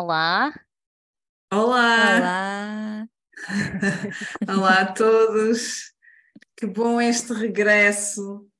Olá. 0.00 0.50
Olá! 1.52 2.16
Olá! 2.16 3.08
Olá 4.48 4.80
a 4.80 4.92
todos! 4.94 5.92
Que 6.56 6.66
bom 6.66 6.98
este 6.98 7.34
regresso 7.34 8.50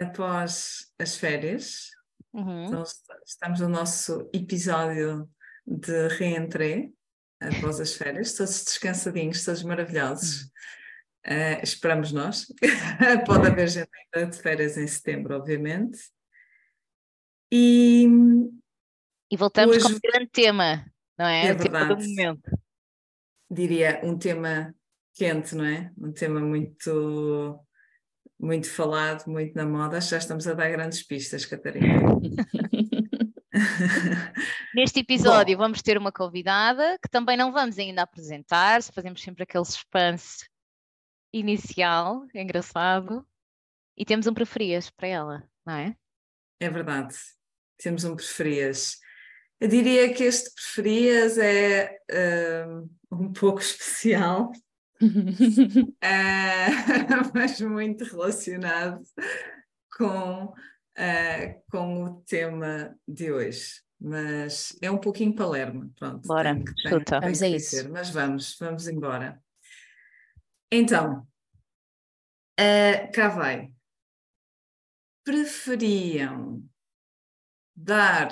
após 0.00 0.92
as 0.98 1.16
férias. 1.16 1.90
Uhum. 2.32 2.66
Então, 2.66 2.82
estamos 3.24 3.60
no 3.60 3.68
nosso 3.68 4.28
episódio 4.34 5.30
de 5.64 6.08
reentrée 6.08 6.92
após 7.38 7.78
as 7.78 7.94
férias, 7.94 8.34
todos 8.34 8.64
descansadinhos, 8.64 9.44
todos 9.44 9.62
maravilhosos. 9.62 10.46
Uh, 11.24 11.62
esperamos 11.62 12.10
nós. 12.10 12.52
Pode 13.24 13.46
haver 13.46 13.68
gente 13.68 13.90
ainda 14.12 14.28
de 14.28 14.42
férias 14.42 14.76
em 14.76 14.86
setembro, 14.88 15.36
obviamente. 15.36 16.10
E 17.52 18.08
E 19.30 19.36
voltamos 19.36 19.76
Hoje- 19.76 19.84
com 19.86 19.92
um 19.92 20.00
grande 20.02 20.30
tema, 20.30 20.84
não 21.18 21.26
é? 21.26 21.48
É 21.48 21.52
o 21.52 21.56
tema 21.58 21.80
do 21.84 21.96
verdade. 21.96 22.08
momento. 22.08 22.50
diria 23.50 24.00
um 24.04 24.18
tema 24.18 24.74
quente, 25.14 25.54
não 25.54 25.64
é? 25.64 25.92
Um 25.98 26.12
tema 26.12 26.40
muito 26.40 27.58
muito 28.38 28.70
falado, 28.70 29.26
muito 29.28 29.54
na 29.54 29.66
moda. 29.66 30.00
Já 30.00 30.16
estamos 30.18 30.46
a 30.46 30.54
dar 30.54 30.70
grandes 30.70 31.02
pistas, 31.02 31.44
Catarina. 31.44 32.00
Neste 34.74 35.00
episódio 35.00 35.58
vamos 35.58 35.82
ter 35.82 35.98
uma 35.98 36.10
convidada 36.12 36.98
que 37.02 37.08
também 37.08 37.36
não 37.36 37.52
vamos 37.52 37.78
ainda 37.78 38.02
apresentar, 38.02 38.82
fazemos 38.82 39.20
sempre 39.20 39.42
aquele 39.42 39.64
suspense 39.64 40.48
inicial, 41.32 42.26
engraçado. 42.34 43.26
E 43.96 44.04
temos 44.04 44.26
um 44.26 44.32
preferias 44.32 44.88
para 44.88 45.08
ela, 45.08 45.48
não 45.66 45.74
é? 45.74 45.94
É 46.60 46.70
verdade. 46.70 47.14
Temos 47.76 48.04
um 48.04 48.16
preferias. 48.16 48.98
Eu 49.60 49.68
diria 49.68 50.12
que 50.14 50.24
este 50.24 50.50
preferias 50.54 51.36
é 51.36 51.98
hum, 52.66 52.88
um 53.12 53.32
pouco 53.32 53.60
especial, 53.60 54.50
ah, 56.02 56.66
mas 57.34 57.60
muito 57.60 58.04
relacionado 58.04 59.02
com, 59.96 60.54
ah, 60.96 61.54
com 61.70 62.04
o 62.04 62.22
tema 62.22 62.96
de 63.06 63.30
hoje. 63.30 63.82
Mas 64.02 64.74
é 64.80 64.90
um 64.90 64.96
pouquinho 64.96 65.34
Palermo, 65.34 65.92
pronto. 65.98 66.26
Bora, 66.26 66.54
tenho- 66.54 66.64
chuta. 66.88 67.20
tenho 67.20 67.20
Vamos 67.20 67.42
a 67.42 67.48
isso. 67.48 67.90
Mas 67.90 68.08
vamos, 68.08 68.56
vamos 68.58 68.88
embora. 68.88 69.42
Então, 70.72 71.26
ah, 72.58 73.08
cá 73.12 73.28
vai. 73.28 73.70
Preferiam 75.22 76.64
dar 77.76 78.30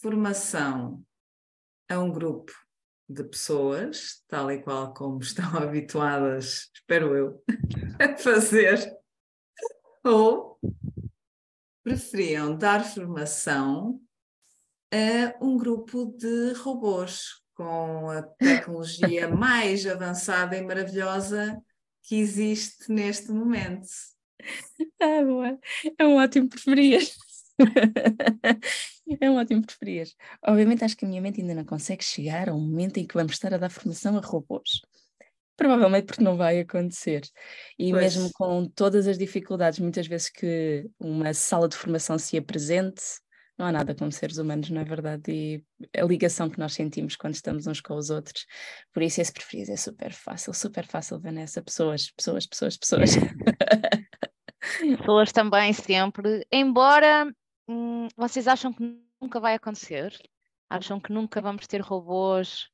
formação 0.00 1.04
a 1.88 1.98
um 1.98 2.10
grupo 2.12 2.52
de 3.08 3.24
pessoas, 3.24 4.22
tal 4.28 4.50
e 4.50 4.62
qual 4.62 4.92
como 4.92 5.20
estão 5.22 5.56
habituadas, 5.56 6.70
espero 6.74 7.16
eu, 7.16 7.44
a 7.98 8.16
fazer, 8.16 8.96
ou 10.04 10.58
preferiam 11.82 12.56
dar 12.56 12.84
formação 12.84 14.00
a 14.92 15.44
um 15.44 15.56
grupo 15.56 16.14
de 16.16 16.52
robôs 16.52 17.42
com 17.54 18.10
a 18.10 18.22
tecnologia 18.22 19.28
mais 19.34 19.86
avançada 19.86 20.56
e 20.56 20.62
maravilhosa 20.62 21.60
que 22.02 22.16
existe 22.16 22.90
neste 22.90 23.30
momento. 23.32 23.88
Ah, 25.00 25.22
boa. 25.24 25.58
É 25.98 26.06
um 26.06 26.16
ótimo 26.16 26.48
preferias. 26.48 27.16
É 29.20 29.30
um 29.30 29.36
ótimo 29.36 29.64
preferias. 29.64 30.14
Obviamente 30.46 30.84
acho 30.84 30.96
que 30.96 31.04
a 31.04 31.08
minha 31.08 31.20
mente 31.20 31.40
ainda 31.40 31.54
não 31.54 31.64
consegue 31.64 32.04
chegar 32.04 32.48
ao 32.48 32.58
momento 32.58 32.98
em 32.98 33.06
que 33.06 33.14
vamos 33.14 33.32
estar 33.32 33.52
a 33.54 33.58
dar 33.58 33.70
formação 33.70 34.16
a 34.16 34.20
robôs. 34.20 34.82
Provavelmente 35.56 36.06
porque 36.06 36.22
não 36.22 36.36
vai 36.36 36.60
acontecer. 36.60 37.22
E 37.78 37.90
Pois. 37.90 38.14
mesmo 38.16 38.30
com 38.34 38.68
todas 38.68 39.08
as 39.08 39.18
dificuldades, 39.18 39.80
muitas 39.80 40.06
vezes 40.06 40.30
que 40.30 40.88
uma 41.00 41.34
sala 41.34 41.68
de 41.68 41.76
formação 41.76 42.16
se 42.16 42.36
apresente, 42.36 43.02
não 43.58 43.66
há 43.66 43.72
nada 43.72 43.92
como 43.92 44.12
seres 44.12 44.38
humanos, 44.38 44.70
não 44.70 44.80
é 44.80 44.84
verdade? 44.84 45.32
E 45.32 45.64
a 45.98 46.04
ligação 46.04 46.48
que 46.48 46.60
nós 46.60 46.74
sentimos 46.74 47.16
quando 47.16 47.34
estamos 47.34 47.66
uns 47.66 47.80
com 47.80 47.94
os 47.96 48.08
outros. 48.08 48.46
Por 48.92 49.02
isso 49.02 49.20
esse 49.20 49.32
preferias 49.32 49.68
é 49.68 49.76
super 49.76 50.12
fácil, 50.12 50.54
super 50.54 50.86
fácil, 50.86 51.18
Vanessa. 51.18 51.60
Pessoas, 51.60 52.08
pessoas, 52.12 52.46
pessoas, 52.46 52.76
pessoas. 52.76 53.10
Pessoas 54.80 55.32
também 55.32 55.72
sempre, 55.72 56.46
embora 56.52 57.26
hum, 57.68 58.08
vocês 58.16 58.48
acham 58.48 58.72
que 58.72 58.82
nunca 59.20 59.40
vai 59.40 59.54
acontecer? 59.54 60.12
Acham 60.70 61.00
que 61.00 61.12
nunca 61.12 61.40
vamos 61.40 61.66
ter 61.66 61.80
robôs 61.80 62.68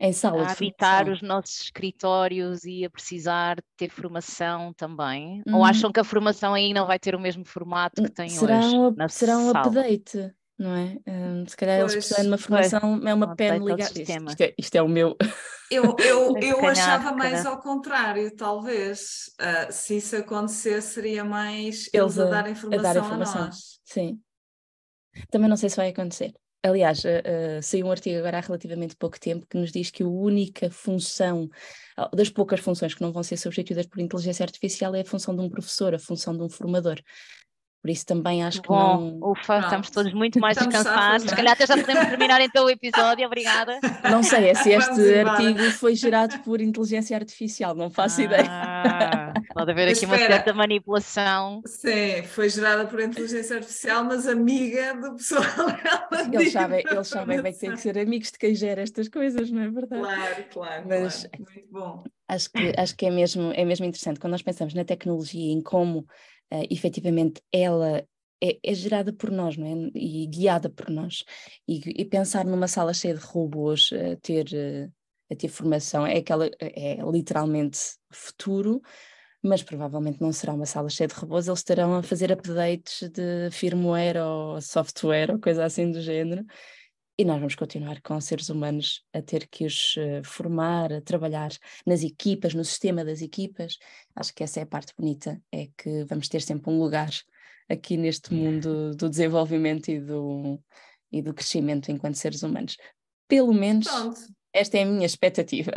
Em 0.00 0.12
sala 0.12 0.42
a 0.42 0.52
habitar 0.52 1.08
os 1.08 1.22
nossos 1.22 1.60
escritórios 1.62 2.64
e 2.64 2.84
a 2.84 2.90
precisar 2.90 3.58
ter 3.76 3.90
formação 3.90 4.72
também? 4.74 5.42
Ou 5.52 5.60
Hum. 5.60 5.64
acham 5.64 5.92
que 5.92 6.00
a 6.00 6.04
formação 6.04 6.54
aí 6.54 6.72
não 6.72 6.86
vai 6.86 6.98
ter 6.98 7.14
o 7.14 7.20
mesmo 7.20 7.44
formato 7.44 8.02
que 8.02 8.10
tem 8.10 8.30
será 8.30 8.58
hoje 8.58 8.76
um, 8.76 8.90
na 8.96 9.08
será 9.08 9.38
um 9.38 9.50
update, 9.50 10.34
não 10.58 10.74
é? 10.76 10.98
Hum, 11.06 11.44
se 11.46 11.56
calhar 11.56 11.80
eles 11.80 11.92
Pois, 11.92 12.04
precisam 12.06 12.22
de 12.24 12.28
uma 12.30 12.38
formação, 12.38 12.80
é 13.08 13.14
uma 13.14 13.26
um 13.26 13.36
pen 13.36 13.50
update 13.50 13.60
ao 13.60 13.66
ligada. 13.68 13.92
Isto, 13.92 13.98
sistema. 13.98 14.30
isto 14.30 14.40
é, 14.42 14.54
isto 14.58 14.74
é 14.76 14.82
o 14.82 14.88
meu. 14.88 15.16
Eu, 15.70 15.96
eu, 16.00 16.34
eu 16.42 16.56
calhar, 16.58 16.68
achava 16.68 17.12
mais 17.16 17.32
calhar. 17.32 17.46
ao 17.46 17.60
contrário, 17.60 18.34
talvez. 18.36 19.30
Ah, 19.38 19.70
se 19.72 19.96
isso 19.96 20.16
acontecesse, 20.16 20.94
seria 20.94 21.24
mais 21.24 21.88
Eles 21.92 22.16
eles 22.16 22.18
a, 22.18 22.24
a- 22.24 22.30
dar 22.30 22.46
a 22.46 22.50
informação 22.50 22.82
dar 22.82 22.96
a, 22.96 23.00
informação. 23.00 23.46
nós. 23.46 23.80
Sim. 23.84 24.20
Também 25.30 25.48
não 25.48 25.56
sei 25.56 25.68
se 25.68 25.76
vai 25.76 25.88
acontecer. 25.88 26.32
Aliás, 26.64 27.04
eh, 27.04 27.60
saiu 27.60 27.86
um 27.86 27.90
artigo 27.90 28.18
agora 28.20 28.38
há 28.38 28.40
relativamente 28.40 28.94
pouco 28.94 29.18
tempo 29.18 29.44
que 29.50 29.58
nos 29.58 29.72
diz 29.72 29.90
que 29.90 30.04
a 30.04 30.06
única 30.06 30.70
função, 30.70 31.48
ah, 31.96 32.08
das 32.14 32.30
poucas 32.30 32.60
funções 32.60 32.94
que 32.94 33.02
não 33.02 33.12
vão 33.12 33.22
ser 33.24 33.36
substituídas 33.36 33.86
por 33.86 33.98
inteligência 33.98 34.44
artificial 34.44 34.94
é 34.94 35.00
a 35.00 35.04
função 35.04 35.34
de 35.34 35.42
um 35.42 35.50
professor, 35.50 35.92
a 35.92 35.98
função 35.98 36.36
de 36.36 36.42
um 36.44 36.48
formador. 36.48 37.00
Por 37.82 37.90
isso 37.90 38.06
também 38.06 38.44
acho 38.44 38.62
que 38.62 38.68
Bom, 38.68 39.18
não. 39.20 39.30
ufa, 39.32 39.58
estamos 39.58 39.90
Pronto. 39.90 39.92
todos 39.92 40.12
muito 40.14 40.38
mais 40.38 40.56
Estamos 40.56 40.72
descansados. 40.72 41.04
safos, 41.04 41.22
Se 41.22 41.26
não 41.26 41.32
é? 41.32 41.36
calhar 41.36 41.52
até 41.54 41.66
já 41.66 41.76
podemos 41.76 42.08
terminar 42.08 42.40
então 42.40 42.64
o 42.64 42.70
episódio. 42.70 43.26
Obrigada. 43.26 43.80
Não 44.08 44.22
sei 44.22 44.50
é 44.50 44.54
se 44.54 44.70
Vamos 44.70 44.98
este 44.98 45.18
embora. 45.18 45.30
artigo 45.32 45.70
foi 45.72 45.94
gerado 45.96 46.38
por 46.44 46.60
inteligência 46.60 47.16
artificial, 47.16 47.74
não 47.74 47.90
faço 47.90 48.22
ideia. 48.22 48.46
Ah, 48.48 49.32
pode 49.52 49.70
haver 49.72 49.88
aqui 49.88 50.04
uma 50.06 50.14
espera. 50.14 50.34
certa 50.34 50.52
manipulação. 50.54 51.60
Sim, 51.66 52.22
foi 52.24 52.48
gerada 52.48 52.84
por 52.86 53.00
inteligência 53.00 53.56
artificial, 53.56 54.04
mas 54.04 54.28
amiga 54.28 54.94
do 54.94 55.16
pessoal. 55.16 55.42
Eles 56.32 56.52
sabem, 56.52 56.84
eles 56.88 57.08
sabem 57.08 57.42
bem 57.42 57.52
que 57.52 57.58
têm 57.58 57.70
que 57.72 57.80
ser 57.80 57.98
amigos 57.98 58.30
de 58.30 58.38
quem 58.38 58.54
gera 58.54 58.82
estas 58.82 59.08
coisas, 59.08 59.50
não 59.50 59.60
é 59.62 59.68
verdade? 59.70 60.02
Claro, 60.02 60.44
claro, 60.52 60.84
Mas- 60.88 61.26
claro. 61.26 61.44
Muito 61.52 61.68
bom. 61.72 62.04
Acho 62.28 62.50
que, 62.50 62.72
acho 62.78 62.96
que 62.96 63.06
é, 63.06 63.10
mesmo, 63.10 63.52
é 63.54 63.64
mesmo 63.64 63.84
interessante 63.84 64.18
quando 64.20 64.30
nós 64.30 64.40
pensamos 64.42 64.72
na 64.72 64.84
tecnologia, 64.84 65.52
em 65.52 65.60
como 65.60 66.06
eh, 66.52 66.66
efetivamente 66.70 67.40
ela 67.50 68.06
é, 68.42 68.58
é 68.62 68.74
gerada 68.74 69.10
por 69.12 69.30
nós, 69.30 69.56
não 69.56 69.66
é? 69.66 69.90
E 69.94 70.26
guiada 70.26 70.68
por 70.68 70.90
nós. 70.90 71.24
E, 71.66 71.80
e 72.02 72.04
pensar 72.04 72.44
numa 72.44 72.68
sala 72.68 72.92
cheia 72.92 73.14
de 73.14 73.24
robôs 73.24 73.90
ter, 74.20 74.52
eh, 74.52 74.90
a 75.30 75.36
ter 75.36 75.48
formação 75.48 76.06
é, 76.06 76.18
aquela, 76.18 76.50
é 76.60 76.98
literalmente 77.10 77.78
futuro, 78.12 78.82
mas 79.42 79.62
provavelmente 79.62 80.20
não 80.20 80.32
será 80.32 80.52
uma 80.52 80.66
sala 80.66 80.90
cheia 80.90 81.08
de 81.08 81.14
robôs, 81.14 81.48
eles 81.48 81.60
estarão 81.60 81.94
a 81.94 82.02
fazer 82.02 82.30
updates 82.30 83.08
de 83.10 83.50
firmware 83.50 84.18
ou 84.18 84.60
software 84.60 85.32
ou 85.32 85.40
coisa 85.40 85.64
assim 85.64 85.90
do 85.90 86.02
género. 86.02 86.44
E 87.18 87.24
nós 87.24 87.36
vamos 87.38 87.54
continuar 87.54 88.00
com 88.00 88.18
seres 88.20 88.48
humanos 88.48 89.04
a 89.12 89.20
ter 89.20 89.46
que 89.46 89.66
os 89.66 89.94
eh, 89.98 90.22
formar, 90.24 90.92
a 90.92 91.00
trabalhar 91.00 91.50
nas 91.86 92.02
equipas, 92.02 92.54
no 92.54 92.64
sistema 92.64 93.04
das 93.04 93.20
equipas. 93.20 93.76
Acho 94.16 94.34
que 94.34 94.42
essa 94.42 94.60
é 94.60 94.62
a 94.62 94.66
parte 94.66 94.94
bonita, 94.98 95.40
é 95.52 95.68
que 95.76 96.04
vamos 96.04 96.28
ter 96.28 96.40
sempre 96.40 96.70
um 96.70 96.78
lugar 96.78 97.10
aqui 97.68 97.96
neste 97.96 98.32
mundo 98.32 98.94
do 98.94 99.10
desenvolvimento 99.10 99.88
e 99.90 100.00
do, 100.00 100.58
e 101.10 101.20
do 101.20 101.34
crescimento 101.34 101.90
enquanto 101.90 102.16
seres 102.16 102.42
humanos. 102.42 102.76
Pelo 103.28 103.52
menos 103.52 103.86
Pronto. 103.86 104.20
esta 104.52 104.78
é 104.78 104.82
a 104.82 104.86
minha 104.86 105.06
expectativa. 105.06 105.72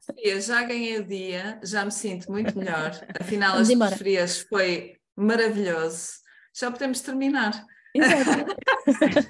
Sofia, 0.00 0.40
já 0.40 0.62
ganhei 0.64 0.98
o 0.98 1.06
dia, 1.06 1.60
já 1.62 1.84
me 1.84 1.92
sinto 1.92 2.30
muito 2.30 2.58
melhor. 2.58 2.92
Afinal, 3.20 3.52
Vamos 3.52 3.68
as 3.68 3.74
embora. 3.74 3.90
preferias 3.90 4.40
foi 4.40 4.96
maravilhoso. 5.14 6.12
Já 6.54 6.70
podemos 6.70 7.00
terminar. 7.00 7.66
Exato. 7.94 8.56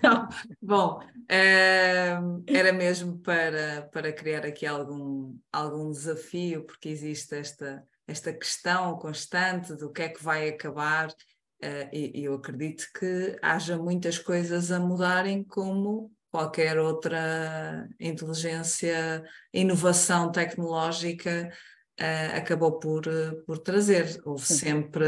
Não, 0.03 0.29
Bom, 0.63 1.01
eh, 1.29 2.17
era 2.47 2.73
mesmo 2.73 3.19
para, 3.19 3.89
para 3.93 4.13
criar 4.13 4.47
aqui 4.47 4.67
algum, 4.67 5.37
algum 5.53 5.91
desafio, 5.91 6.65
porque 6.65 6.89
existe 6.89 7.35
esta, 7.35 7.85
esta 8.07 8.33
questão 8.33 8.97
constante 8.99 9.75
do 9.75 9.91
que 9.91 10.03
é 10.03 10.09
que 10.09 10.23
vai 10.23 10.49
acabar, 10.49 11.09
eh, 11.61 11.89
e 11.93 12.25
eu 12.25 12.35
acredito 12.35 12.87
que 12.99 13.37
haja 13.43 13.77
muitas 13.77 14.19
coisas 14.19 14.71
a 14.71 14.79
mudarem, 14.79 15.45
como 15.45 16.13
qualquer 16.31 16.79
outra 16.79 17.87
inteligência, 18.01 19.23
inovação 19.53 20.33
tecnológica 20.33 21.51
eh, 22.03 22.37
acabou 22.37 22.81
por, 22.81 23.07
eh, 23.07 23.31
por 23.47 23.59
trazer. 23.59 24.21
Houve 24.25 24.45
Sim. 24.45 24.55
sempre 24.57 25.07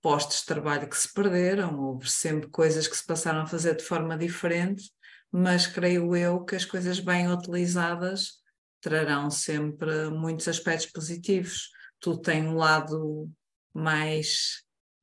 postos 0.00 0.40
de 0.40 0.46
trabalho 0.46 0.88
que 0.88 0.96
se 0.96 1.12
perderam, 1.12 1.78
houve 1.78 2.10
sempre 2.10 2.48
coisas 2.48 2.88
que 2.88 2.96
se 2.96 3.04
passaram 3.04 3.42
a 3.42 3.46
fazer 3.46 3.76
de 3.76 3.84
forma 3.84 4.16
diferente, 4.16 4.90
mas 5.30 5.66
creio 5.66 6.16
eu 6.16 6.42
que 6.42 6.56
as 6.56 6.64
coisas 6.64 6.98
bem 6.98 7.30
utilizadas 7.30 8.42
trarão 8.80 9.30
sempre 9.30 10.08
muitos 10.08 10.48
aspectos 10.48 10.86
positivos. 10.86 11.68
Tudo 12.00 12.22
tem 12.22 12.48
um 12.48 12.54
lado 12.54 13.30
mais 13.74 14.62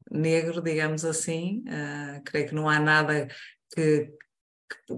negro, 0.09 0.59
digamos 0.59 1.06
assim. 1.06 1.63
Uh, 1.67 2.24
creio 2.25 2.47
que 2.47 2.56
não 2.56 2.67
há 2.67 2.79
nada 2.79 3.27
que, 3.75 4.12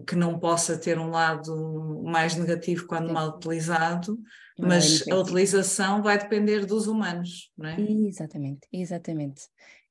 que, 0.08 0.16
não 0.16 0.40
possa 0.40 0.78
ter 0.78 0.98
um 0.98 1.10
lado 1.10 2.02
mais 2.06 2.36
negativo 2.36 2.88
quando 2.88 3.08
Sim. 3.08 3.14
mal 3.14 3.28
utilizado, 3.36 4.18
mas 4.58 5.08
a 5.08 5.16
utilização 5.16 6.02
vai 6.02 6.18
depender 6.18 6.66
dos 6.66 6.88
humanos, 6.88 7.52
não 7.58 7.70
é? 7.70 7.80
Exatamente, 7.80 8.68
exatamente. 8.72 9.44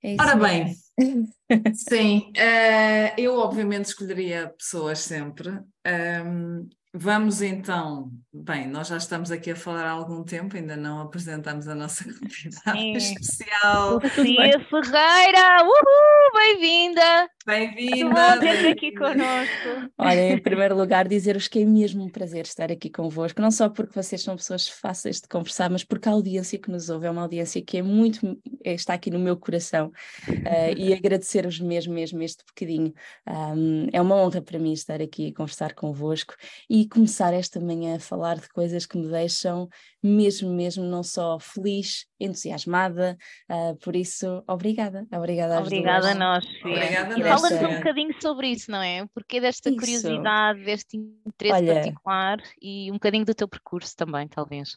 É 0.03 0.17
Ora 0.21 0.35
bem, 0.35 0.75
sim, 1.75 2.33
uh, 2.37 3.15
eu 3.17 3.39
obviamente 3.39 3.87
escolheria 3.87 4.53
pessoas 4.59 4.99
sempre. 4.99 5.51
Um, 5.87 6.69
Vamos 6.95 7.41
então, 7.41 8.13
bem, 8.31 8.69
nós 8.69 8.89
já 8.89 8.99
estamos 8.99 9.31
aqui 9.31 9.53
a 9.53 9.57
falar 9.57 9.87
há 9.87 9.93
algum 9.93 10.23
tempo, 10.23 10.59
ainda 10.59 10.77
não 10.77 11.01
apresentamos 11.01 11.67
a 11.67 11.75
nossa 11.75 12.05
convidada 12.13 12.79
Sim. 12.79 12.93
especial. 12.93 13.99
Sofia 14.03 14.61
Ferreira, 14.69 15.63
uhul, 15.63 16.33
bem-vinda! 16.35 17.31
Bem-vinda! 17.47 18.39
Bem 18.39 18.73
aqui 18.73 18.93
connosco. 18.93 19.91
Olha, 19.97 20.33
em 20.33 20.39
primeiro 20.39 20.77
lugar, 20.77 21.09
dizer-vos 21.09 21.49
que 21.49 21.61
é 21.61 21.65
mesmo 21.65 22.05
um 22.05 22.11
prazer 22.11 22.45
estar 22.45 22.71
aqui 22.71 22.91
convosco, 22.91 23.41
não 23.41 23.51
só 23.51 23.69
porque 23.69 23.95
vocês 23.95 24.23
são 24.23 24.37
pessoas 24.37 24.69
fáceis 24.69 25.21
de 25.21 25.29
conversar, 25.29 25.71
mas 25.71 25.83
porque 25.83 26.09
a 26.09 26.13
audiência 26.13 26.59
que 26.59 26.71
nos 26.71 26.91
ouve 26.91 27.07
é 27.07 27.11
uma 27.11 27.23
audiência 27.23 27.63
que 27.63 27.79
é 27.79 27.83
muito, 27.83 28.39
é, 28.63 28.75
está 28.75 28.95
aqui 28.95 29.11
no 29.11 29.19
meu 29.19 29.37
coração 29.37 29.91
uh, 30.29 30.77
e 30.77 30.93
agradecer-vos 30.93 31.59
mesmo, 31.59 31.95
mesmo 31.95 32.23
este 32.23 32.45
bocadinho. 32.47 32.93
Um, 33.27 33.89
é 33.93 34.01
uma 34.01 34.17
honra 34.17 34.43
para 34.43 34.59
mim 34.59 34.73
estar 34.73 35.01
aqui 35.01 35.29
a 35.29 35.35
conversar 35.35 35.73
convosco 35.73 36.35
e 36.69 36.83
e 36.83 36.89
começar 36.89 37.33
esta 37.33 37.61
manhã 37.61 37.95
a 37.95 38.01
falar 38.01 38.37
de 38.41 38.49
coisas 38.49 38.85
que 38.87 38.99
me 38.99 39.09
deixam 39.09 39.69
mesmo, 40.03 40.51
mesmo 40.53 40.83
não 40.85 41.05
só 41.05 41.39
feliz, 41.39 42.07
entusiasmada, 42.19 43.17
uh, 43.49 43.77
por 43.77 43.95
isso, 43.95 44.43
obrigada, 44.49 45.07
obrigada 45.13 45.59
às 45.61 45.67
Obrigada 45.67 46.01
duas. 46.01 46.11
a 46.11 46.19
nós, 46.19 46.45
Obrigada 46.65 47.19
e 47.19 47.23
fala-nos 47.41 47.71
um 47.71 47.77
bocadinho 47.77 48.15
sobre 48.21 48.49
isso, 48.49 48.71
não 48.71 48.83
é? 48.83 49.07
Porque 49.15 49.41
desta 49.41 49.69
isso. 49.69 49.79
curiosidade, 49.79 50.65
deste 50.65 50.97
interesse 50.97 51.63
Olha, 51.63 51.75
particular 51.75 52.43
e 52.61 52.91
um 52.91 52.95
bocadinho 52.95 53.25
do 53.25 53.35
teu 53.35 53.49
percurso 53.49 53.97
também, 53.97 54.29
talvez. 54.29 54.77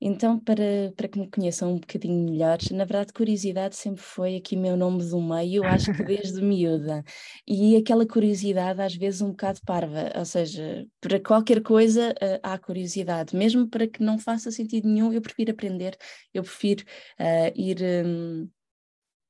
Então, 0.00 0.38
para, 0.38 0.92
para 0.96 1.08
que 1.08 1.18
me 1.18 1.28
conheçam 1.28 1.72
um 1.72 1.78
bocadinho 1.78 2.30
melhor, 2.30 2.58
na 2.70 2.84
verdade, 2.84 3.12
curiosidade 3.12 3.74
sempre 3.74 4.00
foi 4.00 4.36
aqui 4.36 4.56
meu 4.56 4.76
nome 4.76 5.04
do 5.04 5.20
meio, 5.20 5.64
acho 5.64 5.92
que 5.92 6.02
desde 6.04 6.40
miúda. 6.40 7.02
E 7.46 7.76
aquela 7.76 8.06
curiosidade, 8.06 8.80
às 8.80 8.94
vezes, 8.94 9.20
um 9.20 9.30
bocado 9.30 9.60
parva, 9.66 10.12
ou 10.16 10.24
seja, 10.24 10.86
para 11.00 11.18
qualquer 11.18 11.62
coisa 11.62 12.10
uh, 12.10 12.38
há 12.44 12.56
curiosidade, 12.58 13.34
mesmo 13.34 13.68
para 13.68 13.88
que 13.88 14.00
não 14.00 14.18
faça 14.18 14.52
sentido 14.52 14.88
nenhum, 14.88 15.12
eu 15.12 15.20
prefiro 15.20 15.50
aprender, 15.50 15.96
eu 16.32 16.44
prefiro 16.44 16.84
uh, 17.18 17.52
ir, 17.56 17.78
um, 18.06 18.48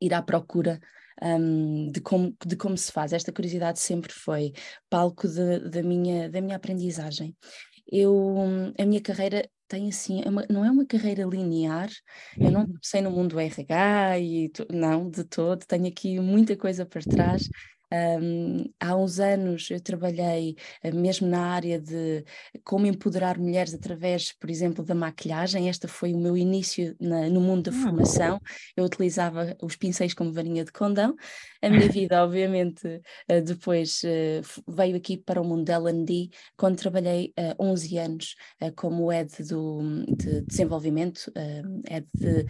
ir 0.03 0.13
à 0.13 0.21
procura. 0.21 0.79
Um, 1.21 1.91
de, 1.91 2.01
como, 2.01 2.37
de 2.47 2.57
como 2.57 2.77
se 2.77 2.93
faz. 2.93 3.13
Esta 3.13 3.33
curiosidade 3.33 3.81
sempre 3.81 4.13
foi 4.13 4.53
palco 4.89 5.27
de, 5.27 5.69
de 5.69 5.83
minha, 5.83 6.31
da 6.31 6.41
minha 6.41 6.57
aprendizagem. 6.57 7.37
Eu, 7.91 8.37
a 8.79 8.85
minha 8.85 9.01
carreira 9.01 9.49
tem 9.67 9.89
assim, 9.89 10.23
é 10.25 10.29
uma, 10.29 10.47
não 10.49 10.65
é 10.65 10.71
uma 10.71 10.87
carreira 10.87 11.25
linear, 11.25 11.91
eu 12.39 12.51
não 12.51 12.63
uhum. 12.63 12.75
sei 12.83 13.03
no 13.03 13.11
mundo 13.11 13.39
RH 13.39 14.19
e 14.19 14.51
não, 14.71 15.09
de 15.11 15.25
todo, 15.25 15.65
tenho 15.67 15.87
aqui 15.87 16.19
muita 16.19 16.57
coisa 16.57 16.87
por 16.87 17.03
trás, 17.03 17.49
um, 17.93 18.65
há 18.79 18.95
uns 18.95 19.19
anos 19.19 19.71
eu 19.71 19.81
trabalhei 19.81 20.57
uh, 20.85 20.95
mesmo 20.95 21.27
na 21.27 21.41
área 21.47 21.81
de 21.81 22.25
como 22.65 22.87
empoderar 22.87 23.39
mulheres 23.39 23.73
através, 23.73 24.33
por 24.33 24.51
exemplo, 24.51 24.85
da 24.85 24.95
maquilhagem. 24.95 25.69
Este 25.69 25.87
foi 25.87 26.13
o 26.13 26.19
meu 26.19 26.37
início 26.37 26.95
na, 27.01 27.29
no 27.29 27.41
mundo 27.41 27.71
da 27.71 27.77
hum. 27.77 27.83
formação. 27.83 28.41
Eu 28.77 28.85
utilizava 28.85 29.57
os 29.63 29.77
pincéis 29.77 30.13
como 30.13 30.33
varinha 30.33 30.65
de 30.65 30.73
condão. 30.73 31.15
A 31.63 31.71
minha 31.71 31.89
vida, 31.89 32.23
obviamente, 32.25 32.87
uh, 32.87 33.43
depois 33.43 34.03
uh, 34.03 34.71
veio 34.71 34.97
aqui 34.97 35.17
para 35.17 35.41
o 35.41 35.45
mundo 35.45 35.65
da 35.65 35.75
L&D 35.75 36.31
quando 36.57 36.77
trabalhei 36.77 37.33
uh, 37.39 37.63
11 37.63 37.99
anos 37.99 38.37
como 38.77 39.09
head 39.09 39.31
do, 39.45 40.05
de 40.17 40.43
desenvolvimento, 40.43 41.33
head 41.89 42.07
de 42.15 42.47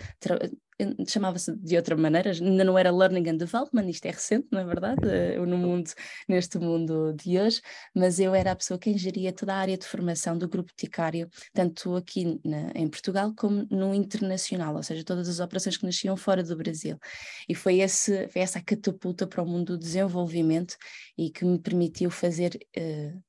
chamava-se 1.08 1.56
de 1.56 1.76
outra 1.76 1.96
maneira, 1.96 2.30
ainda 2.30 2.64
não 2.64 2.78
era 2.78 2.90
Learning 2.90 3.28
and 3.28 3.36
Development, 3.36 3.88
isto 3.88 4.06
é 4.06 4.10
recente, 4.10 4.46
não 4.50 4.60
é 4.60 4.64
verdade? 4.64 5.08
Eh, 5.08 5.38
no 5.38 5.58
mundo, 5.58 5.90
neste 6.28 6.58
mundo 6.58 7.12
de 7.14 7.38
hoje, 7.38 7.60
mas 7.94 8.20
eu 8.20 8.34
era 8.34 8.52
a 8.52 8.56
pessoa 8.56 8.78
que 8.78 8.96
geria 8.96 9.32
toda 9.32 9.54
a 9.54 9.58
área 9.58 9.76
de 9.76 9.86
formação 9.86 10.36
do 10.38 10.48
grupo 10.48 10.72
Ticário, 10.76 11.28
tanto 11.52 11.96
aqui 11.96 12.40
na, 12.44 12.70
em 12.74 12.88
Portugal 12.88 13.32
como 13.36 13.66
no 13.70 13.94
internacional, 13.94 14.76
ou 14.76 14.82
seja, 14.82 15.04
todas 15.04 15.28
as 15.28 15.40
operações 15.40 15.76
que 15.76 15.84
nasciam 15.84 16.16
fora 16.16 16.42
do 16.42 16.56
Brasil. 16.56 16.98
E 17.48 17.54
foi, 17.54 17.80
esse, 17.80 18.28
foi 18.28 18.42
essa 18.42 18.60
catapulta 18.60 19.26
para 19.26 19.42
o 19.42 19.46
mundo 19.46 19.76
do 19.76 19.78
desenvolvimento 19.78 20.76
e 21.16 21.30
que 21.30 21.44
me 21.44 21.58
permitiu 21.58 22.10
fazer 22.10 22.58
uh, 22.76 23.22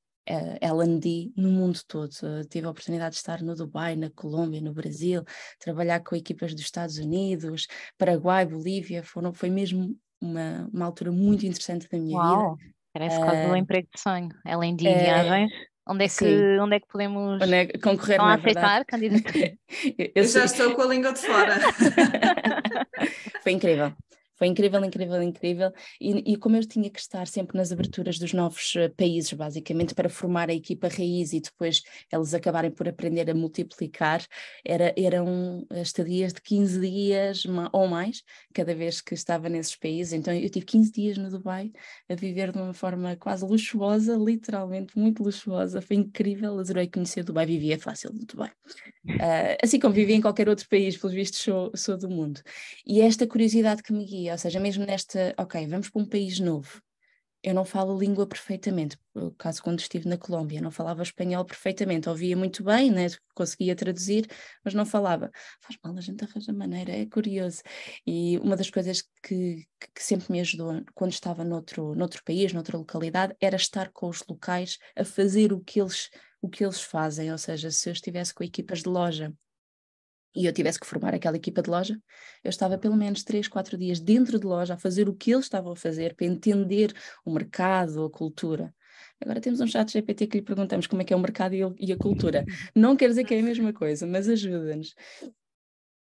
L&D 0.61 1.31
no 1.35 1.49
mundo 1.49 1.79
todo. 1.87 2.09
Tive 2.49 2.67
a 2.67 2.69
oportunidade 2.69 3.13
de 3.13 3.17
estar 3.17 3.41
no 3.41 3.55
Dubai, 3.55 3.95
na 3.95 4.09
Colômbia, 4.09 4.61
no 4.61 4.73
Brasil, 4.73 5.23
trabalhar 5.59 6.01
com 6.01 6.15
equipas 6.15 6.53
dos 6.53 6.63
Estados 6.63 6.97
Unidos, 6.97 7.67
Paraguai, 7.97 8.45
Bolívia, 8.45 9.03
foram, 9.03 9.33
foi 9.33 9.49
mesmo 9.49 9.95
uma, 10.21 10.69
uma 10.71 10.85
altura 10.85 11.11
muito 11.11 11.45
interessante 11.45 11.87
da 11.89 11.97
minha 11.97 12.17
Uau, 12.17 12.55
vida. 12.55 12.71
Parece 12.93 13.17
uh, 13.17 13.21
quase 13.21 13.47
um 13.47 13.55
emprego 13.55 13.87
de 13.93 14.01
sonho, 14.01 14.29
L&D 14.45 14.87
uh, 14.87 14.99
viagens. 14.99 15.51
Onde 15.87 16.05
é, 16.05 16.07
que, 16.07 16.59
onde 16.59 16.75
é 16.75 16.79
que 16.79 16.87
podemos 16.87 17.41
onde 17.41 17.53
é, 17.53 17.65
concorrer, 17.79 18.19
não 18.19 18.27
aceitar 18.27 18.85
candidatura? 18.85 19.57
eu, 19.97 20.11
eu 20.13 20.23
já 20.23 20.45
estou 20.45 20.75
com 20.75 20.83
a 20.83 20.85
língua 20.85 21.11
de 21.13 21.19
fora. 21.19 21.55
Foi 23.41 23.51
incrível. 23.53 23.91
Foi 24.39 24.47
incrível, 24.47 24.83
incrível, 24.86 25.21
incrível. 25.21 25.74
E, 26.00 26.31
e, 26.31 26.38
como 26.38 26.56
eu 26.56 26.65
tinha 26.65 26.89
que 26.89 27.00
estar 27.00 27.27
sempre 27.27 27.57
nas 27.57 27.74
aberturas 27.74 28.17
dos 28.17 28.31
novos 28.31 28.74
uh, 28.75 28.89
países, 28.96 29.34
basicamente, 29.34 29.93
para 29.93 30.08
formar 30.08 30.50
a 30.50 30.53
equipa 30.53 30.88
raiz 30.88 31.34
e 31.34 31.41
depois 31.41 31.84
eles 32.12 32.34
acabarem 32.34 32.72
por 32.72 32.88
aprender 32.88 33.29
a 33.29 33.36
multiplicar, 33.36 34.25
era, 34.63 34.93
eram 34.98 35.67
estadias 35.72 36.31
de 36.31 36.41
15 36.41 36.79
dias 36.79 37.43
ou 37.74 37.88
mais, 37.88 38.24
cada 38.53 38.74
vez 38.74 39.01
que 39.01 39.13
estava 39.13 39.50
nesses 39.50 39.75
países. 39.75 40.13
Então 40.13 40.34
eu 40.34 40.50
tive 40.50 40.65
15 40.65 40.91
dias 40.91 41.17
no 41.17 41.29
Dubai 41.29 41.72
a 42.08 42.15
viver 42.15 42.53
de 42.53 42.60
uma 42.60 42.74
forma 42.74 43.17
quase 43.17 43.46
luxuosa, 43.46 44.15
literalmente 44.15 44.98
muito 44.98 45.22
luxuosa. 45.22 45.81
Foi 45.81 45.98
incrível, 45.98 46.58
adorei 46.58 46.88
conhecer 46.88 47.25
Dubai, 47.25 47.46
vivia 47.46 47.77
fácil 47.77 48.13
no 48.13 48.25
Dubai. 48.25 48.51
Uh, 49.05 49.58
assim 49.62 49.79
como 49.79 49.93
vivia 49.93 50.15
em 50.15 50.22
qualquer 50.22 50.48
outro 50.48 50.67
país, 50.69 50.96
pelos 50.96 51.13
vistos 51.13 51.41
sou, 51.41 51.72
sou 51.75 51.98
do 51.98 52.10
mundo. 52.10 52.39
E 52.86 53.01
esta 53.01 53.27
curiosidade 53.27 53.84
que 53.84 53.91
me 53.91 54.05
guia 54.05 54.28
ou 54.31 54.38
seja, 54.38 54.59
mesmo 54.59 54.86
nesta, 54.86 55.33
ok, 55.38 55.67
vamos 55.67 55.89
para 55.89 56.01
um 56.01 56.05
país 56.05 56.39
novo, 56.39 56.81
eu 57.41 57.53
não 57.53 57.63
falo 57.63 57.98
língua 57.98 58.27
perfeitamente, 58.27 58.98
no 59.15 59.31
caso 59.31 59.63
quando 59.63 59.79
estive 59.79 60.09
na 60.09 60.17
Colômbia, 60.17 60.59
não 60.62 60.71
falava 60.71 61.01
espanhol 61.01 61.45
perfeitamente, 61.45 62.09
ouvia 62.09 62.36
muito 62.36 62.63
bem, 62.63 62.91
né? 62.91 63.07
conseguia 63.33 63.75
traduzir, 63.75 64.27
mas 64.63 64.74
não 64.74 64.86
falava. 64.86 65.31
Faz 65.62 65.77
mal, 65.81 65.98
a 65.98 66.01
gente 66.01 66.21
arranja 66.24 66.51
maneira, 66.51 66.91
é 66.91 67.05
curioso. 67.05 67.62
E 68.05 68.38
uma 68.39 68.57
das 68.57 68.69
coisas 68.69 69.03
que, 69.24 69.65
que 69.79 70.03
sempre 70.03 70.29
me 70.29 70.41
ajudou 70.41 70.83
quando 70.93 71.13
estava 71.13 71.45
noutro, 71.45 71.95
noutro 71.95 72.21
país, 72.25 72.51
noutra 72.51 72.77
localidade, 72.77 73.33
era 73.39 73.55
estar 73.55 73.89
com 73.93 74.09
os 74.09 74.21
locais 74.27 74.77
a 74.95 75.05
fazer 75.05 75.53
o 75.53 75.62
que 75.62 75.79
eles 75.79 76.09
o 76.41 76.48
que 76.50 76.63
eles 76.63 76.81
fazem, 76.81 77.31
ou 77.33 77.38
seja, 77.38 77.69
se 77.69 77.89
eu 77.89 77.93
estivesse 77.93 78.33
com 78.33 78.45
equipas 78.45 78.81
de 78.81 78.88
loja 78.88 79.33
e 80.39 80.46
eu 80.46 80.53
tivesse 80.53 80.79
que 80.79 80.88
formar 80.88 81.13
aquela 81.13 81.36
equipa 81.36 81.62
de 81.62 81.69
loja, 81.69 82.01
eu 82.41 82.50
estava 82.50 82.77
pelo 82.77 82.96
menos 82.96 83.24
3, 83.24 83.48
4 83.50 83.77
dias 83.77 84.00
dentro 84.00 84.39
de 84.39 84.46
loja 84.46 84.75
a 84.75 84.77
fazer 84.77 85.10
o 85.10 85.13
que 85.13 85.31
eles 85.31 85.46
estavam 85.46 85.74
a 85.74 85.75
fazer 85.75 86.15
para 86.15 86.25
entender 86.25 86.93
o 87.25 87.31
mercado, 87.34 88.05
a 88.05 88.10
cultura. 88.10 88.74
Agora 89.22 89.41
temos 89.41 89.60
um 89.60 89.67
chat 89.67 89.91
GPT 89.91 90.27
que 90.27 90.38
lhe 90.38 90.43
perguntamos 90.43 90.88
como 90.88 91.01
é 91.01 91.05
que 91.05 91.13
é 91.13 91.15
o 91.15 91.19
mercado 91.19 91.53
e 91.53 91.91
a 91.91 91.98
cultura. 91.98 92.46
Não 92.74 92.96
quer 92.96 93.10
dizer 93.10 93.25
que 93.25 93.34
é 93.34 93.39
a 93.41 93.43
mesma 93.43 93.74
coisa, 93.74 94.08
mas 94.08 94.29
ajuda-nos 94.29 94.96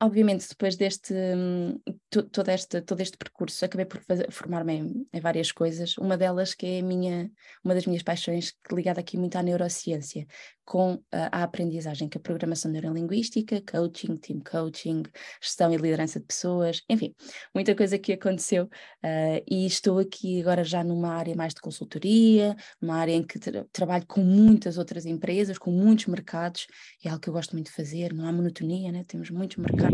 obviamente, 0.04 0.46
depois 0.48 0.76
deste 0.76 1.14
hum, 1.14 1.80
todo, 2.10 2.48
este, 2.50 2.80
todo 2.82 3.00
este 3.00 3.16
percurso, 3.16 3.64
acabei 3.64 3.86
por 3.86 4.00
formar-me 4.30 5.06
em, 5.12 5.20
várias 5.20 5.50
coisas. 5.50 5.96
Uma 5.98 6.16
delas 6.16 6.54
que 6.54 6.66
é 6.66 6.80
a 6.80 6.82
minha, 6.82 7.30
uma 7.64 7.74
das 7.74 7.86
minhas 7.86 8.02
paixões, 8.02 8.52
ligada 8.70 9.00
aqui 9.00 9.16
muito 9.16 9.36
à 9.36 9.42
neurociência, 9.42 10.26
com 10.64 11.02
a, 11.12 11.40
a 11.40 11.42
aprendizagem, 11.42 12.08
que 12.08 12.18
é 12.18 12.20
a 12.20 12.22
programação 12.22 12.70
neurolinguística, 12.70 13.62
coaching, 13.62 14.16
team 14.16 14.40
coaching, 14.40 15.02
gestão 15.42 15.72
e 15.72 15.76
liderança 15.76 16.20
de 16.20 16.26
pessoas, 16.26 16.82
enfim, 16.88 17.14
muita 17.54 17.74
coisa 17.74 17.98
que 17.98 18.12
aconteceu. 18.12 18.64
Uh, 19.04 19.42
e 19.50 19.66
estou 19.66 19.98
aqui 19.98 20.40
agora 20.40 20.64
já 20.64 20.84
numa 20.84 21.14
área 21.14 21.34
mais 21.34 21.54
de 21.54 21.60
consultoria, 21.60 22.56
numa 22.80 22.96
área 22.96 23.12
em 23.12 23.22
que 23.22 23.38
tra 23.38 23.64
trabalho 23.72 24.06
com 24.06 24.22
muitas 24.22 24.78
outras 24.78 25.06
empresas, 25.06 25.58
com 25.58 25.70
muitos 25.70 26.06
mercados, 26.06 26.66
é 27.04 27.08
algo 27.08 27.20
que 27.20 27.28
eu 27.28 27.32
gosto 27.32 27.52
muito 27.52 27.66
de 27.66 27.72
fazer, 27.72 28.12
não 28.12 28.26
há 28.26 28.32
monotonia, 28.32 28.92
né? 28.92 29.04
temos 29.06 29.30
muitos 29.30 29.56
mercados 29.56 29.93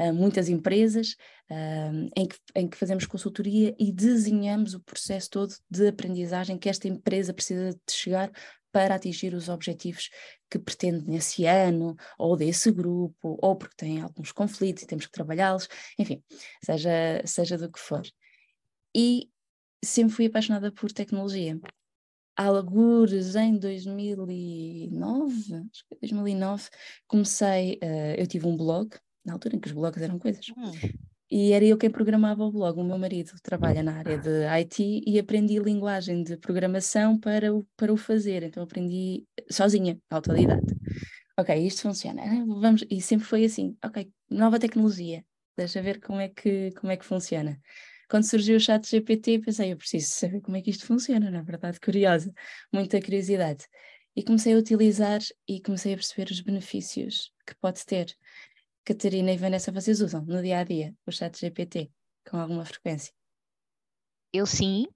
uh, 0.00 0.12
muitas 0.12 0.48
empresas, 0.48 1.16
uh, 1.50 2.08
em, 2.16 2.26
que, 2.26 2.36
em 2.54 2.68
que 2.68 2.76
fazemos 2.76 3.06
consultoria 3.06 3.74
e 3.78 3.92
desenhamos 3.92 4.74
o 4.74 4.80
processo 4.80 5.30
todo 5.30 5.54
de 5.70 5.88
aprendizagem 5.88 6.58
que 6.58 6.68
esta 6.68 6.88
empresa 6.88 7.34
precisa 7.34 7.70
de 7.70 7.92
chegar 7.92 8.30
para 8.74 8.96
atingir 8.96 9.32
os 9.34 9.48
objetivos 9.48 10.10
que 10.50 10.58
pretende 10.58 11.06
nesse 11.06 11.46
ano, 11.46 11.94
ou 12.18 12.36
desse 12.36 12.72
grupo, 12.72 13.38
ou 13.40 13.54
porque 13.54 13.76
tem 13.76 14.00
alguns 14.00 14.32
conflitos 14.32 14.82
e 14.82 14.86
temos 14.86 15.06
que 15.06 15.12
trabalhá-los, 15.12 15.68
enfim, 15.96 16.20
seja, 16.60 17.22
seja 17.24 17.56
do 17.56 17.70
que 17.70 17.78
for. 17.78 18.02
E 18.92 19.30
sempre 19.84 20.12
fui 20.12 20.26
apaixonada 20.26 20.72
por 20.72 20.90
tecnologia. 20.90 21.56
Algures 22.36 23.36
em 23.36 23.56
2009, 23.56 25.54
acho 25.70 25.84
que 25.88 25.96
2009, 26.00 26.68
comecei, 27.06 27.78
uh, 27.80 28.14
eu 28.18 28.26
tive 28.26 28.48
um 28.48 28.56
blog, 28.56 28.90
na 29.24 29.32
altura 29.32 29.56
em 29.56 29.60
que 29.60 29.68
os 29.68 29.72
blogs 29.72 30.02
eram 30.02 30.18
coisas, 30.18 30.46
hum. 30.56 30.72
e 31.30 31.52
era 31.52 31.64
eu 31.64 31.78
quem 31.78 31.90
programava 31.90 32.44
o 32.44 32.52
blog. 32.52 32.78
O 32.78 32.84
meu 32.84 32.98
marido 32.98 33.32
trabalha 33.42 33.82
na 33.82 33.96
área 33.96 34.18
de 34.18 34.44
IT 34.44 35.02
e 35.06 35.18
aprendi 35.18 35.58
linguagem 35.58 36.22
de 36.22 36.36
programação 36.36 37.18
para 37.18 37.54
o, 37.54 37.66
para 37.76 37.92
o 37.92 37.96
fazer, 37.96 38.42
então 38.42 38.62
aprendi 38.62 39.24
sozinha, 39.50 39.98
autodidata. 40.10 40.76
Ok, 41.38 41.54
isto 41.66 41.82
funciona, 41.82 42.22
vamos, 42.60 42.84
e 42.90 43.00
sempre 43.00 43.26
foi 43.26 43.44
assim, 43.44 43.76
ok, 43.84 44.08
nova 44.30 44.58
tecnologia, 44.58 45.24
deixa 45.56 45.82
ver 45.82 46.00
como 46.00 46.20
é 46.20 46.28
que, 46.28 46.70
como 46.72 46.92
é 46.92 46.96
que 46.96 47.04
funciona 47.04 47.60
quando 48.14 48.30
surgiu 48.30 48.56
o 48.56 48.60
chat 48.60 48.88
GPT, 48.88 49.40
pensei, 49.40 49.72
eu 49.72 49.76
preciso 49.76 50.08
saber 50.08 50.40
como 50.40 50.56
é 50.56 50.62
que 50.62 50.70
isto 50.70 50.86
funciona, 50.86 51.30
na 51.30 51.42
verdade, 51.42 51.80
curiosa, 51.80 52.32
muita 52.72 53.00
curiosidade. 53.00 53.66
E 54.14 54.22
comecei 54.22 54.54
a 54.54 54.56
utilizar 54.58 55.20
e 55.48 55.60
comecei 55.60 55.94
a 55.94 55.96
perceber 55.96 56.30
os 56.30 56.40
benefícios 56.40 57.32
que 57.44 57.54
pode 57.56 57.84
ter. 57.84 58.16
Catarina 58.84 59.32
e 59.32 59.36
Vanessa, 59.36 59.72
vocês 59.72 60.00
usam 60.00 60.24
no 60.24 60.42
dia 60.42 60.58
a 60.58 60.64
dia 60.64 60.94
o 61.06 61.12
chat 61.12 61.38
GPT 61.38 61.90
com 62.28 62.36
alguma 62.36 62.64
frequência? 62.64 63.12
Eu 64.32 64.46
sim. 64.46 64.86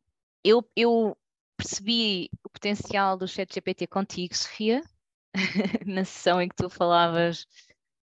Eu, 0.45 0.69
eu 0.77 1.17
percebi 1.57 2.31
o 2.45 2.49
potencial 2.51 3.17
do 3.17 3.27
chat 3.27 3.53
GPT 3.53 3.87
contigo, 3.87 4.35
Sofia, 4.35 4.83
na 5.87 6.05
sessão 6.05 6.41
em 6.41 6.49
que 6.49 6.57
tu 6.57 6.69
falavas 6.69 7.47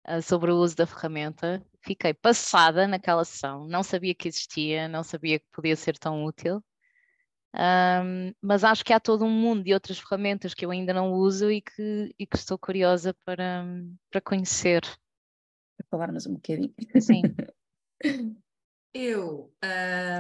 uh, 0.08 0.22
sobre 0.22 0.52
o 0.52 0.58
uso 0.58 0.76
da 0.76 0.86
ferramenta 0.86 1.66
fiquei 1.82 2.14
passada 2.14 2.88
naquela 2.88 3.24
sessão, 3.24 3.68
não 3.68 3.84
sabia 3.84 4.14
que 4.14 4.28
existia, 4.28 4.88
não 4.88 5.04
sabia 5.04 5.40
que 5.40 5.46
podia 5.52 5.76
ser 5.76 5.98
tão 5.98 6.24
útil. 6.24 6.64
Um, 7.56 8.32
mas 8.42 8.64
acho 8.64 8.86
que 8.86 8.94
há 8.94 9.00
todo 9.00 9.26
um 9.26 9.30
mundo 9.30 9.64
de 9.64 9.74
outras 9.74 9.98
ferramentas 9.98 10.54
que 10.54 10.66
eu 10.66 10.72
ainda 10.72 10.94
não 10.94 11.14
uso 11.14 11.50
e 11.50 11.62
que, 11.62 12.14
e 12.18 12.28
que 12.28 12.38
estou 12.38 12.58
curiosa 12.60 13.14
para, 13.26 13.66
para 14.12 14.22
conhecer. 14.22 14.82
Para 15.80 15.88
falarmos 15.90 16.26
um 16.28 16.34
bocadinho. 16.34 16.74
Sim. 17.00 17.22
Eu 18.92 19.54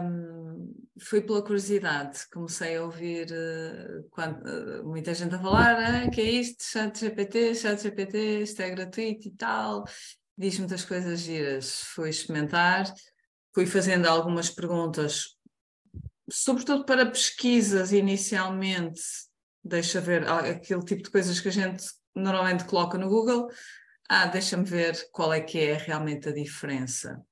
um, 0.04 0.74
fui 1.02 1.22
pela 1.22 1.42
curiosidade, 1.42 2.30
comecei 2.32 2.78
a 2.78 2.84
ouvir 2.84 3.28
uh, 3.32 4.08
quando, 4.12 4.46
uh, 4.46 4.88
muita 4.88 5.12
gente 5.12 5.34
a 5.34 5.40
falar 5.40 5.76
ah, 5.80 6.10
que 6.10 6.22
é 6.22 6.32
isto, 6.32 6.64
chat 6.64 7.00
GPT, 7.00 7.56
chat 7.56 7.82
GPT, 7.82 8.44
isto 8.44 8.62
é 8.62 8.70
gratuito 8.70 9.28
e 9.28 9.32
tal, 9.32 9.86
diz 10.38 10.60
muitas 10.60 10.86
coisas 10.86 11.22
giras. 11.22 11.82
Fui 11.96 12.12
experimentar, 12.12 12.94
fui 13.56 13.66
fazendo 13.66 14.06
algumas 14.06 14.52
perguntas, 14.52 15.36
sobretudo 16.30 16.86
para 16.86 17.10
pesquisas 17.10 17.92
inicialmente. 17.92 19.02
Deixa 19.64 20.00
ver 20.00 20.28
aquele 20.30 20.86
tipo 20.86 21.02
de 21.02 21.10
coisas 21.10 21.40
que 21.40 21.48
a 21.48 21.52
gente 21.52 21.84
normalmente 22.16 22.66
coloca 22.66 23.00
no 23.00 23.10
Google. 23.10 23.50
Ah, 24.10 24.26
deixa-me 24.26 24.66
ver 24.66 25.10
qual 25.12 25.32
é 25.32 25.40
que 25.40 25.60
é 25.60 25.78
realmente 25.78 26.28
a 26.30 26.34
diferença. 26.34 27.24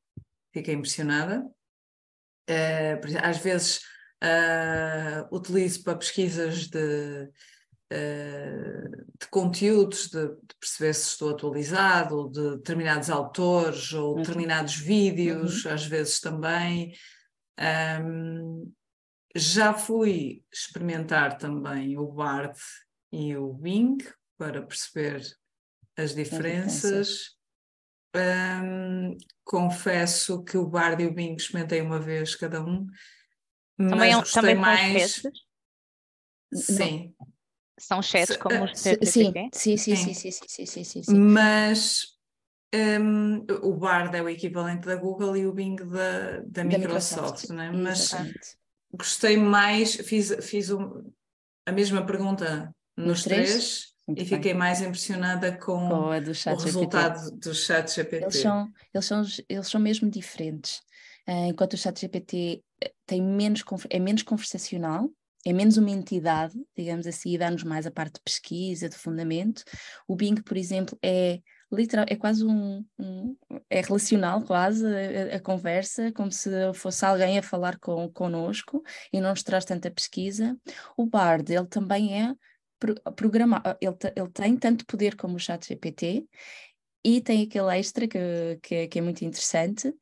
Fiquei 0.54 0.76
impressionada. 0.76 1.44
Uh, 2.50 3.18
às 3.22 3.40
vezes 3.40 3.82
uh, 4.24 5.36
utilizo 5.36 5.84
para 5.84 5.98
pesquisas 5.98 6.68
de 6.68 7.30
eh, 7.90 8.84
de 9.20 9.28
conteúdos, 9.32 10.10
de, 10.10 10.28
de, 10.28 10.56
perceber 10.60 10.94
se 10.94 11.08
estou 11.08 11.30
atualizado, 11.30 12.30
de 12.30 12.58
determinados 12.58 13.10
autores 13.10 13.94
ou 13.94 14.16
uhum. 14.16 14.22
determinados 14.22 14.76
vídeos, 14.76 15.64
uhum. 15.64 15.72
às 15.72 15.86
vezes 15.86 16.20
também. 16.20 16.94
Um, 18.04 18.72
já 19.34 19.74
fui 19.74 20.44
experimentar 20.52 21.38
também 21.38 21.98
o 21.98 22.12
Bard 22.12 22.60
e 23.12 23.36
o 23.38 23.54
Bing 23.54 23.98
para 24.38 24.62
perceber 24.62 25.22
as 25.98 26.14
diferenças. 26.14 27.36
Um, 28.16 29.18
confesso 29.44 30.44
que 30.44 30.58
o 30.58 30.68
Bard 30.68 31.04
e 31.04 31.08
o 31.08 31.14
Bing 31.14 31.36
experimentei 31.36 31.82
uma 31.82 32.00
vez 32.00 32.36
cada 32.36 32.64
um, 32.64 32.88
também, 33.78 33.98
mas 33.98 34.16
é 34.16 34.20
gostei 34.20 34.42
também 34.42 34.56
mais. 34.56 35.22
Sim, 36.54 37.14
Não. 37.20 37.28
São 37.80 38.02
chats 38.02 38.38
como 38.38 38.64
os 38.64 38.80
sim, 38.80 38.98
sim, 39.04 39.34
sim, 39.54 39.78
sim, 39.78 39.96
sim, 39.96 40.14
sim, 40.14 40.32
sim, 40.32 40.66
sim, 40.66 40.84
sim, 40.84 41.04
sim. 41.04 41.20
Mas 41.20 42.18
um, 42.74 43.46
o 43.62 43.76
Bard 43.76 44.16
é 44.16 44.22
o 44.22 44.30
equivalente 44.30 44.88
da 44.88 44.96
Google 44.96 45.38
e 45.38 45.46
o 45.46 45.54
Bing 45.54 45.76
da, 45.76 45.86
da, 45.86 46.40
da 46.40 46.64
Microsoft, 46.64 47.50
Microsoft 47.50 47.50
né? 47.50 47.72
mas 47.72 48.00
Exatamente. 48.00 48.58
gostei 48.92 49.38
mais, 49.38 49.96
fiz, 49.96 50.36
fiz 50.42 50.72
um, 50.72 51.12
a 51.68 51.72
mesma 51.72 52.04
pergunta 52.04 52.76
nos 52.96 53.24
três, 53.24 53.52
três 53.52 53.97
e 54.16 54.24
fiquei 54.24 54.52
bem. 54.52 54.56
mais 54.56 54.82
impressionada 54.82 55.52
com, 55.52 55.90
com 55.90 56.52
o 56.52 56.58
resultado 56.58 57.20
GPT. 57.20 57.38
do 57.40 57.54
chat 57.54 57.94
GPT. 57.94 58.24
Eles 58.24 58.38
são, 58.38 58.72
eles 58.94 59.06
são, 59.06 59.24
eles 59.50 59.68
são 59.68 59.82
mesmo 59.82 60.10
diferentes. 60.10 60.82
Uh, 61.28 61.50
enquanto 61.50 61.74
o 61.74 61.78
chat 61.78 62.00
GPT 62.00 62.64
eh, 62.82 62.92
tem 63.06 63.22
menos, 63.22 63.64
é 63.90 64.00
menos 64.00 64.24
conversacional, 64.24 65.10
é 65.46 65.52
menos 65.52 65.76
uma 65.76 65.92
entidade, 65.92 66.56
digamos 66.76 67.06
assim, 67.06 67.34
e 67.34 67.38
dá-nos 67.38 67.64
mais 67.64 67.86
a 67.86 67.92
parte 67.92 68.16
de 68.16 68.22
pesquisa, 68.22 68.88
de 68.88 68.96
fundamento. 68.96 69.64
O 70.08 70.16
Bing, 70.16 70.42
por 70.42 70.56
exemplo, 70.56 70.98
é 71.04 71.42
literal, 71.72 72.06
é 72.08 72.16
quase 72.16 72.46
um, 72.46 72.86
um 72.98 73.36
é 73.70 73.82
relacional 73.82 74.42
quase 74.44 74.86
a, 74.86 75.36
a, 75.36 75.40
conversa, 75.40 76.12
como 76.14 76.32
se 76.32 76.50
fosse 76.74 77.06
alguém 77.06 77.38
a 77.38 77.44
falar 77.44 77.78
com, 77.78 78.10
connosco 78.10 78.82
e 79.12 79.20
não 79.20 79.32
nos 79.32 79.44
traz 79.44 79.66
tanta 79.66 79.92
pesquisa. 79.92 80.58
O 80.96 81.06
Bard, 81.06 81.54
ele 81.54 81.68
também 81.68 82.24
é 82.24 82.34
programar, 83.16 83.62
ele, 83.82 83.96
ele 84.16 84.30
tem 84.30 84.58
tanto 84.58 84.86
poder 84.86 85.16
como 85.16 85.36
o 85.36 85.40
chat 85.40 85.68
GPT 85.68 86.26
e 87.04 87.22
tem 87.22 87.44
aquele 87.44 87.78
extra 87.78 88.08
que, 88.08 88.60
que, 88.62 88.88
que 88.88 89.00
é 89.00 89.02
muito 89.02 89.24
interessante, 89.24 89.94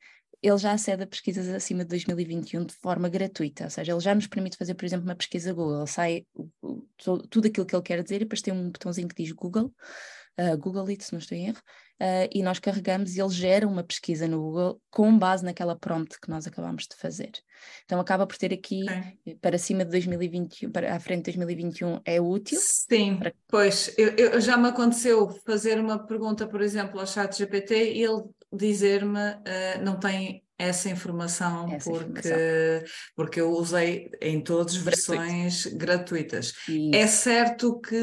ele 0.42 0.58
já 0.58 0.74
acede 0.74 1.04
a 1.04 1.08
pesquisas 1.08 1.48
acima 1.50 1.84
de 1.84 1.90
2021 1.90 2.66
de 2.66 2.74
forma 2.76 3.10
gratuita, 3.10 3.64
ou 3.64 3.70
seja, 3.70 3.92
ele 3.92 4.00
já 4.00 4.14
nos 4.14 4.28
permite 4.28 4.58
fazer, 4.58 4.76
por 4.76 4.86
exemplo, 4.86 5.06
uma 5.06 5.16
pesquisa 5.16 5.54
Google, 5.54 5.88
sai 5.88 6.26
tudo 7.30 7.48
aquilo 7.48 7.66
que 7.66 7.76
ele 7.76 7.84
quer 7.84 8.04
dizer 8.04 8.18
e 8.18 8.20
depois 8.20 8.42
tem 8.42 8.54
um 8.54 8.70
botãozinho 8.70 9.08
que 9.08 9.24
diz 9.24 9.32
Google, 9.32 9.74
uh, 10.40 10.58
Google 10.58 10.88
It, 10.90 11.04
se 11.04 11.14
não 11.14 11.20
estou 11.20 11.38
em 11.38 11.48
erro, 11.48 11.62
uh, 12.02 12.30
e 12.34 12.42
nós 12.44 12.60
carregamos 12.60 13.16
e 13.16 13.22
ele 13.22 13.30
gera 13.30 13.68
uma 13.68 13.84
pesquisa 13.84 14.28
no 14.28 14.42
Google 14.42 14.82
com 14.90 15.18
base 15.18 15.44
naquela 15.44 15.76
prompt 15.76 16.20
que 16.20 16.30
nós 16.30 16.48
acabamos 16.48 16.84
de 16.84 16.96
fazer. 16.96 17.32
Então 17.86 18.00
acaba 18.00 18.28
por 18.28 18.38
ter 18.38 18.54
aqui, 18.54 18.84
okay. 18.84 19.36
para 19.42 19.58
cima 19.58 19.84
de 19.86 19.92
2021, 19.92 20.72
para 20.72 20.96
a 20.96 21.00
frente 21.00 21.32
de 21.32 21.38
2021 21.38 22.02
é 22.06 22.22
útil. 22.22 22.60
Sim, 22.62 23.18
para... 23.18 23.34
pois, 23.48 23.94
eu, 23.98 24.10
eu, 24.16 24.42
já 24.42 24.58
me 24.58 24.70
aconteceu 24.70 25.30
fazer 25.46 25.80
uma 25.80 26.06
pergunta, 26.06 26.48
por 26.48 26.62
exemplo, 26.62 27.00
ao 27.00 27.08
chat 27.08 27.38
GPT 27.38 27.94
e 27.94 28.04
ele 28.04 28.24
dizer-me 28.52 29.20
uh, 29.20 29.84
não 29.84 30.00
tem 30.00 30.46
essa 30.58 30.90
informação 30.90 31.70
essa 31.74 31.90
porque, 31.90 32.06
informação. 32.06 32.88
porque 33.16 33.42
eu 33.42 33.52
usei 33.52 34.10
em 34.22 34.42
todas 34.42 34.76
versões 34.76 35.66
gratuitas. 35.66 36.54
É 36.94 37.06
certo 37.08 37.80
que 37.82 37.96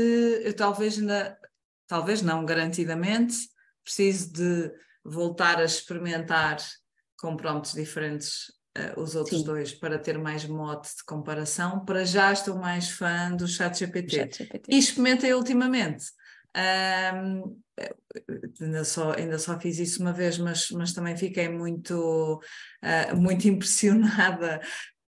eu 0.45 0.55
talvez 0.55 0.99
ainda, 0.99 1.39
talvez 1.87 2.21
não 2.21 2.45
garantidamente, 2.45 3.49
preciso 3.85 4.33
de 4.33 4.73
voltar 5.05 5.59
a 5.59 5.65
experimentar 5.65 6.59
com 7.19 7.37
prompts 7.37 7.73
diferentes 7.73 8.53
uh, 8.79 9.01
os 9.01 9.15
outros 9.15 9.41
Sim. 9.41 9.45
dois 9.45 9.73
para 9.73 9.99
ter 9.99 10.19
mais 10.19 10.45
mote 10.45 10.89
de 10.97 11.05
comparação. 11.05 11.85
Para 11.85 12.05
já 12.05 12.33
estou 12.33 12.57
mais 12.57 12.91
fã 12.91 13.31
do 13.35 13.47
ChatGPT. 13.47 14.17
Chat 14.17 14.63
e 14.69 14.79
experimentei 14.79 15.33
ultimamente. 15.35 16.05
Um, 16.55 17.59
ainda, 18.61 18.85
só, 18.85 19.13
ainda 19.13 19.39
só 19.39 19.59
fiz 19.59 19.79
isso 19.79 20.03
uma 20.03 20.13
vez, 20.13 20.37
mas, 20.39 20.71
mas 20.71 20.93
também 20.93 21.17
fiquei 21.17 21.49
muito, 21.49 22.41
uh, 22.83 23.17
muito 23.17 23.47
impressionada 23.49 24.61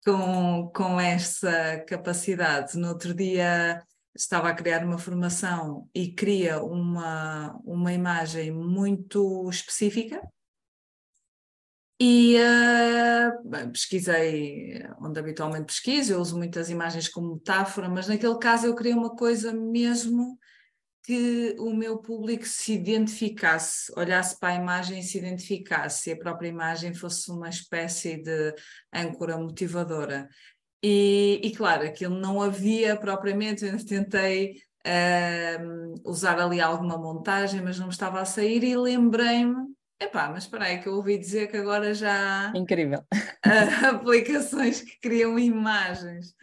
com, 0.04 0.70
com 0.74 1.00
essa 1.00 1.82
capacidade. 1.88 2.76
No 2.76 2.88
outro 2.88 3.14
dia 3.14 3.82
estava 4.14 4.48
a 4.48 4.54
criar 4.54 4.84
uma 4.84 4.98
formação 4.98 5.88
e 5.94 6.08
queria 6.08 6.62
uma, 6.62 7.58
uma 7.64 7.92
imagem 7.92 8.50
muito 8.52 9.48
específica. 9.50 10.20
E 12.00 12.36
uh, 12.36 13.70
pesquisei 13.70 14.82
onde 15.00 15.20
habitualmente 15.20 15.66
pesquiso, 15.66 16.12
eu 16.12 16.20
uso 16.20 16.36
muitas 16.36 16.68
imagens 16.68 17.08
como 17.08 17.34
metáfora, 17.34 17.88
mas 17.88 18.08
naquele 18.08 18.38
caso 18.38 18.66
eu 18.66 18.74
queria 18.74 18.96
uma 18.96 19.14
coisa 19.14 19.52
mesmo 19.52 20.36
que 21.04 21.56
o 21.58 21.74
meu 21.74 21.98
público 21.98 22.46
se 22.46 22.74
identificasse, 22.74 23.92
olhasse 23.96 24.38
para 24.38 24.50
a 24.50 24.54
imagem 24.54 25.00
e 25.00 25.02
se 25.02 25.18
identificasse, 25.18 26.10
e 26.10 26.12
a 26.12 26.18
própria 26.18 26.48
imagem 26.48 26.94
fosse 26.94 27.30
uma 27.30 27.48
espécie 27.48 28.22
de 28.22 28.54
âncora 28.92 29.36
motivadora. 29.36 30.28
E, 30.82 31.40
e 31.42 31.54
claro, 31.54 31.86
aquilo 31.86 32.16
não 32.16 32.42
havia 32.42 32.96
propriamente, 32.96 33.64
eu 33.64 33.84
tentei 33.84 34.56
uh, 34.86 35.94
usar 36.04 36.40
ali 36.40 36.60
alguma 36.60 36.98
montagem, 36.98 37.60
mas 37.60 37.78
não 37.78 37.86
me 37.86 37.92
estava 37.92 38.20
a 38.20 38.24
sair 38.24 38.64
e 38.64 38.76
lembrei-me 38.76 39.72
Epá, 40.02 40.28
mas 40.28 40.44
espera 40.44 40.64
aí 40.64 40.82
que 40.82 40.88
eu 40.88 40.94
ouvi 40.94 41.16
dizer 41.16 41.46
que 41.46 41.56
agora 41.56 41.94
já 41.94 42.50
há 42.50 42.58
Incrível. 42.58 43.04
aplicações 43.88 44.80
que 44.80 44.98
criam 44.98 45.38
imagens. 45.38 46.34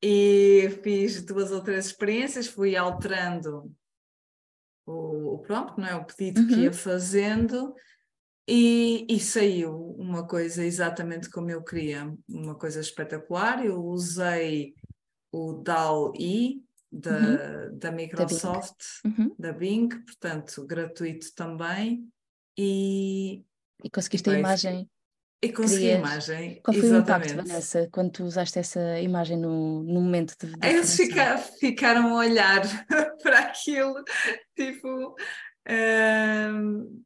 E 0.00 0.78
fiz 0.84 1.20
duas 1.24 1.50
ou 1.50 1.60
três 1.60 1.86
experiências, 1.86 2.46
fui 2.46 2.76
alterando 2.76 3.74
o, 4.86 5.34
o 5.34 5.38
prompt, 5.38 5.76
não 5.76 5.88
é? 5.88 5.96
o 5.96 6.04
pedido 6.04 6.40
uhum. 6.42 6.46
que 6.46 6.54
ia 6.54 6.72
fazendo 6.72 7.74
e, 8.48 9.06
e, 9.08 9.20
saiu 9.20 9.94
uma 9.98 10.26
coisa 10.26 10.64
exatamente 10.64 11.28
como 11.28 11.50
eu 11.50 11.62
queria, 11.62 12.10
uma 12.28 12.54
coisa 12.54 12.80
espetacular. 12.80 13.64
Eu 13.64 13.84
usei 13.84 14.74
o 15.30 15.52
DAL-E 15.54 16.62
da, 16.90 17.18
uhum. 17.18 17.78
da 17.78 17.92
Microsoft, 17.92 18.78
da 19.04 19.10
Bing. 19.10 19.20
Uhum. 19.20 19.34
da 19.38 19.52
Bing, 19.52 19.88
portanto 19.88 20.66
gratuito 20.66 21.34
também 21.34 22.08
e, 22.58 23.44
e 23.84 23.90
conseguiste 23.90 24.28
a 24.30 24.38
imagem. 24.38 24.90
E 25.40 25.52
consegui 25.52 25.92
a 25.92 25.98
imagem. 25.98 26.60
Qual 26.64 26.74
foi 26.74 26.84
Exatamente. 26.84 27.28
o 27.28 27.34
impacto, 27.34 27.48
Vanessa, 27.48 27.88
quando 27.92 28.10
tu 28.10 28.24
usaste 28.24 28.58
essa 28.58 28.98
imagem 29.00 29.36
no, 29.36 29.84
no 29.84 30.00
momento 30.00 30.34
de. 30.40 30.52
de 30.52 30.66
Eles 30.66 30.96
fica, 30.96 31.38
ficaram 31.38 32.08
a 32.08 32.16
olhar 32.16 32.62
para 33.22 33.38
aquilo, 33.38 34.02
tipo. 34.56 35.14
Um, 35.70 37.04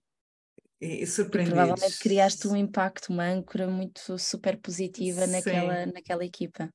e 0.83 1.07
surpreendidos. 1.07 1.59
E 1.59 1.65
provavelmente 1.65 1.99
criaste 1.99 2.49
um 2.49 2.57
impacto, 2.57 3.13
uma 3.13 3.25
âncora 3.25 3.69
muito 3.69 4.19
super 4.19 4.59
positiva 4.59 5.27
naquela, 5.27 5.87
naquela 5.87 6.25
equipa. 6.25 6.69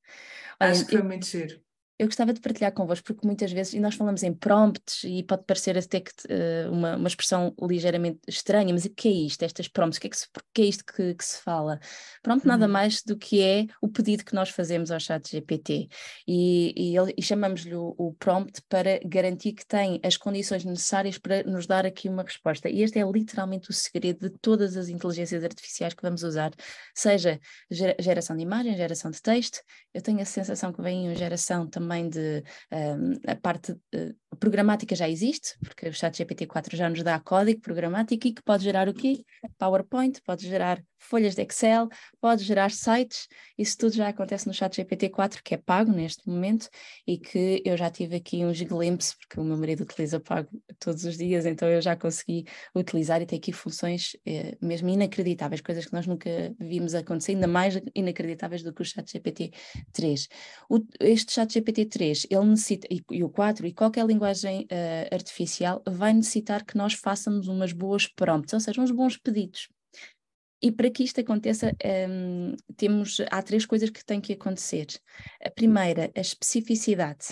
Olha, 0.59 0.71
Acho 0.71 0.85
que 0.85 0.93
foi 0.93 1.03
muito 1.03 1.25
giro 1.25 1.66
eu 1.99 2.05
gostava 2.05 2.31
de 2.31 2.39
partilhar 2.39 2.71
convosco, 2.71 3.05
porque 3.05 3.25
muitas 3.25 3.51
vezes, 3.51 3.73
e 3.73 3.79
nós 3.79 3.95
falamos 3.95 4.21
em 4.21 4.31
prompts, 4.31 5.03
e 5.03 5.23
pode 5.23 5.43
parecer 5.45 5.75
até 5.77 5.99
que, 5.99 6.11
uh, 6.29 6.71
uma, 6.71 6.95
uma 6.95 7.07
expressão 7.07 7.55
ligeiramente 7.59 8.19
estranha, 8.27 8.71
mas 8.71 8.85
o 8.85 8.89
que 8.91 9.07
é 9.07 9.11
isto, 9.11 9.43
estas 9.43 9.67
prompts? 9.67 9.97
O 9.97 10.01
que 10.01 10.07
é, 10.07 10.09
que, 10.11 10.17
se, 10.17 10.27
que 10.53 10.61
é 10.61 10.65
isto 10.65 10.85
que, 10.85 11.15
que, 11.15 11.25
se 11.25 11.41
fala? 11.41 11.79
Prompt 12.21 12.45
uhum. 12.45 12.51
nada 12.51 12.67
mais 12.67 13.01
do 13.01 13.17
que 13.17 13.41
é 13.41 13.65
o 13.81 13.87
pedido 13.87 14.23
que 14.23 14.35
nós 14.35 14.49
fazemos 14.49 14.91
ao 14.91 14.99
chat 14.99 15.27
GPT, 15.31 15.89
e, 16.27 16.73
e, 16.77 16.95
e 17.17 17.21
chamamos-lhe 17.21 17.73
o, 17.73 17.95
o, 17.97 18.13
prompt 18.13 18.61
para 18.69 18.99
garantir 19.03 19.53
que 19.53 19.65
tem 19.65 19.99
as 20.03 20.17
condições 20.17 20.63
necessárias 20.63 21.17
para 21.17 21.41
nos 21.43 21.65
dar 21.65 21.85
aqui 21.85 22.07
uma 22.07 22.21
resposta. 22.21 22.69
E 22.69 22.83
este 22.83 22.99
é 22.99 23.11
literalmente 23.11 23.71
o 23.71 23.73
segredo 23.73 24.29
de 24.29 24.37
todas 24.39 24.77
as 24.77 24.87
inteligências 24.87 25.43
artificiais 25.43 25.95
que 25.95 26.03
vamos 26.03 26.21
usar, 26.21 26.51
seja 26.93 27.39
geração 27.71 28.35
de 28.35 28.43
imagem, 28.43 28.75
geração 28.75 29.09
de 29.09 29.19
texto, 29.19 29.61
eu 29.93 30.01
tenho 30.01 30.21
a 30.21 30.25
sensação 30.25 30.71
que 30.71 30.79
vem 30.79 31.07
em 31.07 31.15
geração 31.15 31.65
também 31.65 31.86
também 31.87 32.09
de 32.09 32.43
um, 32.71 33.13
a 33.25 33.35
parte 33.35 33.71
uh, 33.71 34.37
programática 34.37 34.93
já 34.93 35.07
existe, 35.09 35.57
porque 35.59 35.87
o 35.87 35.93
chat 35.93 36.21
GPT-4 36.21 36.75
já 36.75 36.89
nos 36.89 37.01
dá 37.01 37.17
código 37.19 37.61
programático 37.61 38.27
e 38.27 38.33
que 38.33 38.43
pode 38.43 38.65
gerar 38.65 38.89
o 38.89 38.93
quê? 38.93 39.23
PowerPoint, 39.57 40.21
pode 40.23 40.45
gerar 40.45 40.83
folhas 40.97 41.35
de 41.35 41.41
Excel, 41.41 41.87
pode 42.19 42.43
gerar 42.43 42.71
sites, 42.71 43.27
isso 43.57 43.77
tudo 43.77 43.93
já 43.93 44.09
acontece 44.09 44.47
no 44.47 44.53
chat 44.53 44.81
GPT-4, 44.81 45.41
que 45.43 45.53
é 45.53 45.57
pago 45.57 45.91
neste 45.91 46.27
momento 46.27 46.69
e 47.05 47.17
que 47.17 47.61
eu 47.65 47.77
já 47.77 47.89
tive 47.89 48.15
aqui 48.15 48.45
uns 48.45 48.61
glimpses, 48.61 49.13
porque 49.13 49.39
o 49.39 49.43
meu 49.43 49.57
marido 49.57 49.81
utiliza 49.81 50.19
pago 50.19 50.49
todos 50.79 51.03
os 51.05 51.17
dias, 51.17 51.45
então 51.45 51.67
eu 51.67 51.81
já 51.81 51.95
consegui 51.95 52.45
utilizar 52.75 53.21
e 53.21 53.25
tem 53.25 53.37
aqui 53.37 53.51
funções 53.51 54.15
eh, 54.25 54.57
mesmo 54.61 54.89
inacreditáveis, 54.89 55.61
coisas 55.61 55.85
que 55.85 55.93
nós 55.93 56.07
nunca 56.07 56.29
vimos 56.59 56.93
acontecer, 56.93 57.33
ainda 57.33 57.47
mais 57.47 57.79
inacreditáveis 57.95 58.63
do 58.63 58.73
que 58.73 58.81
o 58.81 58.85
chat 58.85 59.11
GPT-3. 59.11 60.27
este 60.99 61.33
chat 61.33 61.53
GPT-3, 61.53 62.27
ele 62.29 62.45
necessita, 62.45 62.87
e, 62.89 63.03
e, 63.11 63.23
o 63.23 63.29
4, 63.29 63.65
e 63.67 63.73
qualquer 63.73 64.05
linguagem 64.05 64.63
uh, 64.63 65.13
artificial, 65.13 65.81
vai 65.87 66.13
necessitar 66.13 66.65
que 66.65 66.77
nós 66.77 66.93
façamos 66.93 67.47
umas 67.47 67.73
boas 67.73 68.07
prompts, 68.07 68.53
ou 68.53 68.59
seja, 68.59 68.81
uns 68.81 68.91
bons 68.91 69.17
pedidos. 69.17 69.69
E 70.61 70.71
para 70.71 70.89
que 70.89 71.03
isto 71.03 71.21
aconteça, 71.21 71.75
um, 72.09 72.55
temos, 72.75 73.21
há 73.29 73.41
três 73.41 73.65
coisas 73.65 73.89
que 73.89 74.03
têm 74.03 74.19
que 74.19 74.33
acontecer. 74.33 74.87
A 75.43 75.51
primeira, 75.51 76.11
a 76.15 76.19
especificidade. 76.19 77.27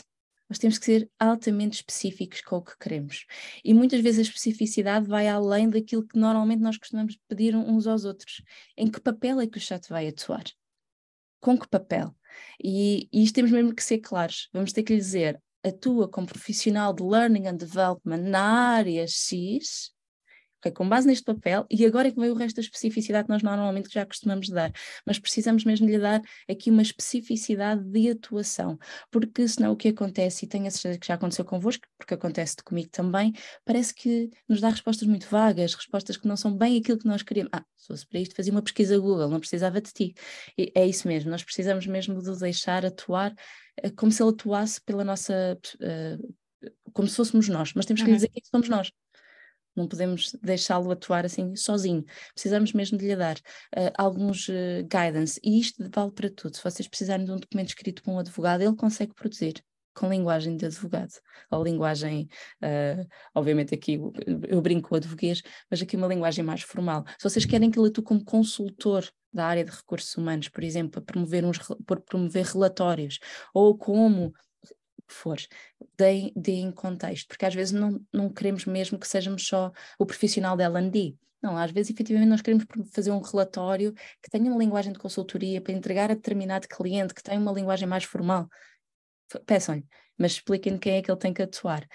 Nós 0.48 0.60
temos 0.60 0.78
que 0.78 0.86
ser 0.86 1.10
altamente 1.20 1.78
específicos 1.78 2.42
com 2.42 2.58
o 2.58 2.62
que 2.62 2.78
queremos. 2.78 3.26
E 3.64 3.74
muitas 3.74 4.00
vezes 4.02 4.20
a 4.20 4.30
especificidade 4.30 5.08
vai 5.08 5.28
além 5.28 5.70
daquilo 5.70 6.06
que 6.06 6.20
normalmente 6.20 6.62
nós 6.62 6.78
costumamos 6.78 7.18
pedir 7.28 7.56
uns 7.56 7.88
aos 7.88 8.06
outros. 8.06 8.44
Em 8.78 8.90
que 8.90 9.02
papel 9.02 9.42
é 9.42 9.48
que 9.48 9.58
o 9.58 9.62
chat 9.62 9.90
vai 9.90 10.08
atuar? 10.08 10.44
Com 11.40 11.58
que 11.58 11.68
papel? 11.68 12.16
E, 12.64 13.10
e 13.12 13.24
isto 13.24 13.36
temos 13.36 13.52
mesmo 13.52 13.74
que 13.74 13.84
ser 13.84 14.00
claros. 14.00 14.50
Vamos 14.54 14.72
ter 14.72 14.84
que 14.84 14.94
lhe 14.94 15.00
dizer: 15.00 15.42
atua 15.64 16.08
como 16.08 16.28
profissional 16.28 16.94
de 16.94 17.02
Learning 17.02 17.48
and 17.48 17.58
Development 17.58 18.22
na 18.22 18.76
área 18.76 19.08
X 19.08 19.95
ok, 20.66 20.72
com 20.72 20.88
base 20.88 21.08
neste 21.08 21.24
papel, 21.24 21.66
e 21.70 21.86
agora 21.86 22.08
é 22.08 22.12
que 22.12 22.20
vem 22.20 22.30
o 22.30 22.34
resto 22.34 22.56
da 22.56 22.62
especificidade 22.62 23.26
que 23.26 23.32
nós 23.32 23.44
normalmente 23.44 23.94
já 23.94 24.06
costumamos 24.06 24.50
dar, 24.50 24.72
mas 25.06 25.20
precisamos 25.20 25.64
mesmo 25.64 25.88
lhe 25.88 26.00
dar 26.00 26.22
aqui 26.50 26.72
uma 26.72 26.82
especificidade 26.82 27.84
de 27.84 28.10
atuação, 28.10 28.78
porque 29.12 29.48
senão 29.48 29.72
o 29.72 29.76
que 29.76 29.90
acontece, 29.90 30.46
e 30.46 30.48
tenho 30.48 30.68
a 30.68 30.72
certeza 30.72 31.00
que 31.00 31.08
já 31.08 31.14
aconteceu 31.14 31.46
convosco, 31.46 31.86
porque 31.98 32.14
acontece 32.14 32.58
comigo 32.64 32.90
também, 32.90 33.34
parece 33.64 33.94
que 33.94 34.30
nos 34.48 34.60
dá 34.60 34.70
respostas 34.70 35.08
muito 35.08 35.28
vagas, 35.30 35.74
respostas 35.74 36.18
que 36.18 36.28
não 36.28 36.36
são 36.36 36.56
bem 36.56 36.78
aquilo 36.78 36.98
que 36.98 37.08
nós 37.08 37.22
queríamos. 37.22 37.52
Ah, 37.54 37.64
se 37.76 37.88
fosse 37.88 38.08
para 38.08 38.20
isto, 38.20 38.36
fazia 38.36 38.52
uma 38.52 38.62
pesquisa 38.62 38.98
Google, 38.98 39.30
não 39.30 39.40
precisava 39.40 39.80
de 39.80 39.92
ti. 39.92 40.14
E 40.58 40.72
é 40.76 40.86
isso 40.86 41.08
mesmo, 41.08 41.30
nós 41.30 41.44
precisamos 41.44 41.86
mesmo 41.86 42.22
de 42.22 42.40
deixar 42.40 42.86
atuar 42.86 43.34
eh, 43.78 43.90
como 43.92 44.12
se 44.12 44.22
ele 44.24 44.32
atuasse 44.32 44.82
pela 44.82 45.04
nossa. 45.04 45.58
Uh, 45.76 46.36
como 46.94 47.08
se 47.08 47.16
fôssemos 47.18 47.48
nós, 47.50 47.74
mas 47.76 47.86
temos 47.86 48.02
que 48.02 48.08
lhe 48.08 48.14
uhum. 48.14 48.18
dizer 48.18 48.30
que 48.30 48.48
somos 48.48 48.70
nós 48.70 48.90
não 49.76 49.88
podemos 49.88 50.36
deixá-lo 50.42 50.92
atuar 50.92 51.26
assim 51.26 51.56
sozinho. 51.56 52.04
Precisamos 52.34 52.74
mesmo 52.74 52.98
de 52.98 53.08
lhe 53.08 53.16
dar 53.16 53.38
uh, 53.38 53.92
alguns 53.98 54.48
uh, 54.48 54.84
guidance, 54.84 55.40
e 55.44 55.60
isto 55.60 55.90
vale 55.94 56.12
para 56.12 56.30
tudo. 56.30 56.56
Se 56.56 56.64
vocês 56.64 56.88
precisarem 56.88 57.26
de 57.26 57.32
um 57.32 57.38
documento 57.38 57.70
escrito 57.70 58.04
por 58.04 58.12
um 58.12 58.20
advogado, 58.20 58.62
ele 58.62 58.76
consegue 58.76 59.14
produzir 59.14 59.64
com 59.96 60.10
linguagem 60.10 60.58
de 60.58 60.66
advogado, 60.66 61.14
ou 61.50 61.64
linguagem, 61.64 62.28
uh, 62.62 63.08
obviamente 63.34 63.74
aqui 63.74 64.00
eu, 64.48 64.62
brinco 64.62 64.90
com 64.90 64.96
advoguês, 64.96 65.42
mas 65.72 65.82
aqui 65.82 65.96
uma 65.96 66.08
linguagem 66.08 66.44
mais 66.44 66.62
formal. 66.62 67.06
Se 67.18 67.24
vocês 67.30 67.46
querem 67.46 67.72
que 67.72 67.80
ele 67.80 67.88
atue 67.88 68.04
como 68.04 68.24
consultor 68.24 69.10
da 69.32 69.46
área 69.46 69.64
de 69.64 69.72
recursos 69.72 70.16
humanos, 70.16 70.50
por 70.50 70.64
exemplo, 70.64 70.92
para 70.92 71.02
promover, 71.02 71.46
uns, 71.46 71.60
para 71.86 72.00
promover 72.02 72.46
relatórios, 72.46 73.20
ou 73.54 73.78
como 73.78 74.34
for, 75.14 75.38
deem, 75.98 76.32
deem 76.36 76.72
contexto, 76.72 77.28
porque 77.28 77.46
às 77.46 77.54
vezes 77.54 77.74
não, 77.74 78.00
não 78.12 78.30
queremos 78.30 78.66
mesmo 78.66 79.00
que 79.00 79.08
sejamos 79.08 79.48
só 79.48 79.72
o 80.00 80.06
profissional 80.06 80.58
da 80.58 80.66
L&D. 80.66 81.16
Não, 81.42 81.58
às 81.58 81.72
vezes 81.72 81.92
efetivamente 81.92 82.30
nós 82.30 82.42
queremos 82.42 82.66
fazer 82.92 83.12
um 83.12 83.20
relatório 83.20 83.94
que 84.22 84.30
tenha 84.32 84.50
uma 84.50 84.58
linguagem 84.58 84.92
de 84.92 85.00
consultoria 85.00 85.62
para 85.62 85.74
entregar 85.74 86.10
a 86.10 86.16
determinado 86.16 86.68
cliente, 86.68 87.14
que 87.14 87.22
tenha 87.22 87.40
uma 87.40 87.52
linguagem 87.52 87.88
mais 87.88 88.04
formal. 88.04 88.50
Peçam-lhe, 89.46 89.86
mas 90.18 90.34
expliquem 90.34 90.78
quem 90.78 90.96
é 90.96 91.02
que 91.02 91.12
ele 91.12 91.20
tem 91.20 91.34
que 91.34 91.44
atuar. 91.44 91.88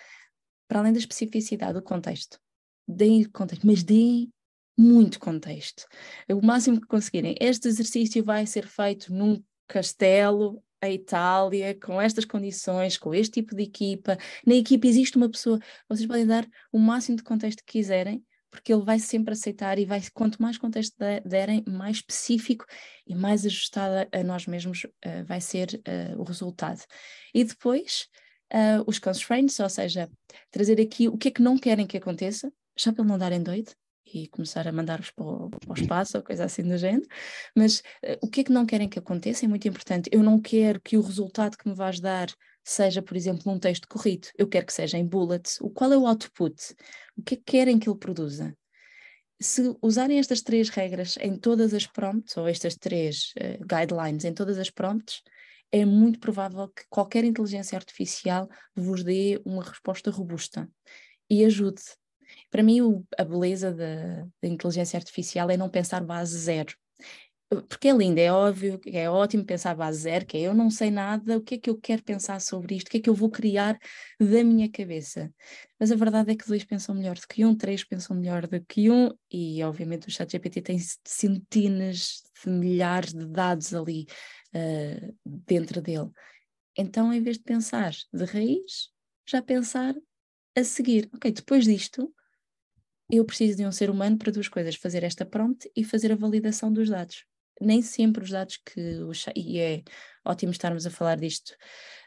Para 0.68 0.79
além 0.79 0.92
da 0.92 1.01
especificidade 1.01 1.75
do 1.75 1.83
contexto, 1.83 2.38
deem-lhe 2.87 3.29
contexto, 3.29 3.66
mas 3.66 3.83
deem 3.83 4.33
muito 4.79 5.18
contexto. 5.18 5.87
O 6.29 6.44
máximo 6.44 6.81
que 6.81 6.87
conseguirem. 6.87 7.35
Este 7.40 7.68
exercício 7.68 8.25
vai 8.25 8.46
ser 8.46 8.66
feito 8.66 9.12
num 9.12 9.42
castelo 9.66 10.62
a 10.80 10.88
Itália 10.88 11.78
com 11.78 12.00
estas 12.00 12.24
condições, 12.24 12.96
com 12.96 13.14
este 13.14 13.40
tipo 13.40 13.54
de 13.54 13.62
equipa. 13.64 14.16
Na 14.46 14.54
equipa 14.54 14.86
existe 14.86 15.16
uma 15.16 15.28
pessoa, 15.28 15.58
vocês 15.88 16.06
podem 16.06 16.26
dar 16.26 16.46
o 16.72 16.78
máximo 16.78 17.16
de 17.16 17.22
contexto 17.22 17.62
que 17.64 17.72
quiserem, 17.72 18.24
porque 18.50 18.72
ele 18.72 18.82
vai 18.82 18.98
sempre 18.98 19.32
aceitar 19.32 19.78
e 19.78 19.84
vai, 19.84 20.02
quanto 20.12 20.42
mais 20.42 20.58
contexto 20.58 20.96
derem, 21.24 21.62
mais 21.68 21.98
específico 21.98 22.64
e 23.06 23.14
mais 23.14 23.46
ajustado 23.46 24.08
a 24.12 24.22
nós 24.24 24.46
mesmos 24.46 24.84
uh, 24.84 25.24
vai 25.24 25.40
ser 25.40 25.80
uh, 25.86 26.20
o 26.20 26.24
resultado. 26.24 26.82
E 27.32 27.44
depois, 27.44 28.08
uh, 28.52 28.82
os 28.86 28.98
constraints, 28.98 29.60
ou 29.60 29.68
seja, 29.68 30.10
trazer 30.50 30.80
aqui 30.80 31.08
o 31.08 31.16
que 31.16 31.28
é 31.28 31.30
que 31.30 31.42
não 31.42 31.56
querem 31.56 31.86
que 31.86 31.96
aconteça, 31.96 32.52
já 32.76 32.92
para 32.92 33.04
não 33.04 33.18
darem 33.18 33.42
doido, 33.42 33.72
e 34.12 34.29
começar 34.29 34.66
a 34.66 34.73
mandar-vos 34.73 35.11
para, 35.11 35.27
para 35.27 35.70
o 35.70 35.75
espaço 35.75 36.16
ou 36.16 36.23
coisa 36.23 36.44
assim 36.44 36.62
do 36.62 36.77
género, 36.77 37.07
mas 37.57 37.81
uh, 38.05 38.18
o 38.23 38.29
que 38.29 38.40
é 38.40 38.44
que 38.44 38.53
não 38.53 38.66
querem 38.66 38.88
que 38.88 38.99
aconteça 38.99 39.44
é 39.44 39.49
muito 39.49 39.66
importante. 39.68 40.11
Eu 40.12 40.23
não 40.23 40.40
quero 40.40 40.81
que 40.81 40.96
o 40.96 41.01
resultado 41.01 41.57
que 41.57 41.68
me 41.68 41.75
vais 41.75 42.01
dar 42.01 42.29
seja, 42.64 43.03
por 43.03 43.16
exemplo, 43.16 43.51
um 43.51 43.59
texto 43.59 43.88
corrido, 43.88 44.29
eu 44.37 44.46
quero 44.46 44.66
que 44.66 44.73
seja 44.73 44.99
em 44.99 45.07
bullets. 45.07 45.61
O, 45.61 45.70
qual 45.70 45.92
é 45.92 45.96
o 45.96 46.07
output? 46.07 46.55
O 47.16 47.23
que 47.23 47.35
é 47.35 47.37
que 47.37 47.44
querem 47.44 47.79
que 47.79 47.88
ele 47.88 47.99
produza? 47.99 48.55
Se 49.40 49.75
usarem 49.81 50.18
estas 50.18 50.42
três 50.42 50.68
regras 50.68 51.16
em 51.20 51.37
todas 51.37 51.73
as 51.73 51.87
prompts, 51.87 52.37
ou 52.37 52.46
estas 52.46 52.77
três 52.77 53.33
uh, 53.38 53.64
guidelines 53.66 54.25
em 54.25 54.35
todas 54.35 54.59
as 54.59 54.70
prompts, 54.70 55.23
é 55.73 55.85
muito 55.85 56.18
provável 56.18 56.68
que 56.68 56.83
qualquer 56.88 57.25
inteligência 57.25 57.77
artificial 57.77 58.49
vos 58.75 59.05
dê 59.05 59.40
uma 59.44 59.62
resposta 59.62 60.11
robusta 60.11 60.68
e 61.29 61.44
ajude. 61.44 61.83
Para 62.50 62.62
mim, 62.62 62.80
o, 62.80 63.04
a 63.18 63.24
beleza 63.24 63.72
da, 63.72 64.26
da 64.42 64.48
inteligência 64.48 64.96
artificial 64.96 65.50
é 65.50 65.56
não 65.56 65.68
pensar 65.68 66.02
base 66.02 66.36
zero 66.36 66.74
porque 67.68 67.88
é 67.88 67.92
lindo, 67.92 68.20
é 68.20 68.32
óbvio, 68.32 68.80
é 68.86 69.10
ótimo 69.10 69.44
pensar 69.44 69.74
base 69.74 70.02
zero, 70.02 70.24
que 70.24 70.36
é 70.36 70.42
eu 70.42 70.54
não 70.54 70.70
sei 70.70 70.88
nada, 70.88 71.36
o 71.36 71.42
que 71.42 71.56
é 71.56 71.58
que 71.58 71.68
eu 71.68 71.76
quero 71.76 72.02
pensar 72.02 72.40
sobre 72.40 72.76
isto, 72.76 72.86
o 72.86 72.90
que 72.90 72.98
é 72.98 73.00
que 73.00 73.10
eu 73.10 73.14
vou 73.14 73.28
criar 73.28 73.76
da 74.20 74.44
minha 74.44 74.70
cabeça. 74.70 75.32
Mas 75.78 75.90
a 75.90 75.96
verdade 75.96 76.30
é 76.30 76.36
que 76.36 76.46
dois 76.46 76.62
pensam 76.62 76.94
melhor 76.94 77.16
do 77.16 77.26
que 77.26 77.44
um, 77.44 77.56
três 77.56 77.82
pensam 77.82 78.14
melhor 78.16 78.46
do 78.46 78.64
que 78.64 78.88
um, 78.88 79.10
e 79.28 79.62
obviamente 79.64 80.06
o 80.06 80.10
ChatGPT 80.12 80.62
tem 80.62 80.78
centenas 81.04 82.22
de 82.44 82.50
milhares 82.50 83.12
de 83.12 83.26
dados 83.26 83.74
ali 83.74 84.06
uh, 84.54 85.16
dentro 85.24 85.82
dele. 85.82 86.08
Então, 86.78 87.12
em 87.12 87.20
vez 87.20 87.36
de 87.36 87.42
pensar 87.42 87.92
de 88.12 88.24
raiz, 88.26 88.90
já 89.28 89.42
pensar 89.42 89.96
a 90.56 90.62
seguir, 90.62 91.10
ok, 91.12 91.32
depois 91.32 91.64
disto, 91.64 92.14
eu 93.11 93.25
preciso 93.25 93.57
de 93.57 93.66
um 93.66 93.73
ser 93.73 93.90
humano 93.90 94.16
para 94.18 94.33
duas 94.33 94.49
coisas: 94.49 94.77
fazer 94.77 95.03
esta 95.05 95.25
prompt 95.27 95.70
e 95.75 95.85
fazer 95.85 96.12
a 96.12 96.16
validação 96.16 96.73
dos 96.73 96.88
dados 96.88 97.25
nem 97.61 97.83
sempre 97.83 98.25
os 98.25 98.31
dados 98.31 98.57
que 98.57 98.81
o 99.03 99.12
chat, 99.12 99.38
e 99.38 99.59
é 99.59 99.83
ótimo 100.25 100.51
estarmos 100.51 100.87
a 100.87 100.90
falar 100.90 101.16
disto 101.16 101.51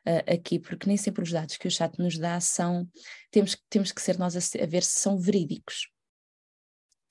uh, 0.08 0.34
aqui, 0.34 0.60
porque 0.60 0.88
nem 0.88 0.98
sempre 0.98 1.24
os 1.24 1.32
dados 1.32 1.58
que 1.58 1.68
o 1.68 1.72
chat 1.72 1.98
nos 2.00 2.18
dá 2.18 2.39
são, 2.39 2.89
temos, 3.30 3.56
temos 3.70 3.92
que 3.92 4.02
ser 4.02 4.18
nós 4.18 4.36
a, 4.36 4.63
a 4.63 4.66
ver 4.66 4.84
se 4.84 5.00
são 5.00 5.18
verídicos. 5.18 5.89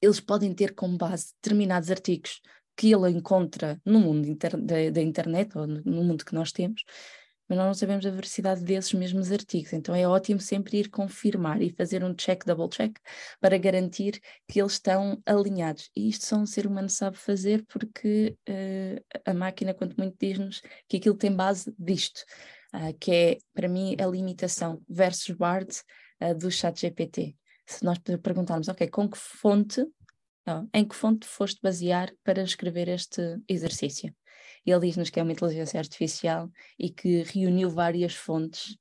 Eles 0.01 0.19
podem 0.19 0.53
ter 0.53 0.75
como 0.75 0.99
base 0.99 1.33
determinados 1.41 1.91
artigos 1.91 2.41
que 2.77 2.93
ele 2.93 3.11
encontra 3.11 3.81
no 3.85 4.01
mundo 4.01 4.27
inter, 4.27 4.57
da, 4.57 4.91
da 4.91 5.01
internet 5.01 5.57
ou 5.57 5.67
no, 5.67 5.83
no 5.85 6.05
mundo 6.05 6.25
que 6.25 6.35
nós 6.35 6.51
temos, 6.51 6.83
mas 7.49 7.59
nós 7.59 7.67
não 7.67 7.75
sabemos 7.75 8.07
a 8.07 8.11
veracidade 8.11 8.63
desses 8.63 8.93
mesmos 8.93 9.31
artigos. 9.31 9.73
Então 9.73 9.95
é 9.95 10.07
ótimo 10.07 10.41
sempre 10.41 10.79
ir 10.79 10.89
confirmar 10.89 11.61
e 11.61 11.71
fazer 11.71 12.05
um 12.05 12.15
check, 12.15 12.45
double 12.45 12.69
check, 12.69 12.97
para 13.41 13.59
garantir 13.59 14.21
que 14.49 14.61
eles 14.61 14.73
estão 14.73 15.21
alinhados. 15.27 15.91
E 15.97 16.09
isto 16.09 16.27
só 16.27 16.37
um 16.37 16.47
ser 16.47 16.67
humano 16.67 16.89
sabe 16.89 17.17
fazer 17.17 17.65
porque 17.67 18.37
uh, 18.49 19.21
a 19.25 19.35
máquina, 19.35 19.75
quanto 19.75 19.97
muito, 19.97 20.17
diz-nos 20.19 20.63
que 20.89 20.97
aquilo 20.97 21.17
tem 21.17 21.35
base 21.35 21.73
disto, 21.79 22.25
uh, 22.75 22.97
que 22.99 23.11
é, 23.11 23.39
para 23.55 23.69
mim, 23.69 23.97
a 24.01 24.07
limitação 24.07 24.81
versus 24.89 25.37
BARD 25.37 25.71
uh, 26.23 26.35
do 26.35 26.51
chat 26.51 26.81
GPT. 26.81 27.37
Se 27.67 27.85
nós 27.85 27.99
perguntarmos, 28.23 28.69
ok, 28.69 28.89
com 28.89 29.09
que 29.09 29.19
fonte, 29.19 29.85
não, 30.47 30.69
em 30.75 30.87
que 30.87 30.95
fonte 30.95 31.27
foste 31.27 31.61
basear 31.63 32.13
para 32.25 32.43
escrever 32.43 32.89
este 32.89 33.39
exercício? 33.49 34.15
Ele 34.70 34.87
diz-nos 34.87 35.11
que 35.11 35.18
é 35.18 35.22
uma 35.22 35.33
inteligência 35.33 35.79
artificial 35.79 36.51
e 36.79 36.90
que 36.90 37.22
reuniu 37.22 37.70
várias 37.70 38.14
fontes 38.14 38.77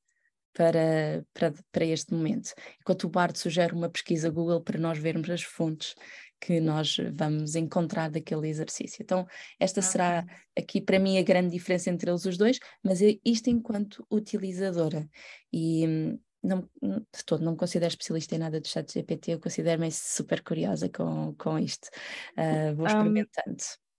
para, 0.54 1.26
para, 1.34 1.54
para 1.72 1.86
este 1.86 2.14
momento. 2.14 2.54
Enquanto 2.80 3.06
o 3.06 3.10
Bart 3.10 3.36
sugere 3.36 3.74
uma 3.74 3.90
pesquisa 3.90 4.30
Google 4.30 4.62
para 4.62 4.80
nós 4.80 4.98
vermos 4.98 5.30
as 5.30 5.44
fontes 5.44 5.96
que 6.40 6.60
nós 6.60 6.98
vamos 7.14 7.56
encontrar 7.56 8.10
daquele 8.10 8.50
exercício. 8.50 9.04
Então, 9.04 9.28
esta 9.60 9.80
okay. 9.80 9.92
será 9.92 10.26
aqui 10.58 10.82
para 10.82 11.00
mim 11.00 11.20
a 11.20 11.24
grande 11.24 11.52
diferença 11.52 11.90
entre 11.90 12.10
eles 12.10 12.26
os 12.26 12.36
dois, 12.36 12.60
mas 12.84 13.02
é 13.02 13.18
isto 13.24 13.50
enquanto 13.50 14.06
utilizadora. 14.12 15.08
E 15.54 15.88
hum, 15.88 16.20
não, 16.44 16.68
de 16.82 17.26
todo, 17.26 17.44
não 17.44 17.52
me 17.52 17.58
considero 17.58 17.90
especialista 17.90 18.36
em 18.36 18.40
nada 18.40 18.60
de 18.60 18.68
chat 18.68 18.92
GPT, 18.92 19.34
eu 19.34 19.40
considero-me 19.40 19.92
super 19.92 20.42
curiosa 20.42 20.90
com, 20.90 21.36
com 21.36 21.60
isto. 21.60 21.88
Uh, 22.36 22.76
vou 22.76 22.88
experimentando. 22.88 23.52
Um, 23.52 23.91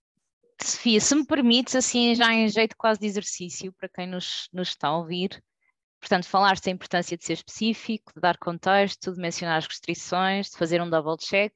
Sofia, 0.61 0.99
se 0.99 1.15
me 1.15 1.25
permites, 1.25 1.75
assim 1.75 2.15
já 2.15 2.33
em 2.33 2.47
jeito 2.47 2.75
quase 2.77 2.99
de 2.99 3.05
exercício 3.05 3.73
para 3.73 3.89
quem 3.89 4.07
nos, 4.07 4.47
nos 4.53 4.69
está 4.69 4.89
a 4.89 4.97
ouvir, 4.97 5.43
portanto, 5.99 6.27
falar-se 6.27 6.63
da 6.63 6.71
importância 6.71 7.17
de 7.17 7.25
ser 7.25 7.33
específico, 7.33 8.11
de 8.13 8.21
dar 8.21 8.37
contexto, 8.37 9.11
de 9.11 9.19
mencionar 9.19 9.57
as 9.57 9.67
restrições, 9.67 10.49
de 10.49 10.57
fazer 10.57 10.81
um 10.81 10.89
double 10.89 11.17
check. 11.17 11.53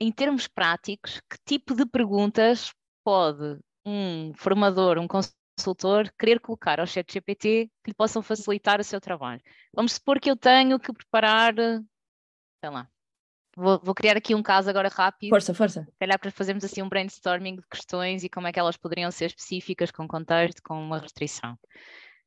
Em 0.00 0.10
termos 0.12 0.48
práticos, 0.48 1.20
que 1.30 1.36
tipo 1.44 1.74
de 1.74 1.86
perguntas 1.86 2.72
pode 3.04 3.58
um 3.84 4.32
formador, 4.34 4.98
um 4.98 5.06
consultor 5.06 6.12
querer 6.18 6.40
colocar 6.40 6.80
ao 6.80 6.86
chat 6.86 7.12
GPT 7.12 7.70
que 7.82 7.90
lhe 7.90 7.94
possam 7.94 8.22
facilitar 8.22 8.80
o 8.80 8.84
seu 8.84 9.00
trabalho? 9.00 9.40
Vamos 9.74 9.92
supor 9.92 10.20
que 10.20 10.30
eu 10.30 10.36
tenho 10.36 10.78
que 10.78 10.92
preparar, 10.92 11.54
sei 11.54 12.70
lá, 12.70 12.88
Vou, 13.56 13.80
vou, 13.82 13.94
criar 13.94 14.16
aqui 14.16 14.34
um 14.34 14.42
caso 14.42 14.68
agora 14.68 14.88
rápido. 14.88 15.30
Força, 15.30 15.54
força. 15.54 15.84
Se 15.84 15.98
calhar 15.98 16.18
para 16.18 16.30
fazermos 16.30 16.64
assim 16.64 16.82
um 16.82 16.88
brainstorming 16.88 17.56
de 17.56 17.62
questões 17.70 18.24
e 18.24 18.28
como 18.28 18.48
é 18.48 18.52
que 18.52 18.58
elas 18.58 18.76
poderiam 18.76 19.10
ser 19.10 19.26
específicas, 19.26 19.90
com 19.90 20.08
contexto, 20.08 20.60
com 20.62 20.74
uma 20.74 20.98
restrição. 20.98 21.56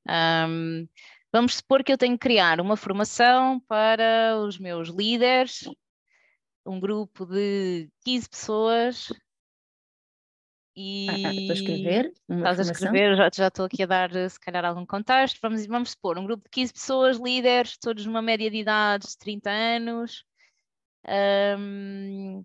Um, 0.08 0.88
vamos 1.32 1.56
supor 1.56 1.84
que 1.84 1.92
eu 1.92 1.98
tenho 1.98 2.13
que 2.13 2.28
criar 2.28 2.62
uma 2.62 2.78
formação 2.78 3.60
para 3.68 4.38
os 4.40 4.58
meus 4.58 4.88
líderes, 4.88 5.70
um 6.66 6.80
grupo 6.80 7.26
de 7.26 7.90
15 8.06 8.30
pessoas. 8.30 9.13
E... 10.74 11.08
Ah, 11.10 11.34
estou 11.34 11.52
a 11.52 11.54
escrever. 11.54 12.13
Estás 12.30 12.60
a 12.60 12.62
escrever, 12.62 13.18
já, 13.18 13.30
já 13.34 13.48
estou 13.48 13.66
aqui 13.66 13.84
a 13.84 13.88
dar 13.88 14.30
se 14.30 14.40
calhar 14.40 14.63
algum 14.63 14.86
contexto. 14.86 15.40
Vamos, 15.42 15.66
vamos 15.66 15.90
supor 15.90 16.18
um 16.18 16.26
grupo 16.26 16.46
de 16.46 16.52
15 16.52 16.74
pessoas, 16.74 17.18
líderes, 17.18 17.78
todos 17.78 18.06
numa 18.06 18.22
média 18.22 18.50
de 18.50 18.58
idade 18.58 19.08
de 19.08 19.18
30 19.18 19.50
anos 19.50 20.24
um, 21.10 22.43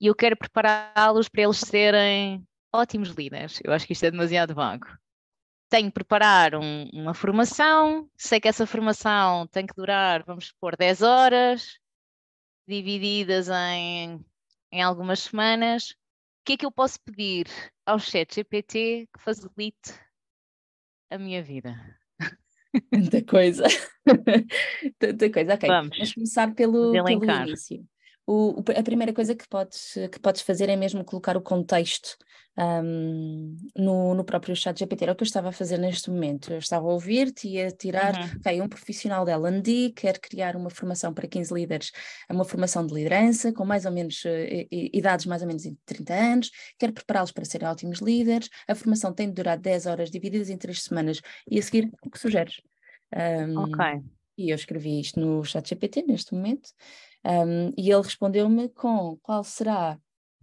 e 0.00 0.06
eu 0.06 0.14
quero 0.14 0.36
prepará-los 0.36 1.28
para 1.28 1.42
eles 1.42 1.58
serem 1.58 2.46
ótimos 2.72 3.10
líderes. 3.10 3.60
Eu 3.62 3.72
acho 3.72 3.86
que 3.86 3.92
isto 3.92 4.04
é 4.04 4.10
demasiado 4.10 4.54
vago. 4.54 4.86
Tenho 5.70 5.88
que 5.88 5.94
preparar 5.94 6.54
um, 6.54 6.90
uma 6.92 7.14
formação, 7.14 8.10
sei 8.16 8.40
que 8.40 8.48
essa 8.48 8.66
formação 8.66 9.46
tem 9.46 9.66
que 9.66 9.74
durar, 9.74 10.22
vamos 10.24 10.48
supor, 10.48 10.76
10 10.76 11.02
horas, 11.02 11.78
divididas 12.68 13.48
em, 13.48 14.22
em 14.70 14.82
algumas 14.82 15.20
semanas. 15.20 15.90
O 15.92 16.44
que 16.44 16.54
é 16.54 16.56
que 16.58 16.66
eu 16.66 16.72
posso 16.72 17.00
pedir 17.00 17.46
ao 17.86 17.98
chat 17.98 18.34
GPT 18.34 19.08
que 19.14 19.22
facilite 19.22 19.94
a 21.10 21.16
minha 21.16 21.42
vida? 21.42 21.74
Tanta 22.90 23.24
coisa. 23.24 23.64
Tanta 24.98 25.30
coisa. 25.30 25.54
Ok, 25.54 25.68
vamos, 25.68 25.96
vamos 25.96 26.14
começar 26.14 26.54
pelo, 26.54 26.90
pelo 26.90 27.24
início 27.24 27.86
o, 28.26 28.62
a 28.76 28.82
primeira 28.82 29.12
coisa 29.12 29.34
que 29.34 29.48
podes, 29.48 29.94
que 30.10 30.20
podes 30.20 30.42
fazer 30.42 30.68
é 30.68 30.76
mesmo 30.76 31.04
colocar 31.04 31.36
o 31.36 31.42
contexto 31.42 32.16
um, 32.56 33.56
no, 33.76 34.14
no 34.14 34.24
próprio 34.24 34.54
chat 34.54 34.78
GPT. 34.78 35.04
Era 35.04 35.12
o 35.12 35.16
que 35.16 35.22
eu 35.22 35.26
estava 35.26 35.48
a 35.48 35.52
fazer 35.52 35.78
neste 35.78 36.10
momento. 36.10 36.52
Eu 36.52 36.58
estava 36.58 36.86
a 36.86 36.92
ouvir-te 36.92 37.48
e 37.48 37.60
a 37.60 37.70
tirar, 37.70 38.14
uhum. 38.14 38.38
ok, 38.38 38.60
um 38.60 38.68
profissional 38.68 39.24
da 39.24 39.32
L&D 39.32 39.92
quer 39.96 40.18
criar 40.18 40.56
uma 40.56 40.70
formação 40.70 41.12
para 41.12 41.26
15 41.26 41.52
líderes, 41.52 41.90
uma 42.30 42.44
formação 42.44 42.86
de 42.86 42.94
liderança 42.94 43.52
com 43.52 43.64
mais 43.64 43.84
ou 43.84 43.92
menos, 43.92 44.24
uh, 44.24 44.28
idades 44.70 45.26
mais 45.26 45.42
ou 45.42 45.48
menos 45.48 45.62
de 45.62 45.76
30 45.84 46.14
anos, 46.14 46.50
quer 46.78 46.92
prepará-los 46.92 47.32
para 47.32 47.44
serem 47.44 47.68
ótimos 47.68 47.98
líderes, 48.00 48.48
a 48.68 48.74
formação 48.74 49.12
tem 49.12 49.28
de 49.28 49.34
durar 49.34 49.58
10 49.58 49.86
horas 49.86 50.10
divididas 50.10 50.50
em 50.50 50.56
3 50.56 50.82
semanas 50.82 51.20
e 51.50 51.58
a 51.58 51.62
seguir, 51.62 51.90
o 52.02 52.10
que 52.10 52.18
sugeres? 52.18 52.60
Um, 53.14 53.58
ok. 53.58 54.02
E 54.38 54.50
eu 54.50 54.54
escrevi 54.54 55.00
isto 55.00 55.20
no 55.20 55.44
chat 55.44 55.68
GPT 55.68 56.02
neste 56.02 56.34
momento 56.34 56.70
um, 57.24 57.72
e 57.76 57.90
ele 57.90 58.02
respondeu-me 58.02 58.68
com 58.68 59.16
qual 59.22 59.44
será, 59.44 59.98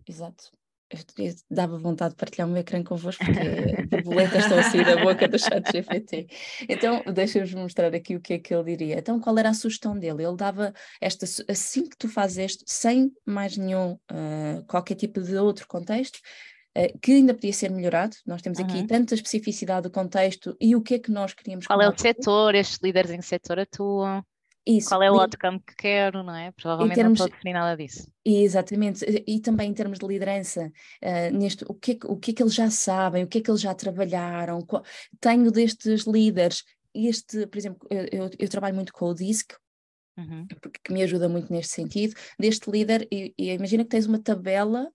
exato, 0.07 0.51
eu 0.91 1.33
dava 1.51 1.77
vontade 1.77 2.11
de 2.11 2.17
partilhar 2.17 2.47
o 2.47 2.51
meu 2.51 2.61
ecrã 2.61 2.83
convosco 2.83 3.23
porque 3.23 3.85
borboletas 3.87 4.43
estão 4.43 4.57
a 4.57 4.63
sair 4.63 4.83
da 4.83 4.97
boca 4.97 5.27
do 5.27 5.37
chat 5.37 5.71
GPT. 5.71 6.27
Então, 6.67 7.03
deixa-vos 7.13 7.53
mostrar 7.53 7.93
aqui 7.93 8.15
o 8.15 8.19
que 8.19 8.33
é 8.33 8.39
que 8.39 8.53
ele 8.53 8.75
diria. 8.75 8.97
Então, 8.97 9.19
qual 9.19 9.37
era 9.37 9.49
a 9.49 9.53
sugestão 9.53 9.97
dele? 9.97 10.23
Ele 10.23 10.35
dava 10.35 10.73
esta, 10.99 11.25
assim 11.47 11.87
que 11.87 11.95
tu 11.95 12.09
fazes 12.09 12.53
isto, 12.53 12.63
sem 12.65 13.11
mais 13.23 13.55
nenhum, 13.55 13.93
uh, 14.11 14.65
qualquer 14.67 14.95
tipo 14.95 15.21
de 15.21 15.35
outro 15.35 15.67
contexto, 15.67 16.17
uh, 16.75 16.99
que 16.99 17.11
ainda 17.11 17.35
podia 17.35 17.53
ser 17.53 17.69
melhorado. 17.69 18.15
Nós 18.25 18.41
temos 18.41 18.59
aqui 18.59 18.77
uhum. 18.77 18.87
tanta 18.87 19.13
especificidade 19.13 19.83
do 19.83 19.91
contexto 19.91 20.57
e 20.59 20.75
o 20.75 20.81
que 20.81 20.95
é 20.95 20.99
que 20.99 21.11
nós 21.11 21.35
queríamos... 21.35 21.67
Qual 21.67 21.81
é 21.81 21.87
o 21.87 21.95
setor, 21.95 22.55
estes 22.55 22.79
líderes 22.81 23.11
em 23.11 23.19
que 23.19 23.25
setor 23.27 23.59
atuam? 23.59 24.23
Isso. 24.65 24.89
Qual 24.89 25.01
é 25.01 25.11
o 25.11 25.19
outcome 25.19 25.59
que 25.59 25.75
quero, 25.75 26.21
não 26.23 26.35
é? 26.35 26.51
Provavelmente 26.51 26.95
termos, 26.95 27.19
não 27.19 27.25
estou 27.25 27.33
a 27.33 27.37
definir 27.37 27.53
nada 27.53 27.75
disso. 27.75 28.07
Exatamente, 28.23 29.05
e 29.25 29.39
também 29.39 29.71
em 29.71 29.73
termos 29.73 29.99
de 29.99 30.05
liderança, 30.05 30.71
uh, 31.03 31.37
neste, 31.37 31.65
o, 31.67 31.73
que, 31.73 31.93
é 31.93 31.97
o 32.05 32.17
que 32.17 32.31
é 32.31 32.33
que 32.33 32.43
eles 32.43 32.53
já 32.53 32.69
sabem, 32.69 33.23
o 33.23 33.27
que 33.27 33.39
é 33.39 33.41
que 33.41 33.49
eles 33.49 33.61
já 33.61 33.73
trabalharam, 33.73 34.61
qual, 34.61 34.83
tenho 35.19 35.51
destes 35.51 36.05
líderes, 36.05 36.63
este, 36.93 37.47
por 37.47 37.57
exemplo, 37.57 37.87
eu, 37.89 38.05
eu, 38.11 38.29
eu 38.37 38.49
trabalho 38.49 38.75
muito 38.75 38.93
com 38.93 39.05
o 39.05 39.13
DISC, 39.13 39.53
uhum. 40.17 40.45
porque 40.61 40.93
me 40.93 41.01
ajuda 41.01 41.29
muito 41.29 41.51
neste 41.51 41.73
sentido, 41.73 42.15
deste 42.37 42.69
líder, 42.69 43.07
e, 43.11 43.33
e 43.37 43.51
imagina 43.53 43.83
que 43.83 43.89
tens 43.89 44.05
uma 44.05 44.19
tabela 44.19 44.91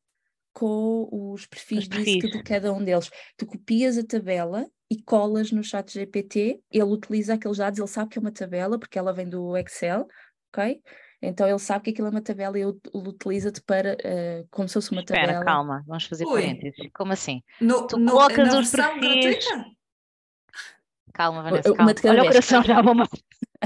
com 0.53 1.09
os 1.11 1.47
perfis, 1.47 1.81
os 1.81 1.89
perfis. 1.89 2.31
de 2.31 2.43
cada 2.45 2.73
um 2.73 2.83
deles. 2.83 3.11
Tu 3.37 3.45
copias 3.45 3.99
a 3.99 4.05
tabela 4.05 4.67
e 4.95 5.03
colas 5.03 5.51
no 5.51 5.63
chat 5.63 5.93
GPT, 5.93 6.61
ele 6.71 6.85
utiliza 6.85 7.35
aqueles 7.35 7.59
dados, 7.59 7.79
ele 7.79 7.89
sabe 7.89 8.11
que 8.11 8.19
é 8.19 8.21
uma 8.21 8.33
tabela, 8.33 8.79
porque 8.79 8.99
ela 8.99 9.13
vem 9.13 9.29
do 9.29 9.57
Excel, 9.57 10.07
ok? 10.53 10.81
Então 11.21 11.49
ele 11.49 11.59
sabe 11.59 11.85
que 11.85 11.91
aquilo 11.91 12.09
é 12.09 12.11
uma 12.11 12.21
tabela 12.21 12.59
e 12.59 12.63
ele 12.63 12.79
utiliza-te 12.93 13.63
para 13.63 13.95
uh, 13.95 14.47
como 14.51 14.69
se 14.69 14.75
fosse 14.75 14.93
uma 14.93 15.01
Espera, 15.01 15.27
tabela. 15.27 15.45
calma, 15.45 15.85
vamos 15.87 16.05
fazer 16.05 16.27
Oi. 16.27 16.43
parênteses. 16.43 16.91
Como 16.95 17.13
assim? 17.13 17.43
No, 17.61 17.87
tu 17.87 17.99
no, 17.99 18.13
colocas 18.13 18.55
os 18.55 18.71
perfis. 18.71 19.01
Gratuita? 19.01 19.65
Calma, 21.13 21.43
Vanessa, 21.43 21.75
calma. 21.75 21.93
Uma 21.93 22.11
Olha 22.11 22.23
o 22.23 22.27
coração 22.27 22.63
já 22.65 22.83
vou 22.83 22.95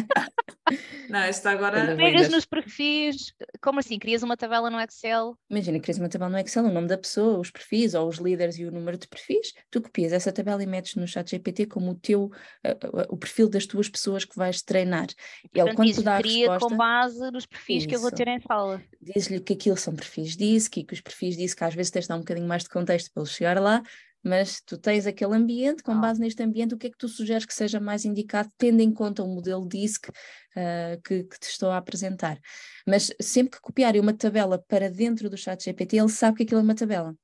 Não, 1.08 1.20
esta 1.20 1.50
agora. 1.50 1.96
Pegas 1.96 2.28
nos 2.28 2.44
perfis, 2.44 3.32
como 3.62 3.80
assim? 3.80 3.98
Crias 3.98 4.22
uma 4.22 4.36
tabela 4.36 4.68
no 4.68 4.78
Excel? 4.80 5.36
Imagina, 5.48 5.80
crias 5.80 5.98
uma 5.98 6.08
tabela 6.08 6.30
no 6.30 6.38
Excel, 6.38 6.64
o 6.64 6.72
nome 6.72 6.86
da 6.86 6.98
pessoa, 6.98 7.38
os 7.38 7.50
perfis, 7.50 7.94
ou 7.94 8.08
os 8.08 8.18
líderes 8.18 8.58
e 8.58 8.66
o 8.66 8.70
número 8.70 8.98
de 8.98 9.08
perfis. 9.08 9.54
Tu 9.70 9.80
copias 9.80 10.12
essa 10.12 10.30
tabela 10.30 10.62
e 10.62 10.66
metes 10.66 10.94
no 10.96 11.06
chat 11.06 11.30
GPT 11.30 11.66
como 11.66 11.92
o 11.92 11.94
teu, 11.94 12.24
uh, 12.24 12.86
uh, 12.86 13.06
o 13.08 13.16
perfil 13.16 13.48
das 13.48 13.66
tuas 13.66 13.88
pessoas 13.88 14.24
que 14.24 14.36
vais 14.36 14.60
treinar. 14.60 15.06
E 15.54 15.58
ele, 15.58 15.74
quando 15.74 15.92
te 15.92 16.02
dá 16.02 16.16
a 16.16 16.18
resposta, 16.18 16.68
com 16.68 16.76
base 16.76 17.30
nos 17.30 17.46
perfis 17.46 17.78
isso. 17.78 17.88
que 17.88 17.96
eu 17.96 18.00
vou 18.00 18.10
ter 18.10 18.28
em 18.28 18.40
sala. 18.40 18.82
Diz-lhe 19.00 19.40
que 19.40 19.54
aquilo 19.54 19.76
são 19.76 19.94
perfis 19.94 20.36
disso, 20.36 20.70
que, 20.70 20.84
que 20.84 20.94
os 20.94 21.00
perfis 21.00 21.36
disso, 21.36 21.56
que 21.56 21.64
às 21.64 21.74
vezes 21.74 21.90
tens 21.90 22.02
de 22.02 22.08
dar 22.08 22.16
um 22.16 22.20
bocadinho 22.20 22.46
mais 22.46 22.64
de 22.64 22.68
contexto 22.68 23.10
para 23.12 23.22
ele 23.22 23.30
chegar 23.30 23.60
lá, 23.60 23.82
mas 24.22 24.60
tu 24.60 24.76
tens 24.76 25.06
aquele 25.06 25.34
ambiente, 25.34 25.82
com 25.82 25.98
base 26.00 26.20
neste 26.20 26.42
ambiente, 26.42 26.74
o 26.74 26.78
que 26.78 26.88
é 26.88 26.90
que 26.90 26.98
tu 26.98 27.08
sugeres 27.08 27.46
que 27.46 27.54
seja 27.54 27.80
mais 27.80 28.04
indicado, 28.04 28.50
tendo 28.58 28.80
em 28.80 28.92
conta 28.92 29.22
o 29.22 29.28
modelo 29.28 29.66
DISC 29.66 30.08
uh, 30.08 31.00
que, 31.04 31.24
que, 31.24 31.38
te 31.38 31.48
estou 31.48 31.70
a 31.70 31.76
apresentar. 31.76 32.38
Mas 32.86 33.12
sempre 33.20 33.52
que 33.52 33.60
copiarem 33.60 34.00
uma 34.00 34.12
tabela 34.12 34.62
para 34.68 34.90
dentro 34.90 35.30
do 35.30 35.36
chat 35.36 35.62
GPT, 35.64 35.98
ele 35.98 36.08
sabe 36.08 36.38
que 36.38 36.42
aquilo 36.42 36.60
é 36.60 36.64
uma 36.64 36.74
tabela. 36.74 37.14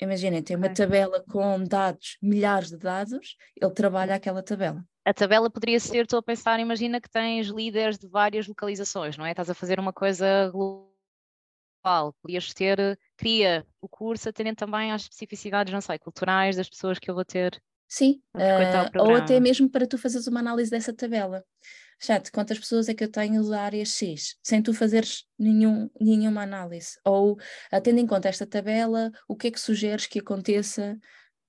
Imaginem, 0.00 0.42
tem 0.42 0.56
uma 0.56 0.72
tabela 0.72 1.22
com 1.28 1.62
dados, 1.62 2.16
milhares 2.22 2.70
de 2.70 2.78
dados, 2.78 3.36
ele 3.60 3.72
trabalha 3.72 4.14
aquela 4.14 4.42
tabela. 4.42 4.82
A 5.04 5.12
tabela 5.12 5.50
poderia 5.50 5.78
ser, 5.78 6.04
estou 6.04 6.18
a 6.18 6.22
pensar, 6.22 6.58
imagina 6.58 7.00
que 7.00 7.10
tens 7.10 7.48
líderes 7.48 7.98
de 7.98 8.08
várias 8.08 8.46
localizações, 8.46 9.18
não 9.18 9.26
é? 9.26 9.32
Estás 9.32 9.50
a 9.50 9.54
fazer 9.54 9.78
uma 9.78 9.92
coisa 9.92 10.50
global 10.50 10.90
podias 12.22 12.52
ter, 12.52 12.98
cria 13.20 13.66
o 13.82 13.88
curso 13.88 14.30
atendendo 14.30 14.56
também 14.56 14.90
às 14.90 15.02
especificidades, 15.02 15.72
não 15.72 15.80
sei, 15.82 15.98
culturais 15.98 16.56
das 16.56 16.70
pessoas 16.70 16.98
que 16.98 17.10
eu 17.10 17.14
vou 17.14 17.24
ter. 17.24 17.60
Sim, 17.86 18.22
uh, 18.34 19.02
ou 19.02 19.14
até 19.14 19.38
mesmo 19.38 19.68
para 19.68 19.86
tu 19.86 19.98
fazeres 19.98 20.26
uma 20.26 20.40
análise 20.40 20.70
dessa 20.70 20.94
tabela. 20.94 21.44
Chat, 22.02 22.32
quantas 22.32 22.58
pessoas 22.58 22.88
é 22.88 22.94
que 22.94 23.04
eu 23.04 23.10
tenho 23.10 23.46
da 23.46 23.60
área 23.60 23.84
X, 23.84 24.36
sem 24.42 24.62
tu 24.62 24.72
fazeres 24.72 25.26
nenhum, 25.38 25.90
nenhuma 26.00 26.42
análise? 26.42 26.92
Ou, 27.04 27.36
tendo 27.82 27.98
em 27.98 28.06
conta 28.06 28.28
esta 28.28 28.46
tabela, 28.46 29.10
o 29.28 29.36
que 29.36 29.48
é 29.48 29.50
que 29.50 29.60
sugeres 29.60 30.06
que 30.06 30.20
aconteça 30.20 30.96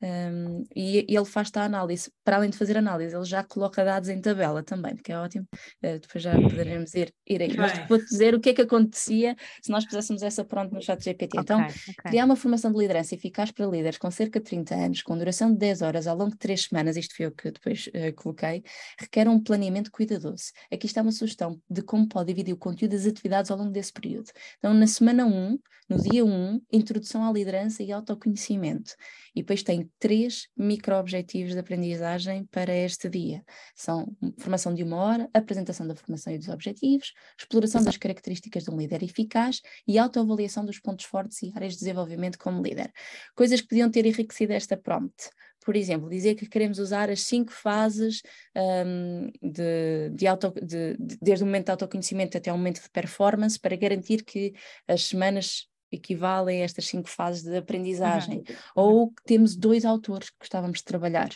um, 0.03 0.65
e, 0.75 1.05
e, 1.07 1.15
ele 1.15 1.25
faz 1.25 1.51
a 1.55 1.63
análise, 1.63 2.11
para 2.23 2.37
além 2.37 2.49
de 2.49 2.57
fazer 2.57 2.75
análise, 2.75 3.15
ele 3.15 3.25
já 3.25 3.43
coloca 3.43 3.83
dados 3.85 4.09
em 4.09 4.19
tabela 4.19 4.63
também, 4.63 4.95
porque 4.95 5.11
é 5.11 5.17
ótimo. 5.17 5.45
Uh, 5.83 5.99
depois 5.99 6.23
já 6.23 6.33
poderemos 6.33 6.93
ir, 6.95 7.13
ir 7.27 7.41
aí. 7.41 7.55
Mas 7.55 7.87
vou-te 7.87 8.05
dizer 8.05 8.33
o 8.33 8.39
que 8.39 8.49
é 8.49 8.53
que 8.53 8.61
acontecia 8.61 9.35
se 9.61 9.71
nós 9.71 9.85
puséssemos 9.85 10.23
essa 10.23 10.43
pronto 10.43 10.73
no 10.73 10.81
chat 10.81 11.03
GPT. 11.03 11.39
Okay, 11.39 11.41
então, 11.41 11.61
okay. 11.61 11.93
criar 12.05 12.25
uma 12.25 12.35
formação 12.35 12.71
de 12.71 12.79
liderança 12.79 13.13
eficaz 13.13 13.51
para 13.51 13.65
líderes 13.65 13.97
com 13.97 14.09
cerca 14.09 14.39
de 14.39 14.45
30 14.45 14.75
anos, 14.75 15.01
com 15.03 15.17
duração 15.17 15.51
de 15.51 15.57
10 15.57 15.81
horas 15.83 16.07
ao 16.07 16.17
longo 16.17 16.31
de 16.31 16.37
3 16.37 16.63
semanas, 16.63 16.97
isto 16.97 17.15
foi 17.15 17.27
o 17.27 17.31
que 17.31 17.51
depois 17.51 17.87
uh, 17.87 18.13
coloquei, 18.15 18.63
requer 18.99 19.27
um 19.27 19.39
planeamento 19.39 19.91
cuidadoso. 19.91 20.51
Aqui 20.71 20.87
está 20.87 21.01
uma 21.01 21.11
sugestão 21.11 21.61
de 21.69 21.81
como 21.83 22.07
pode 22.07 22.27
dividir 22.27 22.53
o 22.53 22.57
conteúdo 22.57 22.91
das 22.91 23.05
atividades 23.05 23.51
ao 23.51 23.57
longo 23.57 23.71
desse 23.71 23.93
período. 23.93 24.31
Então, 24.57 24.73
na 24.73 24.87
semana 24.87 25.25
1, 25.25 25.59
no 25.91 26.01
dia 26.01 26.23
1, 26.23 26.61
introdução 26.71 27.27
à 27.27 27.31
liderança 27.33 27.83
e 27.83 27.91
autoconhecimento. 27.91 28.95
E 29.35 29.41
depois 29.41 29.63
tem 29.63 29.89
três 29.99 30.47
micro-objetivos 30.57 31.53
de 31.53 31.59
aprendizagem 31.59 32.45
para 32.51 32.75
este 32.75 33.09
dia. 33.09 33.43
São 33.75 34.07
formação 34.37 34.73
de 34.73 34.83
uma 34.83 34.97
hora, 34.97 35.29
apresentação 35.33 35.87
da 35.87 35.95
formação 35.95 36.33
e 36.33 36.37
dos 36.37 36.49
objetivos, 36.49 37.13
exploração 37.39 37.83
das 37.83 37.97
características 37.97 38.63
de 38.63 38.71
um 38.71 38.77
líder 38.77 39.03
eficaz 39.03 39.61
e 39.87 39.97
autoavaliação 39.97 40.65
dos 40.65 40.79
pontos 40.79 41.05
fortes 41.05 41.41
e 41.43 41.51
áreas 41.55 41.73
de 41.73 41.79
desenvolvimento 41.79 42.37
como 42.37 42.61
líder. 42.61 42.91
Coisas 43.35 43.61
que 43.61 43.67
podiam 43.67 43.89
ter 43.89 44.05
enriquecido 44.05 44.53
esta 44.53 44.75
prompt. 44.75 45.29
Por 45.63 45.75
exemplo, 45.75 46.09
dizer 46.09 46.35
que 46.35 46.47
queremos 46.47 46.79
usar 46.79 47.09
as 47.09 47.21
cinco 47.21 47.51
fases 47.51 48.21
um, 48.55 49.29
de, 49.41 50.09
de, 50.09 50.25
auto, 50.25 50.51
de, 50.59 50.97
de, 50.97 51.17
desde 51.21 51.43
o 51.43 51.45
momento 51.45 51.65
de 51.65 51.71
autoconhecimento 51.71 52.35
até 52.35 52.51
o 52.51 52.57
momento 52.57 52.81
de 52.81 52.89
performance 52.89 53.59
para 53.59 53.75
garantir 53.75 54.23
que 54.23 54.53
as 54.87 55.03
semanas 55.03 55.67
equivalem 55.91 56.61
a 56.61 56.65
estas 56.65 56.87
cinco 56.87 57.09
fases 57.09 57.43
de 57.43 57.57
aprendizagem. 57.57 58.39
Uhum. 58.39 58.55
Ou 58.75 59.13
temos 59.25 59.55
dois 59.55 59.85
autores 59.85 60.29
que 60.29 60.37
gostávamos 60.39 60.79
de 60.79 60.85
trabalhar. 60.85 61.29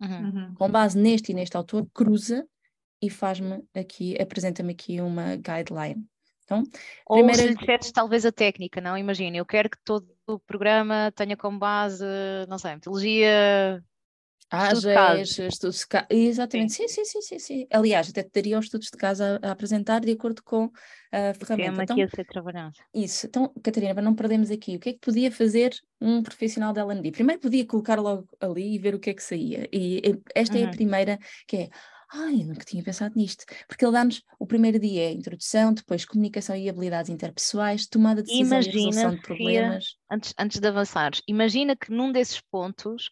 Uhum. 0.00 0.08
uhum. 0.08 0.54
Com 0.54 0.70
base 0.70 0.98
neste 0.98 1.32
e 1.32 1.34
neste 1.34 1.56
autor, 1.56 1.86
cruza 1.92 2.46
e 3.00 3.08
faz-me 3.08 3.62
aqui, 3.74 4.20
apresenta-me 4.20 4.72
aqui 4.72 5.00
uma 5.00 5.36
guideline. 5.36 6.06
Então, 6.44 6.62
Ou 7.06 7.16
primeira... 7.16 7.40
se 7.40 7.48
lhe 7.48 7.54
disseres 7.54 7.90
talvez 7.90 8.26
a 8.26 8.32
técnica, 8.32 8.80
não? 8.80 8.98
Imagina, 8.98 9.36
eu 9.36 9.46
quero 9.46 9.70
que 9.70 9.78
todo 9.82 10.06
o 10.26 10.38
programa 10.38 11.10
tenha 11.16 11.36
como 11.36 11.58
base, 11.58 12.04
não 12.48 12.58
sei, 12.58 12.74
metodologia 12.74 13.82
ah, 14.50 14.66
estudo 14.68 14.92
já 14.92 15.16
estudos 15.20 15.78
de 15.78 15.86
casa. 15.86 16.06
Exatamente, 16.10 16.72
sim. 16.72 16.88
Sim, 16.88 17.04
sim, 17.04 17.20
sim, 17.22 17.38
sim, 17.38 17.66
Aliás, 17.72 18.08
até 18.08 18.22
te 18.22 18.30
daria 18.32 18.58
os 18.58 18.66
estudos 18.66 18.88
de 18.88 18.96
casa 18.96 19.40
a, 19.42 19.48
a 19.48 19.52
apresentar 19.52 20.00
de 20.00 20.12
acordo 20.12 20.42
com 20.42 20.70
a 21.10 21.34
ferramenta. 21.34 21.72
Tema 21.72 21.82
então, 21.82 21.96
que 21.96 22.02
ia 22.02 22.08
ser 22.08 22.24
trabalhado. 22.24 22.74
Isso. 22.94 23.26
Então, 23.26 23.52
Catarina, 23.62 23.94
para 23.94 24.02
não 24.02 24.14
perdermos 24.14 24.50
aqui, 24.50 24.76
o 24.76 24.80
que 24.80 24.90
é 24.90 24.92
que 24.92 25.00
podia 25.00 25.30
fazer 25.32 25.74
um 26.00 26.22
profissional 26.22 26.72
da 26.72 26.82
L&D? 26.82 27.10
Primeiro 27.10 27.40
podia 27.40 27.66
colocar 27.66 27.98
logo 27.98 28.28
ali 28.40 28.74
e 28.74 28.78
ver 28.78 28.94
o 28.94 28.98
que 28.98 29.10
é 29.10 29.14
que 29.14 29.22
saía. 29.22 29.68
E 29.72 30.02
esta 30.34 30.54
uhum. 30.54 30.60
é 30.60 30.64
a 30.64 30.66
uhum. 30.66 30.72
primeira, 30.72 31.18
que 31.46 31.56
é, 31.56 31.70
Ai, 32.16 32.42
eu 32.42 32.46
nunca 32.46 32.64
tinha 32.64 32.82
pensado 32.82 33.14
nisto. 33.16 33.44
Porque 33.66 33.84
ele 33.84 33.92
dá-nos 33.92 34.22
o 34.38 34.46
primeiro 34.46 34.78
dia 34.78 35.02
é 35.02 35.12
introdução, 35.12 35.74
depois 35.74 36.04
comunicação 36.04 36.54
e 36.54 36.68
habilidades 36.68 37.10
interpessoais, 37.10 37.86
tomada 37.86 38.22
de 38.22 38.28
decisão 38.28 38.58
imagina, 38.58 38.72
e 38.72 38.76
resolução 38.76 39.14
de 39.16 39.22
problemas. 39.22 39.84
Fia, 39.84 39.96
antes, 40.10 40.34
antes 40.38 40.60
de 40.60 40.68
avançares, 40.68 41.22
imagina 41.26 41.74
que 41.74 41.90
num 41.90 42.12
desses 42.12 42.40
pontos 42.40 43.10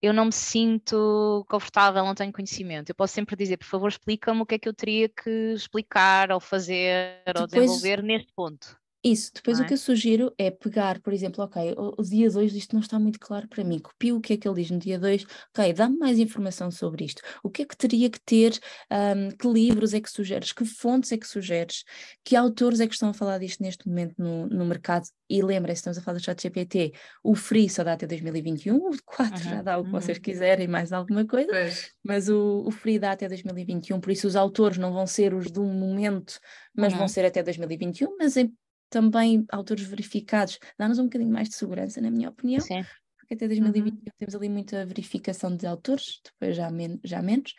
eu 0.00 0.12
não 0.12 0.26
me 0.26 0.32
sinto 0.32 1.44
confortável, 1.48 2.04
não 2.04 2.14
tenho 2.14 2.32
conhecimento. 2.32 2.90
Eu 2.90 2.94
posso 2.94 3.14
sempre 3.14 3.34
dizer, 3.34 3.56
por 3.56 3.66
favor, 3.66 3.88
explica-me 3.88 4.40
o 4.40 4.46
que 4.46 4.54
é 4.54 4.58
que 4.58 4.68
eu 4.68 4.74
teria 4.74 5.08
que 5.08 5.52
explicar 5.52 6.30
ou 6.30 6.38
fazer 6.38 7.22
Depois, 7.26 7.40
ou 7.40 7.46
desenvolver 7.48 8.02
neste 8.02 8.32
ponto. 8.32 8.77
Isso, 9.02 9.30
depois 9.32 9.60
é? 9.60 9.62
o 9.62 9.66
que 9.66 9.74
eu 9.74 9.78
sugiro 9.78 10.34
é 10.36 10.50
pegar, 10.50 11.00
por 11.00 11.12
exemplo, 11.12 11.44
ok, 11.44 11.74
o, 11.76 11.94
o 12.00 12.02
dia 12.02 12.28
2 12.28 12.52
isto 12.54 12.74
não 12.74 12.80
está 12.80 12.98
muito 12.98 13.20
claro 13.20 13.46
para 13.46 13.62
mim, 13.62 13.78
copio 13.78 14.16
o 14.16 14.20
que 14.20 14.32
é 14.32 14.36
que 14.36 14.48
ele 14.48 14.60
diz 14.60 14.70
no 14.72 14.78
dia 14.78 14.98
2, 14.98 15.24
ok, 15.54 15.72
dá-me 15.72 15.96
mais 15.96 16.18
informação 16.18 16.68
sobre 16.68 17.04
isto, 17.04 17.22
o 17.44 17.48
que 17.48 17.62
é 17.62 17.64
que 17.64 17.76
teria 17.76 18.10
que 18.10 18.20
ter, 18.20 18.58
um, 18.90 19.30
que 19.30 19.46
livros 19.46 19.94
é 19.94 20.00
que 20.00 20.10
sugeres, 20.10 20.52
que 20.52 20.64
fontes 20.64 21.12
é 21.12 21.16
que 21.16 21.28
sugeres, 21.28 21.84
que 22.24 22.34
autores 22.34 22.80
é 22.80 22.88
que 22.88 22.94
estão 22.94 23.10
a 23.10 23.14
falar 23.14 23.38
disto 23.38 23.62
neste 23.62 23.86
momento 23.86 24.14
no, 24.18 24.48
no 24.48 24.64
mercado, 24.66 25.06
e 25.30 25.42
lembrem-se, 25.42 25.80
estamos 25.80 25.98
a 25.98 26.02
falar 26.02 26.18
do 26.18 26.24
chat 26.24 26.42
GPT, 26.42 26.92
o 27.22 27.36
free 27.36 27.68
só 27.68 27.84
dá 27.84 27.92
até 27.92 28.06
2021, 28.06 28.74
o 28.76 28.90
4 29.04 29.32
uhum, 29.32 29.50
já 29.50 29.62
dá 29.62 29.78
o 29.78 29.82
que 29.82 29.90
uhum. 29.90 30.00
vocês 30.00 30.18
quiserem, 30.18 30.66
mais 30.66 30.92
alguma 30.92 31.24
coisa, 31.24 31.48
pois. 31.48 31.92
mas 32.02 32.28
o, 32.28 32.64
o 32.66 32.70
free 32.72 32.98
dá 32.98 33.12
até 33.12 33.28
2021, 33.28 34.00
por 34.00 34.10
isso 34.10 34.26
os 34.26 34.34
autores 34.34 34.76
não 34.76 34.92
vão 34.92 35.06
ser 35.06 35.34
os 35.34 35.46
um 35.56 35.72
momento, 35.72 36.40
mas 36.74 36.92
uhum. 36.92 36.98
vão 36.98 37.08
ser 37.08 37.24
até 37.24 37.42
2021, 37.44 38.16
mas 38.18 38.36
em 38.36 38.52
também 38.88 39.44
autores 39.50 39.84
verificados, 39.84 40.58
dá-nos 40.78 40.98
um 40.98 41.04
bocadinho 41.04 41.32
mais 41.32 41.48
de 41.48 41.56
segurança, 41.56 42.00
na 42.00 42.10
minha 42.10 42.28
opinião. 42.28 42.60
Sim. 42.60 42.84
Porque 43.18 43.34
até 43.34 43.46
2021 43.46 43.96
uhum. 43.96 44.12
temos 44.18 44.34
ali 44.34 44.48
muita 44.48 44.86
verificação 44.86 45.54
de 45.54 45.66
autores, 45.66 46.20
depois 46.24 46.56
já, 46.56 46.70
men 46.70 46.98
já 47.04 47.20
menos. 47.20 47.54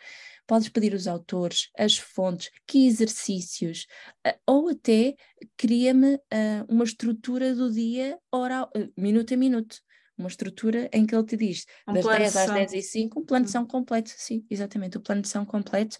Podes 0.46 0.68
pedir 0.68 0.94
os 0.94 1.06
autores, 1.06 1.70
as 1.78 1.96
fontes, 1.96 2.50
que 2.66 2.86
exercícios, 2.86 3.86
uh, 4.26 4.36
ou 4.46 4.68
até 4.70 5.14
cria-me 5.56 6.16
uh, 6.16 6.66
uma 6.68 6.82
estrutura 6.82 7.54
do 7.54 7.70
dia, 7.70 8.18
hora, 8.32 8.64
uh, 8.64 8.92
minuto 8.96 9.32
a 9.32 9.36
minuto 9.36 9.76
uma 10.20 10.28
estrutura 10.28 10.88
em 10.92 11.06
que 11.06 11.14
ele 11.14 11.24
te 11.24 11.36
diz 11.36 11.64
um 11.88 11.94
das 11.94 12.04
10 12.04 12.36
às 12.36 12.50
10 12.52 12.72
e 12.74 12.82
5, 12.82 13.20
um 13.20 13.24
plano 13.24 13.46
de 13.46 13.50
ação 13.50 13.66
completo, 13.66 14.10
sim, 14.14 14.44
exatamente, 14.50 14.98
o 14.98 15.00
plano 15.00 15.22
de 15.22 15.28
ação 15.28 15.46
completo 15.46 15.96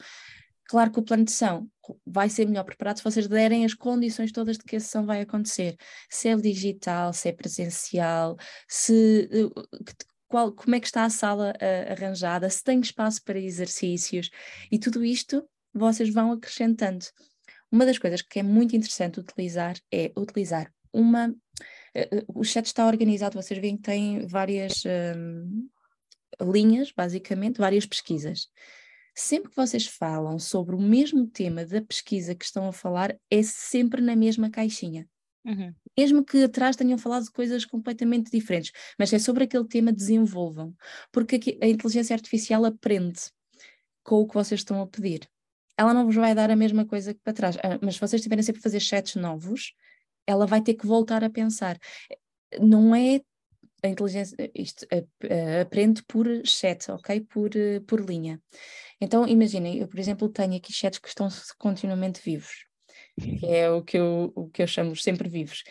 Claro 0.71 0.93
que 0.93 1.01
o 1.01 1.03
plano 1.03 1.25
de 1.25 1.33
sessão 1.33 1.69
vai 2.07 2.31
ser 2.31 2.47
melhor 2.47 2.63
preparado 2.63 2.99
se 2.99 3.03
vocês 3.03 3.27
derem 3.27 3.65
as 3.65 3.75
condições 3.75 4.31
todas 4.31 4.57
de 4.57 4.63
que 4.63 4.77
a 4.77 4.81
sessão 4.81 5.05
vai 5.05 5.21
acontecer. 5.21 5.77
Se 6.09 6.29
é 6.29 6.37
digital, 6.37 7.13
se 7.13 7.29
é 7.29 7.33
presencial, 7.33 8.37
se, 8.69 9.29
eh, 9.33 9.63
qual, 10.29 10.53
como 10.53 10.77
é 10.77 10.79
que 10.79 10.87
está 10.87 11.05
a 11.05 11.11
sala 11.11 11.53
uh, 11.57 11.91
arranjada, 11.91 12.49
se 12.49 12.63
tem 12.63 12.79
espaço 12.79 13.21
para 13.25 13.37
exercícios 13.37 14.31
e 14.71 14.79
tudo 14.79 15.05
isto 15.05 15.45
vocês 15.75 16.09
vão 16.15 16.31
acrescentando. 16.31 17.05
Uma 17.73 17.85
das 17.85 17.99
coisas 17.99 18.23
que 18.23 18.39
é 18.39 18.43
muito 18.45 18.77
interessante 18.77 19.19
utilizar 19.19 19.75
é 19.93 20.13
utilizar 20.17 20.73
uma. 20.93 21.31
Uh, 21.31 22.25
o 22.33 22.45
chat 22.45 22.67
está 22.67 22.87
organizado, 22.87 23.43
vocês 23.43 23.59
veem 23.59 23.77
que 23.77 23.83
tem 23.83 24.25
várias 24.25 24.85
um, 25.17 25.69
linhas, 26.41 26.93
basicamente, 26.93 27.59
várias 27.59 27.87
pesquisas 27.87 28.47
sempre 29.21 29.51
que 29.51 29.57
vocês 29.57 29.87
falam 29.87 30.39
sobre 30.39 30.75
o 30.75 30.81
mesmo 30.81 31.27
tema 31.27 31.65
da 31.65 31.83
pesquisa 31.83 32.35
que 32.35 32.45
estão 32.45 32.67
a 32.67 32.73
falar, 32.73 33.17
é 33.31 33.43
sempre 33.43 34.01
na 34.01 34.17
mesma 34.17 34.51
caixinha. 34.51 35.09
Uhum. 35.45 35.75
Mesmo 35.97 36.25
que 36.25 36.45
atrás 36.45 36.77
tenham 36.77 36.99
falado 36.99 37.25
de 37.25 37.31
coisas 37.31 37.65
completamente 37.65 38.31
diferentes, 38.31 38.73
mas 38.99 39.13
é 39.13 39.19
sobre 39.19 39.45
aquele 39.45 39.67
tema, 39.67 39.93
desenvolvam. 39.93 40.75
Porque 41.13 41.59
a 41.63 41.67
inteligência 41.67 42.15
artificial 42.15 42.65
aprende 42.65 43.21
com 44.03 44.17
o 44.17 44.27
que 44.27 44.35
vocês 44.35 44.61
estão 44.61 44.81
a 44.81 44.87
pedir. 44.87 45.29
Ela 45.77 45.95
não 45.95 46.05
vos 46.05 46.15
vai 46.15 46.35
dar 46.35 46.51
a 46.51 46.57
mesma 46.57 46.85
coisa 46.85 47.15
que 47.15 47.21
para 47.23 47.33
trás, 47.33 47.57
ah, 47.59 47.79
mas 47.81 47.95
se 47.95 48.01
vocês 48.01 48.21
estiverem 48.21 48.43
sempre 48.43 48.61
a 48.61 48.63
fazer 48.63 48.81
chats 48.81 49.15
novos, 49.15 49.75
ela 50.27 50.47
vai 50.47 50.61
ter 50.61 50.75
que 50.75 50.87
voltar 50.87 51.25
a 51.25 51.31
pensar. 51.31 51.79
Não 52.61 52.95
é 52.95 53.21
a 53.83 53.89
inteligência, 53.89 54.37
isto 54.55 54.87
aprende 55.61 56.03
por 56.05 56.27
chat, 56.45 56.91
ok? 56.91 57.21
Por, 57.23 57.51
por 57.87 58.01
linha. 58.01 58.41
Então, 59.01 59.27
imaginem, 59.27 59.79
eu, 59.79 59.89
por 59.89 59.99
exemplo, 59.99 60.29
tenho 60.29 60.57
aqui 60.57 60.73
chats 60.73 60.99
que 60.99 61.09
estão 61.09 61.29
continuamente 61.59 62.21
vivos, 62.23 62.67
que 63.19 63.47
é 63.47 63.71
o 63.71 63.83
que 63.83 63.97
eu, 63.97 64.33
o 64.35 64.49
que 64.51 64.63
eu 64.63 64.67
chamo 64.67 64.95
sempre 64.95 65.29
vivos. 65.29 65.63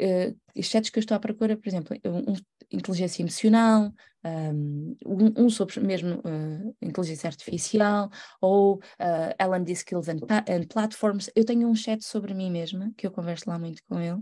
Uh, 0.00 0.34
chats 0.62 0.90
que 0.90 0.98
eu 0.98 1.00
estou 1.00 1.16
à 1.16 1.20
procura, 1.20 1.56
por 1.56 1.68
exemplo, 1.68 1.96
um, 2.04 2.34
inteligência 2.70 3.22
emocional, 3.22 3.92
um, 4.24 4.96
um 5.36 5.50
sobre 5.50 5.80
mesmo 5.80 6.16
uh, 6.18 6.76
inteligência 6.80 7.28
artificial, 7.28 8.10
ou 8.40 8.76
uh, 8.76 9.34
L&D 9.38 9.72
Skills 9.72 10.08
and, 10.08 10.18
and, 10.48 10.66
Platforms. 10.68 11.30
Eu 11.34 11.44
tenho 11.44 11.68
um 11.68 11.74
chat 11.74 12.04
sobre 12.04 12.34
mim 12.34 12.50
mesma, 12.50 12.92
que 12.96 13.06
eu 13.06 13.10
converso 13.10 13.44
lá 13.48 13.58
muito 13.58 13.82
com 13.88 13.98
ele, 13.98 14.20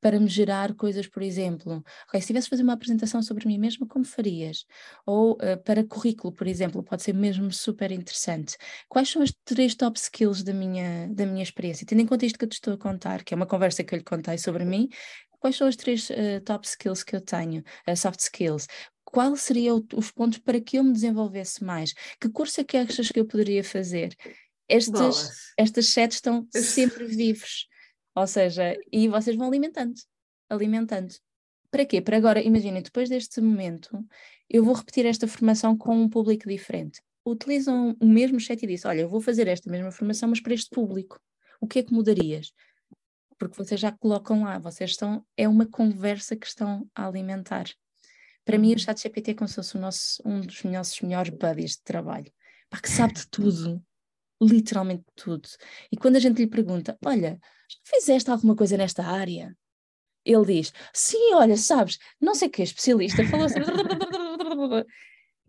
para 0.00 0.20
me 0.20 0.28
gerar 0.28 0.74
coisas, 0.74 1.08
por 1.08 1.22
exemplo, 1.22 1.82
ok, 2.06 2.20
se 2.20 2.26
tivesse 2.28 2.48
fazer 2.48 2.62
uma 2.62 2.74
apresentação 2.74 3.22
sobre 3.22 3.46
mim 3.48 3.58
mesma, 3.58 3.86
como 3.86 4.04
farias? 4.04 4.64
Ou 5.04 5.32
uh, 5.32 5.60
para 5.64 5.84
currículo, 5.84 6.32
por 6.32 6.46
exemplo, 6.46 6.82
pode 6.82 7.02
ser 7.02 7.14
mesmo 7.14 7.50
super 7.52 7.90
interessante. 7.90 8.56
Quais 8.88 9.08
são 9.08 9.22
as 9.22 9.32
três 9.44 9.74
top 9.74 9.98
skills 9.98 10.42
da 10.42 10.52
minha, 10.52 11.08
da 11.08 11.26
minha 11.26 11.42
experiência? 11.42 11.86
Tendo 11.86 12.02
em 12.02 12.06
conta 12.06 12.26
isto 12.26 12.38
que 12.38 12.44
eu 12.44 12.48
te 12.48 12.54
estou 12.54 12.74
a 12.74 12.78
contar, 12.78 13.24
que 13.24 13.32
é 13.32 13.36
uma 13.36 13.46
conversa 13.46 13.82
que 13.82 13.94
eu 13.94 13.98
lhe 13.98 14.04
contei 14.04 14.38
sobre 14.38 14.64
mim, 14.64 14.88
quais 15.38 15.56
são 15.56 15.66
as 15.66 15.76
três 15.76 16.10
uh, 16.10 16.40
top 16.44 16.66
skills 16.66 17.02
que 17.02 17.16
eu 17.16 17.20
tenho, 17.20 17.62
uh, 17.88 17.96
soft 17.96 18.20
skills? 18.20 18.66
Quais 19.04 19.40
seriam 19.40 19.84
os 19.94 20.10
pontos 20.10 20.38
para 20.38 20.60
que 20.60 20.78
eu 20.78 20.84
me 20.84 20.92
desenvolvesse 20.92 21.64
mais? 21.64 21.92
Que 22.20 22.28
curso 22.28 22.60
é 22.60 22.64
que 22.64 22.76
achas 22.76 23.08
que 23.08 23.20
eu 23.20 23.26
poderia 23.26 23.62
fazer? 23.62 24.14
Estas, 24.68 25.52
estas 25.56 25.86
sets 25.86 26.16
estão 26.16 26.46
sempre 26.52 27.06
vivos. 27.06 27.68
Ou 28.14 28.26
seja, 28.26 28.76
e 28.90 29.08
vocês 29.08 29.36
vão 29.36 29.46
alimentando, 29.46 29.94
alimentando. 30.48 31.14
Para 31.70 31.84
quê? 31.84 32.00
Para 32.00 32.16
agora, 32.16 32.40
imaginem, 32.40 32.82
depois 32.82 33.08
deste 33.08 33.40
momento, 33.40 34.02
eu 34.48 34.64
vou 34.64 34.74
repetir 34.74 35.04
esta 35.04 35.28
formação 35.28 35.76
com 35.76 35.94
um 35.94 36.08
público 36.08 36.48
diferente. 36.48 37.00
Utilizam 37.24 37.96
o 38.00 38.06
mesmo 38.06 38.40
chat 38.40 38.62
e 38.62 38.66
dizem: 38.66 38.88
Olha, 38.88 39.00
eu 39.02 39.08
vou 39.08 39.20
fazer 39.20 39.48
esta 39.48 39.70
mesma 39.70 39.90
formação, 39.90 40.28
mas 40.28 40.40
para 40.40 40.54
este 40.54 40.70
público. 40.70 41.20
O 41.60 41.66
que 41.66 41.80
é 41.80 41.82
que 41.82 41.92
mudarias? 41.92 42.52
Porque 43.38 43.56
vocês 43.56 43.78
já 43.78 43.92
colocam 43.92 44.44
lá, 44.44 44.58
vocês 44.58 44.90
estão, 44.90 45.24
é 45.36 45.46
uma 45.46 45.66
conversa 45.66 46.36
que 46.36 46.46
estão 46.46 46.88
a 46.94 47.06
alimentar. 47.06 47.66
Para 48.44 48.58
mim, 48.58 48.68
o 48.68 48.72
uhum. 48.72 48.78
chat 48.78 49.02
GPT 49.02 49.32
é 49.32 49.34
como 49.34 49.48
se 49.48 49.56
fosse 49.56 49.76
nosso, 49.76 50.22
um 50.24 50.40
dos 50.40 50.62
nossos 50.64 51.00
melhores 51.00 51.30
buddies 51.30 51.72
de 51.72 51.82
trabalho. 51.82 52.32
Pá, 52.70 52.80
que 52.80 52.88
sabe 52.88 53.14
de 53.14 53.26
tudo, 53.28 53.82
literalmente 54.40 55.04
tudo. 55.14 55.48
E 55.90 55.96
quando 55.96 56.16
a 56.16 56.20
gente 56.20 56.38
lhe 56.38 56.46
pergunta, 56.46 56.96
olha, 57.04 57.38
já 57.68 57.78
fizeste 57.84 58.30
alguma 58.30 58.54
coisa 58.54 58.76
nesta 58.76 59.04
área? 59.04 59.56
Ele 60.24 60.44
diz, 60.44 60.72
sim, 60.92 61.34
olha, 61.34 61.56
sabes, 61.56 61.98
não 62.20 62.34
sei 62.34 62.48
que 62.48 62.62
é 62.62 62.64
especialista, 62.64 63.24
falou 63.26 63.46
assim. 63.46 63.60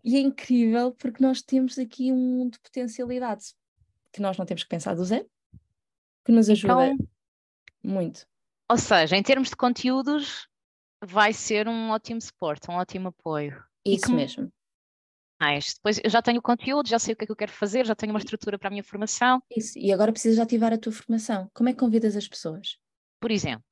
e 0.04 0.16
é 0.16 0.20
incrível 0.20 0.92
porque 0.92 1.22
nós 1.22 1.42
temos 1.42 1.78
aqui 1.78 2.12
um 2.12 2.16
mundo 2.16 2.52
de 2.52 2.60
potencialidades 2.60 3.54
que 4.12 4.20
nós 4.20 4.36
não 4.36 4.46
temos 4.46 4.62
que 4.62 4.68
pensar 4.68 4.94
do 4.94 5.04
zero, 5.04 5.28
que 6.24 6.32
nos 6.32 6.48
ajuda 6.48 6.88
então, 6.88 7.08
muito. 7.88 8.26
Ou 8.70 8.76
seja, 8.76 9.16
em 9.16 9.22
termos 9.22 9.48
de 9.48 9.56
conteúdos, 9.56 10.46
vai 11.02 11.32
ser 11.32 11.68
um 11.68 11.90
ótimo 11.90 12.20
suporte, 12.20 12.70
um 12.70 12.74
ótimo 12.74 13.08
apoio. 13.08 13.62
Isso 13.84 14.12
mesmo 14.12 14.52
mais. 15.40 15.74
Depois 15.74 16.00
eu 16.02 16.10
já 16.10 16.20
tenho 16.20 16.38
o 16.38 16.42
conteúdo, 16.42 16.88
já 16.88 16.98
sei 16.98 17.14
o 17.14 17.16
que 17.16 17.24
é 17.24 17.26
que 17.26 17.32
eu 17.32 17.36
quero 17.36 17.52
fazer, 17.52 17.86
já 17.86 17.94
tenho 17.94 18.12
uma 18.12 18.18
estrutura 18.18 18.58
para 18.58 18.68
a 18.68 18.70
minha 18.70 18.82
formação. 18.82 19.40
Isso, 19.54 19.78
e 19.78 19.92
agora 19.92 20.12
precisas 20.12 20.38
ativar 20.38 20.72
a 20.72 20.78
tua 20.78 20.92
formação. 20.92 21.48
Como 21.54 21.68
é 21.68 21.72
que 21.72 21.78
convidas 21.78 22.16
as 22.16 22.26
pessoas? 22.26 22.76
Por 23.20 23.30
exemplo. 23.30 23.64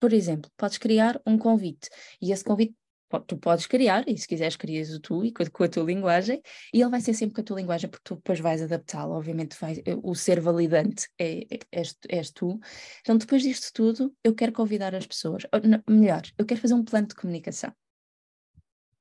Por 0.00 0.12
exemplo, 0.12 0.50
podes 0.56 0.78
criar 0.78 1.20
um 1.24 1.38
convite 1.38 1.88
e 2.20 2.32
esse 2.32 2.42
convite 2.42 2.74
tu 3.20 3.36
podes 3.36 3.66
criar, 3.66 4.04
e 4.06 4.16
se 4.16 4.26
quiseres 4.26 4.56
crias 4.56 4.90
o 4.90 5.00
tu 5.00 5.24
e 5.24 5.32
com, 5.32 5.64
a 5.64 5.68
tua 5.68 5.84
linguagem, 5.84 6.40
e 6.72 6.80
ele 6.80 6.90
vai 6.90 7.00
ser 7.00 7.14
sempre 7.14 7.34
com 7.34 7.40
a 7.40 7.44
tua 7.44 7.60
linguagem, 7.60 7.88
porque 7.88 8.04
tu 8.04 8.16
depois 8.16 8.40
vais 8.40 8.62
adaptá-lo, 8.62 9.12
obviamente 9.14 9.56
vai, 9.60 9.82
o 10.02 10.14
ser 10.14 10.40
validante 10.40 11.08
é, 11.18 11.42
é, 11.54 11.58
és, 11.70 11.96
és, 12.08 12.30
tu. 12.30 12.58
Então, 13.00 13.16
depois 13.16 13.42
disto 13.42 13.72
tudo, 13.72 14.14
eu 14.24 14.34
quero 14.34 14.52
convidar 14.52 14.94
as 14.94 15.06
pessoas, 15.06 15.44
ou, 15.52 15.60
não, 15.60 15.82
melhor, 15.88 16.22
eu 16.38 16.46
quero 16.46 16.60
fazer 16.60 16.74
um 16.74 16.84
plano 16.84 17.08
de 17.08 17.14
comunicação 17.14 17.72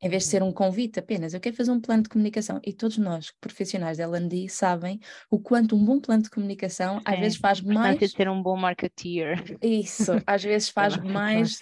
em 0.02 0.10
vez 0.10 0.24
de 0.24 0.30
ser 0.30 0.42
um 0.42 0.52
convite 0.52 1.00
apenas, 1.00 1.34
eu 1.34 1.40
quero 1.40 1.56
fazer 1.56 1.72
um 1.72 1.80
plano 1.80 2.04
de 2.04 2.10
comunicação. 2.10 2.60
E 2.66 2.74
todos 2.74 2.98
nós, 2.98 3.32
profissionais 3.40 4.00
da 4.00 4.04
L&D, 4.06 4.50
sabem 4.50 5.00
o 5.30 5.40
quanto 5.40 5.76
um 5.76 5.86
bom 5.86 6.00
plano 6.00 6.24
de 6.24 6.30
comunicação 6.30 7.00
às 7.06 7.20
vezes 7.20 7.38
faz 7.38 7.62
mais... 7.62 8.02
É 8.02 8.08
ter 8.08 8.28
um 8.28 8.42
bom 8.42 8.58
marketeer. 8.58 9.58
Isso, 9.62 10.12
às 10.26 10.44
vezes 10.44 10.70
faz 10.70 10.98
mais... 10.98 11.60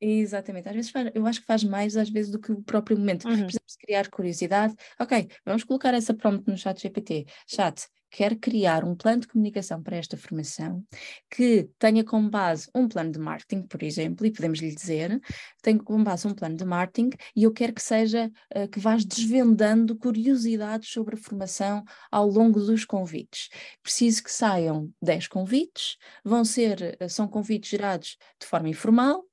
Exatamente, 0.00 0.68
às 0.68 0.74
vezes 0.74 0.90
faz, 0.90 1.10
eu 1.14 1.26
acho 1.26 1.40
que 1.40 1.46
faz 1.46 1.62
mais 1.62 1.96
às 1.96 2.08
vezes 2.08 2.30
do 2.30 2.38
que 2.38 2.50
o 2.50 2.62
próprio 2.62 2.96
momento. 2.98 3.28
Uhum. 3.28 3.42
Precisamos 3.42 3.76
criar 3.76 4.08
curiosidade. 4.08 4.74
Ok, 4.98 5.28
vamos 5.44 5.62
colocar 5.62 5.92
essa 5.92 6.14
prompt 6.14 6.48
no 6.48 6.56
chat 6.56 6.80
GPT. 6.80 7.26
Chat, 7.46 7.86
quer 8.10 8.34
criar 8.36 8.84
um 8.84 8.94
plano 8.94 9.20
de 9.20 9.28
comunicação 9.28 9.82
para 9.82 9.96
esta 9.96 10.16
formação 10.16 10.84
que 11.30 11.70
tenha 11.78 12.04
como 12.04 12.28
base 12.28 12.68
um 12.74 12.88
plano 12.88 13.12
de 13.12 13.18
marketing, 13.18 13.62
por 13.62 13.82
exemplo, 13.82 14.26
e 14.26 14.32
podemos 14.32 14.58
lhe 14.58 14.74
dizer, 14.74 15.20
tem 15.62 15.78
como 15.78 16.02
base 16.02 16.26
um 16.26 16.34
plano 16.34 16.56
de 16.56 16.64
marketing 16.64 17.10
e 17.36 17.44
eu 17.44 17.52
quero 17.52 17.72
que 17.72 17.82
seja, 17.82 18.30
uh, 18.56 18.68
que 18.68 18.80
vás 18.80 19.04
desvendando 19.04 19.96
curiosidades 19.96 20.90
sobre 20.90 21.14
a 21.14 21.18
formação 21.18 21.84
ao 22.10 22.28
longo 22.28 22.58
dos 22.58 22.84
convites. 22.84 23.48
Preciso 23.82 24.24
que 24.24 24.32
saiam 24.32 24.90
10 25.00 25.28
convites, 25.28 25.96
vão 26.24 26.44
ser, 26.44 26.98
uh, 27.00 27.08
são 27.08 27.28
convites 27.28 27.70
gerados 27.70 28.16
de 28.40 28.46
forma 28.46 28.68
informal, 28.68 29.24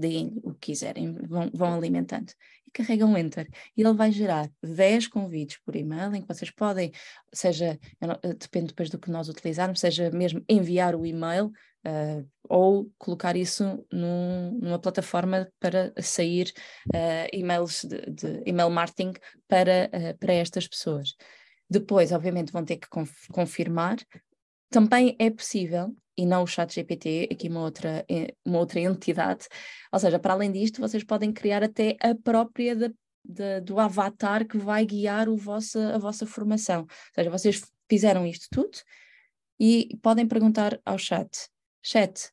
deem 0.00 0.40
o 0.42 0.52
que 0.52 0.72
quiserem, 0.72 1.12
vão, 1.12 1.50
vão 1.52 1.74
alimentando 1.74 2.32
e 2.66 2.70
carregam 2.70 3.16
Enter. 3.16 3.48
E 3.76 3.82
ele 3.82 3.94
vai 3.94 4.10
gerar 4.10 4.50
10 4.62 5.08
convites 5.08 5.58
por 5.64 5.76
e-mail 5.76 6.14
em 6.14 6.22
que 6.22 6.28
vocês 6.28 6.50
podem, 6.50 6.92
seja, 7.32 7.78
eh, 8.00 8.34
depende 8.34 8.68
depois 8.68 8.88
do 8.88 8.98
que 8.98 9.10
nós 9.10 9.28
utilizarmos, 9.28 9.80
seja 9.80 10.10
mesmo 10.10 10.42
enviar 10.48 10.94
o 10.94 11.04
e-mail 11.04 11.52
uh, 11.86 12.28
ou 12.48 12.90
colocar 12.98 13.36
isso 13.36 13.84
num, 13.92 14.58
numa 14.60 14.78
plataforma 14.78 15.50
para 15.58 15.92
sair 16.00 16.52
uh, 16.88 17.28
e-mails 17.32 17.84
de, 17.84 18.00
de, 18.10 18.42
email 18.46 18.70
marketing 18.70 19.12
para, 19.48 19.90
uh, 19.92 20.18
para 20.18 20.34
estas 20.34 20.66
pessoas. 20.66 21.14
Depois, 21.68 22.12
obviamente, 22.12 22.52
vão 22.52 22.64
ter 22.64 22.76
que 22.76 22.88
conf 22.88 23.28
confirmar. 23.30 23.98
Também 24.70 25.16
é 25.18 25.30
possível 25.30 25.94
e 26.20 26.26
não 26.26 26.42
o 26.42 26.46
chat 26.46 26.74
GPT, 26.74 27.28
aqui 27.32 27.48
uma 27.48 27.62
outra, 27.62 28.04
uma 28.44 28.58
outra 28.58 28.78
entidade. 28.78 29.46
Ou 29.90 29.98
seja, 29.98 30.18
para 30.18 30.34
além 30.34 30.52
disto, 30.52 30.80
vocês 30.80 31.02
podem 31.02 31.32
criar 31.32 31.62
até 31.62 31.96
a 32.00 32.14
própria 32.14 32.76
do 33.64 33.78
avatar 33.78 34.46
que 34.46 34.58
vai 34.58 34.84
guiar 34.84 35.28
o 35.28 35.36
vossa, 35.36 35.94
a 35.94 35.98
vossa 35.98 36.26
formação. 36.26 36.82
Ou 36.82 37.14
seja, 37.14 37.30
vocês 37.30 37.62
fizeram 37.88 38.26
isto 38.26 38.46
tudo 38.50 38.78
e 39.58 39.96
podem 40.02 40.26
perguntar 40.26 40.78
ao 40.84 40.98
chat, 40.98 41.48
chat, 41.82 42.30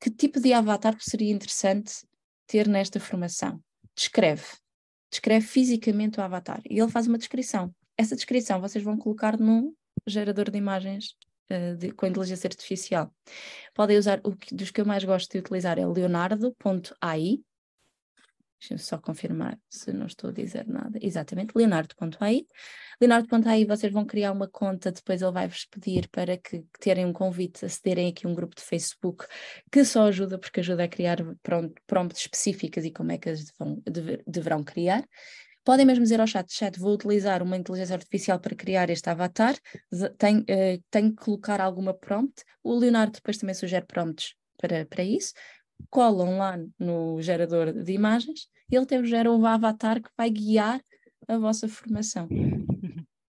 que 0.00 0.10
tipo 0.10 0.40
de 0.40 0.52
avatar 0.52 0.96
seria 1.00 1.32
interessante 1.32 2.06
ter 2.46 2.68
nesta 2.68 2.98
formação? 3.00 3.60
Descreve. 3.94 4.46
Descreve 5.10 5.46
fisicamente 5.46 6.20
o 6.20 6.22
avatar. 6.22 6.62
E 6.68 6.78
ele 6.78 6.90
faz 6.90 7.06
uma 7.06 7.18
descrição. 7.18 7.74
Essa 7.98 8.14
descrição 8.14 8.60
vocês 8.60 8.82
vão 8.84 8.96
colocar 8.96 9.38
num 9.38 9.74
gerador 10.06 10.50
de 10.50 10.58
imagens 10.58 11.16
uh, 11.50 11.76
de, 11.76 11.92
com 11.92 12.06
inteligência 12.06 12.48
artificial. 12.48 13.12
Podem 13.74 13.98
usar, 13.98 14.20
o 14.24 14.34
que, 14.36 14.54
dos 14.54 14.70
que 14.70 14.80
eu 14.80 14.86
mais 14.86 15.04
gosto 15.04 15.30
de 15.30 15.38
utilizar 15.38 15.78
é 15.78 15.86
leonardo.ai. 15.86 17.40
Deixa-me 18.60 18.78
só 18.78 18.98
confirmar 18.98 19.58
se 19.70 19.90
não 19.90 20.06
estou 20.06 20.28
a 20.28 20.32
dizer 20.34 20.68
nada. 20.68 20.98
Exatamente, 21.00 21.52
leonardo.ai. 21.56 22.44
Leonardo.ai, 23.00 23.64
vocês 23.64 23.90
vão 23.90 24.04
criar 24.04 24.32
uma 24.32 24.46
conta, 24.46 24.92
depois 24.92 25.22
ele 25.22 25.32
vai-vos 25.32 25.64
pedir 25.64 26.08
para 26.10 26.36
que, 26.36 26.58
que 26.60 26.78
terem 26.78 27.06
um 27.06 27.12
convite, 27.12 27.64
acederem 27.64 28.08
aqui 28.08 28.26
a 28.26 28.28
um 28.28 28.34
grupo 28.34 28.54
de 28.54 28.60
Facebook 28.60 29.24
que 29.72 29.82
só 29.82 30.08
ajuda, 30.08 30.38
porque 30.38 30.60
ajuda 30.60 30.84
a 30.84 30.88
criar 30.88 31.16
prompts 31.86 32.20
específicas 32.20 32.84
e 32.84 32.90
como 32.90 33.12
é 33.12 33.18
que 33.18 33.30
as 33.30 33.50
vão, 33.58 33.82
deverão 34.26 34.62
criar. 34.62 35.08
Podem 35.64 35.84
mesmo 35.84 36.02
dizer 36.02 36.20
ao 36.20 36.26
chat, 36.26 36.52
chat, 36.52 36.78
vou 36.78 36.94
utilizar 36.94 37.42
uma 37.42 37.56
inteligência 37.56 37.94
artificial 37.94 38.40
para 38.40 38.54
criar 38.54 38.88
este 38.88 39.10
avatar, 39.10 39.54
tenho, 40.16 40.40
uh, 40.40 40.82
tenho 40.90 41.10
que 41.10 41.22
colocar 41.22 41.60
alguma 41.60 41.92
prompt. 41.92 42.42
O 42.62 42.74
Leonardo 42.74 43.12
depois 43.12 43.36
também 43.36 43.54
sugere 43.54 43.84
prompts 43.86 44.34
para, 44.56 44.86
para 44.86 45.04
isso. 45.04 45.34
Colam 45.90 46.38
lá 46.38 46.58
no 46.78 47.20
gerador 47.20 47.72
de 47.72 47.92
imagens 47.92 48.48
e 48.70 48.76
ele 48.76 48.86
tem 48.86 49.04
gera 49.04 49.30
um 49.30 49.44
avatar 49.44 50.00
que 50.00 50.10
vai 50.16 50.30
guiar 50.30 50.80
a 51.28 51.38
vossa 51.38 51.68
formação. 51.68 52.28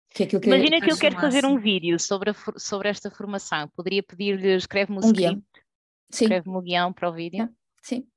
Que 0.09 0.23
é 0.23 0.25
que 0.27 0.35
Imagina 0.35 0.79
que 0.79 0.91
eu 0.91 0.97
quero 0.97 1.19
fazer 1.19 1.45
um 1.45 1.57
vídeo 1.59 1.99
sobre, 1.99 2.29
a, 2.29 2.35
sobre 2.57 2.87
esta 2.87 3.09
formação. 3.09 3.67
Poderia 3.75 4.03
pedir-lhe, 4.03 4.55
escreve-me 4.55 4.99
o 4.99 5.01
um 5.01 5.07
script, 5.07 5.43
escreve-me 6.11 6.55
o 6.55 6.61
guião 6.61 6.93
para 6.93 7.09
o 7.09 7.13
vídeo. 7.13 7.49
Sim. 7.81 8.07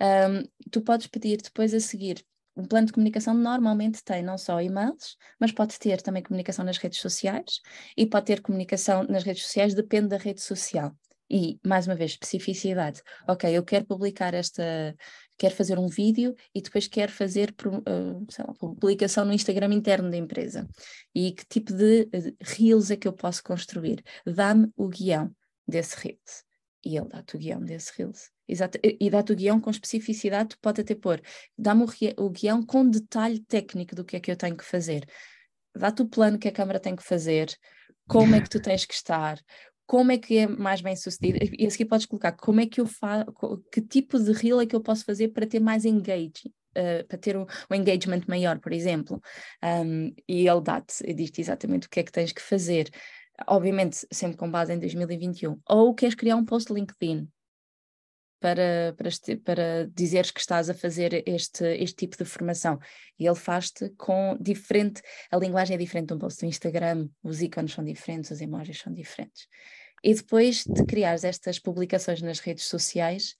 Um, 0.00 0.48
tu 0.70 0.80
podes 0.80 1.08
pedir 1.08 1.38
depois 1.42 1.74
a 1.74 1.80
seguir 1.80 2.24
um 2.56 2.64
plano 2.64 2.86
de 2.86 2.92
comunicação 2.92 3.34
normalmente 3.34 4.02
tem 4.04 4.22
não 4.22 4.36
só 4.36 4.60
e-mails, 4.60 5.16
mas 5.38 5.52
pode 5.52 5.78
ter 5.78 6.02
também 6.02 6.22
comunicação 6.22 6.64
nas 6.64 6.78
redes 6.78 7.00
sociais 7.00 7.60
e 7.96 8.06
pode 8.06 8.26
ter 8.26 8.40
comunicação 8.40 9.04
nas 9.04 9.22
redes 9.22 9.44
sociais, 9.44 9.74
depende 9.74 10.08
da 10.08 10.16
rede 10.16 10.40
social. 10.40 10.94
E, 11.32 11.60
mais 11.64 11.86
uma 11.86 11.94
vez, 11.94 12.10
especificidade. 12.12 13.02
Ok, 13.28 13.48
eu 13.56 13.62
quero 13.64 13.86
publicar 13.86 14.34
esta, 14.34 14.96
quero 15.38 15.54
fazer 15.54 15.78
um 15.78 15.86
vídeo 15.86 16.34
e 16.52 16.60
depois 16.60 16.88
quero 16.88 17.12
fazer 17.12 17.54
uh, 17.64 18.26
lá, 18.36 18.54
publicação 18.74 19.24
no 19.24 19.32
Instagram 19.32 19.72
interno 19.72 20.10
da 20.10 20.16
empresa. 20.16 20.68
E 21.14 21.30
que 21.30 21.46
tipo 21.48 21.72
de 21.72 22.08
reels 22.40 22.90
é 22.90 22.96
que 22.96 23.06
eu 23.06 23.12
posso 23.12 23.44
construir? 23.44 24.02
Dá-me 24.26 24.72
o 24.76 24.88
guião 24.88 25.30
desse 25.68 25.96
reels. 25.96 26.49
E 26.84 26.96
ele 26.96 27.08
dá-te 27.08 27.36
o 27.36 27.38
guião 27.38 27.60
desse 27.62 27.92
reels. 27.96 28.30
Exato. 28.48 28.78
E 28.82 29.10
dá-te 29.10 29.32
o 29.32 29.36
guião 29.36 29.60
com 29.60 29.70
especificidade, 29.70 30.50
tu 30.50 30.58
pode 30.60 30.80
até 30.80 30.94
pôr. 30.94 31.20
Dá-me 31.56 31.84
o, 32.16 32.30
guião 32.30 32.64
com 32.64 32.88
detalhe 32.88 33.40
técnico 33.40 33.94
do 33.94 34.04
que 34.04 34.16
é 34.16 34.20
que 34.20 34.30
eu 34.30 34.36
tenho 34.36 34.56
que 34.56 34.64
fazer. 34.64 35.06
Dá-te 35.76 36.02
o 36.02 36.08
plano 36.08 36.38
que 36.38 36.48
a 36.48 36.52
câmara 36.52 36.80
tem 36.80 36.96
que 36.96 37.02
fazer, 37.02 37.54
como 38.08 38.34
é 38.34 38.40
que 38.40 38.50
tu 38.50 38.60
tens 38.60 38.84
que 38.84 38.94
estar, 38.94 39.38
como 39.86 40.10
é 40.10 40.18
que 40.18 40.38
é 40.38 40.46
mais 40.46 40.80
bem 40.80 40.96
sucedido. 40.96 41.38
E 41.58 41.66
a 41.66 41.70
seguir 41.70 41.84
podes 41.84 42.06
colocar 42.06 42.32
como 42.32 42.60
é 42.60 42.66
que 42.66 42.80
eu 42.80 42.86
faço, 42.86 43.26
que 43.72 43.80
tipo 43.80 44.18
de 44.18 44.32
reel 44.32 44.60
é 44.60 44.66
que 44.66 44.74
eu 44.74 44.80
posso 44.80 45.04
fazer 45.04 45.28
para 45.28 45.46
ter 45.46 45.60
mais 45.60 45.84
engage, 45.84 46.52
uh, 46.76 47.06
para 47.06 47.18
ter 47.18 47.36
um, 47.36 47.46
um, 47.70 47.74
engagement 47.74 48.22
maior, 48.26 48.58
por 48.58 48.72
exemplo. 48.72 49.20
Um, 49.62 50.12
e 50.28 50.48
ele 50.48 50.60
dá-te, 50.60 51.02
diz-te 51.14 51.40
exatamente 51.40 51.86
o 51.86 51.90
que 51.90 52.00
é 52.00 52.02
que 52.02 52.12
tens 52.12 52.32
que 52.32 52.42
fazer. 52.42 52.90
Obviamente, 53.46 54.06
sempre 54.10 54.36
com 54.36 54.50
base 54.50 54.72
em 54.72 54.78
2021. 54.78 55.58
Ou 55.68 55.94
queres 55.94 56.14
criar 56.14 56.36
um 56.36 56.44
post 56.44 56.72
LinkedIn, 56.72 57.28
para, 58.40 58.94
para, 58.96 59.10
para 59.44 59.90
dizeres 59.94 60.30
que 60.30 60.40
estás 60.40 60.70
a 60.70 60.74
fazer 60.74 61.22
este, 61.28 61.64
este 61.76 61.94
tipo 61.94 62.16
de 62.16 62.24
formação. 62.24 62.78
E 63.18 63.26
ele 63.26 63.36
faz-te 63.36 63.90
com 63.90 64.36
diferente, 64.40 65.02
a 65.30 65.36
linguagem 65.36 65.74
é 65.74 65.78
diferente 65.78 66.08
de 66.08 66.14
um 66.14 66.18
post 66.18 66.40
do 66.40 66.46
Instagram, 66.46 67.08
os 67.22 67.42
ícones 67.42 67.72
são 67.72 67.84
diferentes, 67.84 68.30
os 68.30 68.40
emojis 68.40 68.78
são 68.78 68.92
diferentes. 68.92 69.46
E 70.02 70.14
depois 70.14 70.64
de 70.64 70.84
criares 70.86 71.24
estas 71.24 71.58
publicações 71.58 72.22
nas 72.22 72.40
redes 72.40 72.64
sociais, 72.64 73.36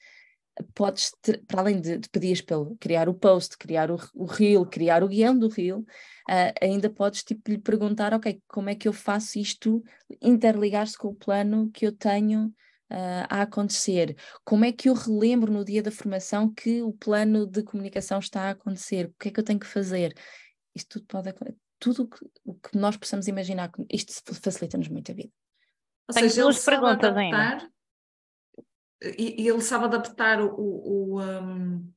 podes, 0.75 1.13
para 1.47 1.61
além 1.61 1.81
de, 1.81 1.99
de 1.99 2.09
pedires 2.09 2.41
pelo 2.41 2.77
criar 2.77 3.09
o 3.09 3.15
post, 3.15 3.57
criar 3.59 3.91
o, 3.91 3.99
o 4.15 4.25
reel, 4.25 4.65
criar 4.67 5.03
o 5.03 5.09
guião 5.09 5.39
do 5.39 5.49
reel, 5.49 5.79
uh, 5.81 6.53
ainda 6.61 6.91
podes 6.91 7.23
tipo, 7.23 7.51
lhe 7.51 7.59
perguntar, 7.59 8.15
ok, 8.15 8.43
como 8.49 8.71
é 8.71 8.75
que 8.75 8.89
eu 8.89 8.93
faço 8.93 9.39
isto 9.39 9.83
interligar-se 10.21 10.97
com 10.97 11.09
o 11.09 11.15
plano 11.15 11.71
que 11.71 11.87
eu 11.87 11.93
tenho 11.93 12.47
uh, 12.91 13.27
a 13.29 13.43
acontecer? 13.43 14.17
Como 14.45 14.65
é 14.65 14.73
que 14.73 14.89
eu 14.89 14.95
relembro 14.95 15.53
no 15.53 15.65
dia 15.65 15.83
da 15.83 15.91
formação 15.91 16.53
que 16.53 16.83
o 16.83 16.93
plano 16.93 17.47
de 17.47 17.63
comunicação 17.63 18.19
está 18.19 18.43
a 18.43 18.51
acontecer? 18.51 19.07
O 19.07 19.15
que 19.19 19.29
é 19.29 19.31
que 19.31 19.41
eu 19.41 19.45
tenho 19.45 19.61
que 19.61 19.67
fazer? 19.67 20.15
Isto 20.75 21.01
tudo 21.01 21.07
pode 21.07 21.35
tudo 21.81 22.09
o 22.45 22.55
que 22.55 22.77
nós 22.77 22.97
possamos 22.97 23.27
imaginar, 23.27 23.73
isto 23.91 24.35
facilita-nos 24.35 24.89
muito 24.89 25.11
a 25.11 25.15
vida. 25.15 25.33
Ou 26.07 26.15
Tenho 26.15 26.29
seja, 26.29 26.43
duas 26.43 26.65
perguntas 26.65 27.17
ainda. 27.17 27.71
E, 29.03 29.43
e, 29.43 29.49
ele 29.49 29.63
sabe 29.63 29.87
adaptar 29.87 30.41
o, 30.43 30.55
o, 30.55 31.15
o, 31.17 31.23
um, 31.23 31.91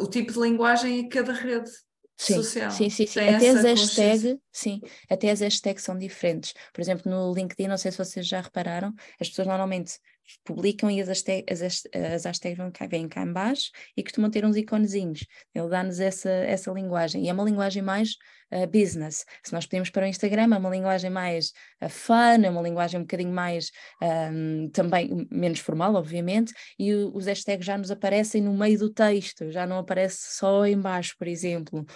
o 0.00 0.06
tipo 0.08 0.32
de 0.32 0.40
linguagem 0.40 1.06
a 1.06 1.08
cada 1.08 1.32
rede 1.32 1.70
sim, 2.16 2.34
social. 2.34 2.70
Sim, 2.70 2.90
sim, 2.90 3.06
sim. 3.06 3.20
até 3.20 3.48
as 3.50 3.62
hashtags, 3.62 4.38
sim, 4.52 4.80
até 5.08 5.30
as 5.30 5.40
hashtags 5.40 5.84
são 5.84 5.96
diferentes. 5.96 6.54
Por 6.72 6.80
exemplo, 6.80 7.10
no 7.10 7.32
LinkedIn, 7.32 7.68
não 7.68 7.78
sei 7.78 7.92
se 7.92 7.98
vocês 7.98 8.26
já 8.26 8.40
repararam, 8.40 8.92
as 9.20 9.28
pessoas 9.28 9.46
normalmente 9.46 9.98
publicam 10.44 10.90
e 10.90 11.00
as, 11.00 11.08
hashtag, 11.08 11.44
as, 11.50 11.62
as 11.62 12.24
hashtags 12.24 12.58
vão 12.58 12.70
cá, 12.70 12.86
vêm 12.86 13.08
cá 13.08 13.22
em 13.22 13.32
baixo 13.32 13.70
e 13.96 14.02
costumam 14.02 14.30
ter 14.30 14.44
uns 14.44 14.56
iconezinhos. 14.56 15.26
Ele 15.54 15.68
dá-nos 15.68 16.00
essa, 16.00 16.30
essa 16.30 16.70
linguagem. 16.72 17.24
E 17.24 17.28
é 17.28 17.32
uma 17.32 17.44
linguagem 17.44 17.82
mais 17.82 18.16
uh, 18.52 18.66
business. 18.66 19.24
Se 19.42 19.52
nós 19.52 19.66
pedimos 19.66 19.90
para 19.90 20.04
o 20.04 20.08
Instagram, 20.08 20.54
é 20.54 20.58
uma 20.58 20.70
linguagem 20.70 21.10
mais 21.10 21.52
uh, 21.82 21.88
fun, 21.88 22.44
é 22.44 22.50
uma 22.50 22.62
linguagem 22.62 23.00
um 23.00 23.04
bocadinho 23.04 23.32
mais 23.32 23.70
um, 24.02 24.68
também 24.70 25.26
menos 25.30 25.60
formal, 25.60 25.94
obviamente, 25.94 26.52
e 26.78 26.94
o, 26.94 27.14
os 27.14 27.26
hashtags 27.26 27.66
já 27.66 27.78
nos 27.78 27.90
aparecem 27.90 28.42
no 28.42 28.54
meio 28.54 28.78
do 28.78 28.90
texto, 28.90 29.50
já 29.50 29.66
não 29.66 29.78
aparece 29.78 30.36
só 30.36 30.66
em 30.66 30.80
baixo, 30.80 31.14
por 31.18 31.28
exemplo 31.28 31.86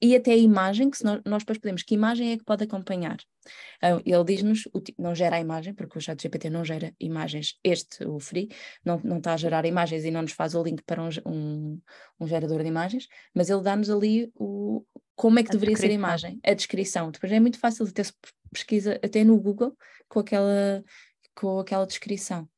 e 0.00 0.14
até 0.14 0.32
a 0.32 0.36
imagem, 0.36 0.90
que 0.90 1.02
nós, 1.02 1.20
nós 1.24 1.42
depois 1.42 1.58
podemos, 1.58 1.82
que 1.82 1.94
imagem 1.94 2.32
é 2.32 2.36
que 2.36 2.44
pode 2.44 2.64
acompanhar? 2.64 3.16
Uh, 3.82 4.02
ele 4.04 4.24
diz-nos, 4.24 4.68
não 4.98 5.14
gera 5.14 5.36
a 5.36 5.40
imagem, 5.40 5.74
porque 5.74 5.96
o 5.96 6.00
chat 6.00 6.20
GPT 6.20 6.50
não 6.50 6.64
gera 6.64 6.92
imagens, 7.00 7.58
este, 7.64 8.04
o 8.04 8.18
Free, 8.18 8.48
não, 8.84 9.00
não 9.02 9.18
está 9.18 9.34
a 9.34 9.36
gerar 9.36 9.64
imagens 9.64 10.04
e 10.04 10.10
não 10.10 10.22
nos 10.22 10.32
faz 10.32 10.54
o 10.54 10.62
link 10.62 10.82
para 10.84 11.02
um, 11.02 11.08
um, 11.24 11.80
um 12.20 12.26
gerador 12.26 12.62
de 12.62 12.68
imagens, 12.68 13.06
mas 13.34 13.48
ele 13.48 13.62
dá-nos 13.62 13.88
ali 13.88 14.30
o, 14.34 14.84
como 15.14 15.38
é 15.38 15.42
que 15.42 15.50
a 15.50 15.52
deveria 15.52 15.74
descrição. 15.74 15.98
ser 15.98 16.06
a 16.06 16.08
imagem, 16.08 16.40
a 16.44 16.54
descrição. 16.54 17.10
Depois 17.10 17.32
é 17.32 17.40
muito 17.40 17.58
fácil 17.58 17.86
de 17.86 17.92
ter 17.92 18.06
pesquisa 18.52 19.00
até 19.02 19.24
no 19.24 19.40
Google 19.40 19.76
com 20.08 20.20
aquela, 20.20 20.84
com 21.34 21.58
aquela 21.58 21.86
descrição. 21.86 22.48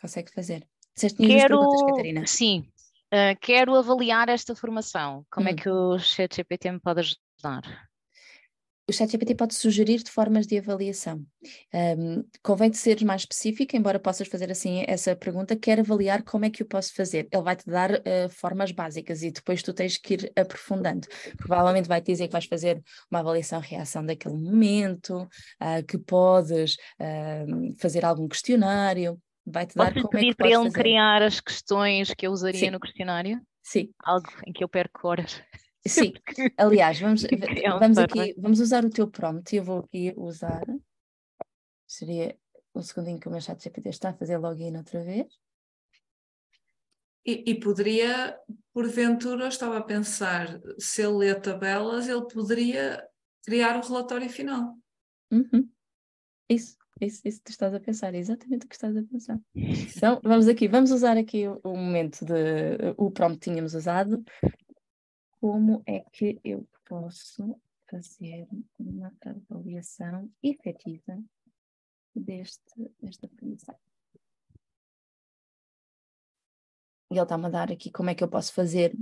Consegue 0.00 0.30
fazer. 0.32 0.66
Disseste 0.94 1.26
Quero... 1.26 1.58
perguntas, 1.58 1.82
Catarina? 1.82 2.26
Sim, 2.26 2.70
Uh, 3.14 3.38
quero 3.40 3.76
avaliar 3.76 4.28
esta 4.28 4.56
formação. 4.56 5.24
Como 5.30 5.48
é 5.48 5.52
hum. 5.52 5.54
é 5.54 5.56
que 5.56 5.70
o 5.70 5.98
ChatGPT 6.00 6.72
me 6.72 6.80
pode 6.80 6.98
ajudar? 6.98 7.62
O 8.88 8.92
ChatGPT 8.92 9.36
pode 9.36 9.54
sugerir 9.54 10.02
de 10.02 10.10
formas 10.10 10.48
de 10.48 10.58
avaliação. 10.58 11.24
Um, 11.72 12.24
convém 12.42 12.68
de 12.68 12.76
seres 12.76 13.04
mais 13.04 13.22
específico, 13.22 13.76
embora 13.76 14.00
possas 14.00 14.26
fazer 14.26 14.50
assim 14.50 14.84
essa 14.88 15.14
pergunta, 15.14 15.54
quero 15.54 15.80
avaliar 15.80 16.24
como 16.24 16.44
é 16.44 16.50
que 16.50 16.62
o 16.62 16.66
posso 16.66 16.92
fazer. 16.92 17.28
Ele 17.30 17.42
vai-te 17.42 17.64
dar 17.70 17.92
uh, 17.92 18.28
formas 18.30 18.72
básicas 18.72 19.22
e 19.22 19.30
depois 19.30 19.62
tu 19.62 19.72
tens 19.72 19.96
que 19.96 20.14
ir 20.14 20.32
aprofundando. 20.36 21.06
Provavelmente 21.38 21.86
vai-te 21.86 22.10
dizer 22.10 22.26
que 22.26 22.32
vais 22.32 22.46
fazer 22.46 22.82
uma 23.08 23.20
avaliação-reação 23.20 24.04
daquele 24.04 24.36
momento, 24.36 25.22
uh, 25.22 25.86
que 25.86 25.98
podes 25.98 26.74
uh, 27.00 27.78
fazer 27.78 28.04
algum 28.04 28.26
questionário, 28.26 29.18
vai-te 29.46 29.74
dar 29.74 29.92
como 29.92 30.08
pedir 30.08 30.28
é 30.28 30.30
que 30.30 30.36
para 30.36 30.46
ele 30.48 30.56
fazer. 30.56 30.72
criar 30.72 31.22
as 31.22 31.40
questões 31.40 32.14
que 32.14 32.26
eu 32.26 32.32
usaria 32.32 32.60
Sim. 32.60 32.70
no 32.70 32.80
questionário? 32.80 33.40
Sim. 33.62 33.90
Algo 34.02 34.28
em 34.46 34.52
que 34.52 34.62
eu 34.62 34.68
perco 34.68 35.08
horas. 35.08 35.42
Sim, 35.86 36.14
aliás, 36.56 36.98
vamos, 36.98 37.22
vamos 37.78 37.98
aqui, 37.98 38.34
vamos 38.38 38.60
usar 38.60 38.84
o 38.84 38.90
teu 38.90 39.06
prompt 39.06 39.54
e 39.54 39.58
eu 39.58 39.64
vou 39.64 39.80
aqui 39.80 40.14
usar. 40.16 40.64
Seria 41.86 42.36
um 42.74 42.82
segundinho 42.82 43.20
que 43.20 43.28
o 43.28 43.30
meu 43.30 43.40
chat 43.40 43.62
GPT 43.62 43.90
está 43.90 44.10
a 44.10 44.14
fazer 44.14 44.38
login 44.38 44.76
outra 44.76 45.04
vez. 45.04 45.26
E, 47.26 47.50
e, 47.50 47.54
poderia, 47.58 48.38
porventura, 48.72 49.44
eu 49.44 49.48
estava 49.48 49.78
a 49.78 49.82
pensar, 49.82 50.60
se 50.78 51.02
ele 51.02 51.16
lê 51.16 51.34
tabelas, 51.34 52.06
ele 52.06 52.26
poderia 52.28 53.02
criar 53.42 53.78
o 53.78 53.86
relatório 53.86 54.28
final. 54.28 54.76
Uhum. 55.30 55.70
Isso. 56.48 56.76
Isso, 57.00 57.22
isso 57.24 57.40
tu 57.42 57.50
estás 57.50 57.74
a 57.74 57.80
pensar, 57.80 58.14
é 58.14 58.18
exatamente 58.18 58.66
o 58.66 58.68
que 58.68 58.74
estás 58.74 58.96
a 58.96 59.02
pensar. 59.02 59.40
Então, 59.54 60.20
vamos 60.22 60.46
aqui, 60.46 60.68
vamos 60.68 60.90
usar 60.90 61.16
aqui 61.16 61.48
o, 61.48 61.60
o 61.64 61.76
momento 61.76 62.24
de 62.24 62.94
o 62.96 63.10
prompt 63.10 63.38
que 63.38 63.50
tínhamos 63.50 63.74
usado. 63.74 64.24
Como 65.40 65.82
é 65.86 66.00
que 66.12 66.40
eu 66.44 66.66
posso 66.88 67.58
fazer 67.90 68.46
uma 68.78 69.12
avaliação 69.50 70.30
efetiva 70.42 71.22
deste, 72.14 72.92
desta 73.00 73.28
formação? 73.28 73.76
E 77.10 77.16
ele 77.16 77.22
está-me 77.22 77.46
a 77.46 77.50
dar 77.50 77.72
aqui 77.72 77.90
como 77.90 78.10
é 78.10 78.14
que 78.14 78.24
eu 78.24 78.28
posso 78.28 78.52
fazer 78.52 78.96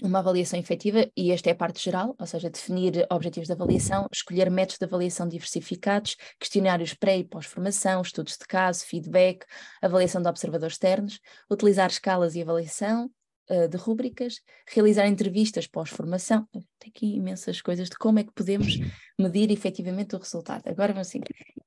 uma 0.00 0.20
avaliação 0.20 0.58
efetiva, 0.58 1.10
e 1.16 1.32
esta 1.32 1.50
é 1.50 1.52
a 1.52 1.56
parte 1.56 1.82
geral, 1.82 2.14
ou 2.18 2.26
seja, 2.26 2.48
definir 2.48 3.06
objetivos 3.10 3.46
de 3.46 3.52
avaliação, 3.52 4.06
escolher 4.12 4.50
métodos 4.50 4.78
de 4.78 4.84
avaliação 4.84 5.28
diversificados, 5.28 6.16
questionários 6.38 6.94
pré 6.94 7.18
e 7.18 7.24
pós-formação, 7.24 8.00
estudos 8.00 8.38
de 8.38 8.46
caso, 8.46 8.86
feedback, 8.86 9.44
avaliação 9.82 10.22
de 10.22 10.28
observadores 10.28 10.74
externos, 10.74 11.20
utilizar 11.50 11.90
escalas 11.90 12.34
e 12.34 12.42
avaliação 12.42 13.10
uh, 13.50 13.68
de 13.68 13.76
rúbricas, 13.76 14.40
realizar 14.66 15.06
entrevistas 15.06 15.66
pós-formação. 15.66 16.48
Tem 16.78 16.88
aqui 16.88 17.14
imensas 17.16 17.60
coisas 17.60 17.90
de 17.90 17.96
como 17.96 18.18
é 18.18 18.24
que 18.24 18.32
podemos 18.32 18.78
medir 19.18 19.50
efetivamente 19.50 20.16
o 20.16 20.18
resultado. 20.18 20.66
Agora 20.68 20.94
vamos 20.94 21.08
assim, 21.08 21.20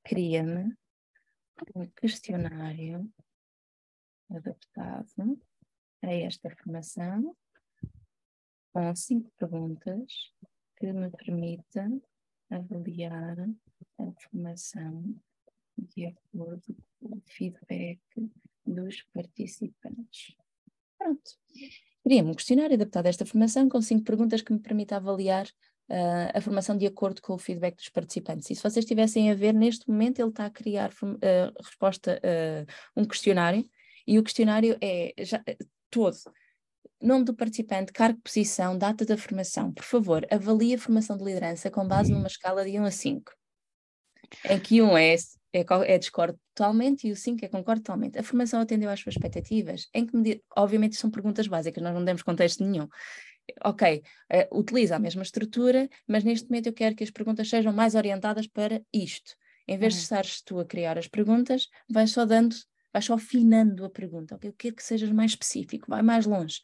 cria-me 0.04 0.74
um 1.74 1.86
questionário 1.96 3.08
adaptado 4.30 5.40
a 6.02 6.12
esta 6.12 6.50
formação 6.50 7.34
com 8.76 8.94
cinco 8.94 9.30
perguntas 9.38 10.34
que 10.76 10.92
me 10.92 11.10
permitam 11.10 12.02
avaliar 12.50 13.38
a 13.98 14.12
formação 14.20 15.14
de 15.78 16.04
acordo 16.04 16.76
com 17.00 17.16
o 17.16 17.22
feedback 17.24 17.98
dos 18.66 19.02
participantes. 19.14 20.36
Pronto. 20.98 21.30
Queria-me 22.02 22.30
um 22.30 22.34
questionário 22.34 22.74
adaptado 22.74 23.06
a 23.06 23.08
esta 23.08 23.24
formação 23.24 23.66
com 23.66 23.80
cinco 23.80 24.04
perguntas 24.04 24.42
que 24.42 24.52
me 24.52 24.58
permita 24.58 24.96
avaliar 24.96 25.46
uh, 25.46 26.32
a 26.34 26.40
formação 26.42 26.76
de 26.76 26.86
acordo 26.86 27.22
com 27.22 27.32
o 27.32 27.38
feedback 27.38 27.76
dos 27.76 27.88
participantes. 27.88 28.50
E 28.50 28.54
se 28.54 28.62
vocês 28.62 28.84
estivessem 28.84 29.30
a 29.30 29.34
ver, 29.34 29.54
neste 29.54 29.88
momento 29.88 30.20
ele 30.20 30.28
está 30.28 30.44
a 30.44 30.50
criar 30.50 30.90
uh, 30.90 31.62
resposta 31.64 32.20
uh, 32.20 33.00
um 33.00 33.06
questionário 33.06 33.64
e 34.06 34.18
o 34.18 34.22
questionário 34.22 34.76
é 34.82 35.14
já, 35.24 35.42
todo 35.90 36.14
Nome 37.00 37.24
do 37.24 37.34
participante, 37.34 37.92
cargo, 37.92 38.20
posição, 38.22 38.76
data 38.76 39.04
da 39.04 39.16
formação. 39.18 39.72
Por 39.72 39.84
favor, 39.84 40.26
avalie 40.30 40.74
a 40.74 40.78
formação 40.78 41.16
de 41.16 41.24
liderança 41.24 41.70
com 41.70 41.86
base 41.86 42.10
numa 42.10 42.26
escala 42.26 42.64
de 42.64 42.78
1 42.78 42.84
a 42.84 42.90
5. 42.90 43.32
Em 44.48 44.58
que 44.58 44.80
1 44.80 44.96
é, 44.96 45.14
é, 45.52 45.64
é 45.86 45.98
discordo 45.98 46.38
totalmente 46.54 47.06
e 47.06 47.12
o 47.12 47.16
5 47.16 47.44
é 47.44 47.48
concordo 47.48 47.82
totalmente. 47.82 48.18
A 48.18 48.22
formação 48.22 48.60
atendeu 48.60 48.90
às 48.90 49.00
suas 49.00 49.14
expectativas? 49.14 49.88
Em 49.92 50.06
que 50.06 50.16
medida? 50.16 50.40
Obviamente 50.56 50.96
são 50.96 51.10
perguntas 51.10 51.46
básicas, 51.46 51.82
nós 51.82 51.94
não 51.94 52.04
demos 52.04 52.22
contexto 52.22 52.64
nenhum. 52.64 52.88
Ok, 53.64 54.02
uh, 54.32 54.58
utiliza 54.58 54.96
a 54.96 54.98
mesma 54.98 55.22
estrutura, 55.22 55.88
mas 56.06 56.24
neste 56.24 56.48
momento 56.48 56.66
eu 56.66 56.72
quero 56.72 56.96
que 56.96 57.04
as 57.04 57.10
perguntas 57.10 57.48
sejam 57.48 57.72
mais 57.72 57.94
orientadas 57.94 58.46
para 58.46 58.82
isto. 58.92 59.36
Em 59.68 59.78
vez 59.78 59.94
uhum. 59.94 59.98
de 59.98 60.02
estares 60.02 60.42
tu 60.42 60.58
a 60.58 60.64
criar 60.64 60.98
as 60.98 61.06
perguntas, 61.08 61.68
vais 61.88 62.10
só 62.10 62.24
dando, 62.24 62.56
vais 62.96 63.04
só 63.04 63.14
afinando 63.14 63.84
a 63.84 63.90
pergunta. 63.90 64.34
Ok, 64.34 64.48
eu 64.48 64.54
quero 64.54 64.74
que 64.74 64.82
sejas 64.82 65.10
mais 65.10 65.32
específico, 65.32 65.86
vai 65.88 66.02
mais 66.02 66.24
longe. 66.24 66.60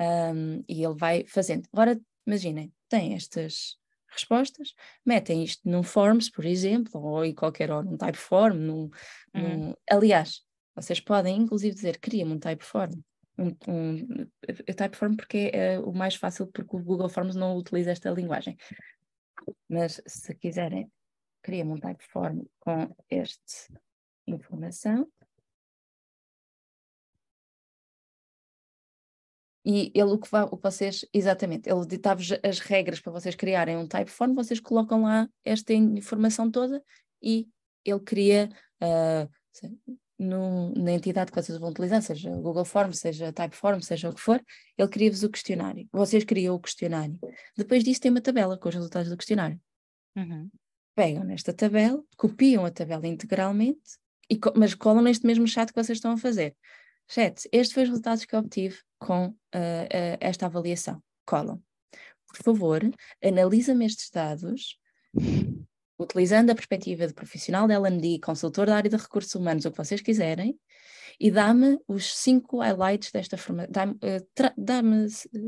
Um, 0.00 0.64
e 0.66 0.82
ele 0.82 0.94
vai 0.94 1.26
fazendo. 1.26 1.68
Agora, 1.72 2.00
imaginem, 2.26 2.72
tem 2.88 3.14
estas 3.14 3.76
respostas, 4.10 4.74
metem 5.04 5.44
isto 5.44 5.68
num 5.68 5.82
Forms, 5.82 6.30
por 6.30 6.44
exemplo, 6.46 7.02
ou 7.02 7.24
em 7.24 7.34
qualquer 7.34 7.70
ou 7.70 7.82
num 7.82 7.96
Typeform, 7.96 8.56
num, 8.56 8.90
uhum. 9.34 9.58
num... 9.58 9.74
aliás, 9.90 10.40
vocês 10.74 11.00
podem 11.00 11.36
inclusive 11.36 11.74
dizer, 11.74 11.98
cria-me 11.98 12.32
um 12.32 12.38
Typeform. 12.38 12.92
Um, 13.36 13.48
um, 13.68 14.26
Typeform 14.76 15.16
porque 15.16 15.50
é 15.52 15.78
uh, 15.78 15.90
o 15.90 15.92
mais 15.92 16.14
fácil 16.14 16.46
porque 16.46 16.76
o 16.76 16.82
Google 16.82 17.08
Forms 17.08 17.34
não 17.34 17.56
utiliza 17.56 17.90
esta 17.90 18.10
linguagem. 18.10 18.56
Mas 19.68 20.00
se 20.06 20.34
quiserem, 20.36 20.90
cria-me 21.42 21.72
um 21.72 21.78
Typeform 21.78 22.44
com 22.60 22.94
esta 23.10 23.74
informação. 24.26 25.06
E 29.64 29.90
ele 29.94 30.10
o 30.10 30.18
que, 30.18 30.30
vai, 30.30 30.42
o 30.42 30.56
que 30.56 30.62
vocês, 30.62 31.06
exatamente, 31.12 31.70
ele 31.70 31.86
ditava-vos 31.86 32.32
as 32.42 32.58
regras 32.58 33.00
para 33.00 33.12
vocês 33.12 33.34
criarem 33.34 33.76
um 33.76 33.86
typeform, 33.86 34.34
vocês 34.34 34.60
colocam 34.60 35.02
lá 35.02 35.28
esta 35.42 35.72
informação 35.72 36.50
toda 36.50 36.82
e 37.22 37.48
ele 37.82 38.00
cria 38.00 38.50
uh, 38.82 39.28
no, 40.18 40.72
na 40.74 40.92
entidade 40.92 41.32
que 41.32 41.42
vocês 41.42 41.58
vão 41.58 41.70
utilizar, 41.70 42.02
seja 42.02 42.30
Google 42.30 42.64
Forms, 42.64 42.98
seja 42.98 43.32
Typeform, 43.32 43.80
seja 43.80 44.10
o 44.10 44.14
que 44.14 44.20
for, 44.20 44.42
ele 44.76 44.88
cria-vos 44.88 45.22
o 45.22 45.30
questionário. 45.30 45.88
Vocês 45.92 46.24
criam 46.24 46.54
o 46.54 46.60
questionário. 46.60 47.18
Depois 47.56 47.82
disso 47.82 48.00
tem 48.00 48.10
uma 48.10 48.20
tabela 48.20 48.58
com 48.58 48.68
os 48.68 48.74
resultados 48.74 49.08
do 49.08 49.16
questionário. 49.16 49.60
Uhum. 50.16 50.48
Pegam 50.94 51.24
nesta 51.24 51.52
tabela, 51.52 52.02
copiam 52.16 52.64
a 52.64 52.70
tabela 52.70 53.06
integralmente, 53.06 53.98
e, 54.30 54.38
mas 54.56 54.74
colam 54.74 55.02
neste 55.02 55.26
mesmo 55.26 55.46
chat 55.46 55.72
que 55.72 55.82
vocês 55.82 55.98
estão 55.98 56.12
a 56.12 56.16
fazer. 56.16 56.54
Chat, 57.08 57.48
estes 57.52 57.72
foram 57.72 57.84
os 57.84 57.90
resultados 57.90 58.24
que 58.24 58.34
eu 58.34 58.38
obtive 58.38 58.78
com 59.04 59.26
uh, 59.26 59.28
uh, 59.28 60.16
esta 60.18 60.46
avaliação. 60.46 60.98
Colam. 61.26 61.62
Por 62.26 62.42
favor, 62.42 62.80
analisa-me 63.22 63.84
estes 63.84 64.10
dados, 64.10 64.78
utilizando 66.00 66.50
a 66.50 66.54
perspectiva 66.54 67.06
de 67.06 67.12
profissional 67.12 67.68
da 67.68 67.74
L&D, 67.74 68.18
consultor 68.20 68.66
da 68.66 68.76
área 68.76 68.90
de 68.90 68.96
recursos 68.96 69.34
humanos, 69.34 69.66
o 69.66 69.70
que 69.70 69.76
vocês 69.76 70.00
quiserem, 70.00 70.58
e 71.20 71.30
dá-me 71.30 71.78
os 71.86 72.16
cinco 72.16 72.60
highlights 72.60 73.12
desta 73.12 73.36
forma, 73.36 73.68
dá-me 73.68 73.92
uh, 73.92 74.26
dá 74.56 74.80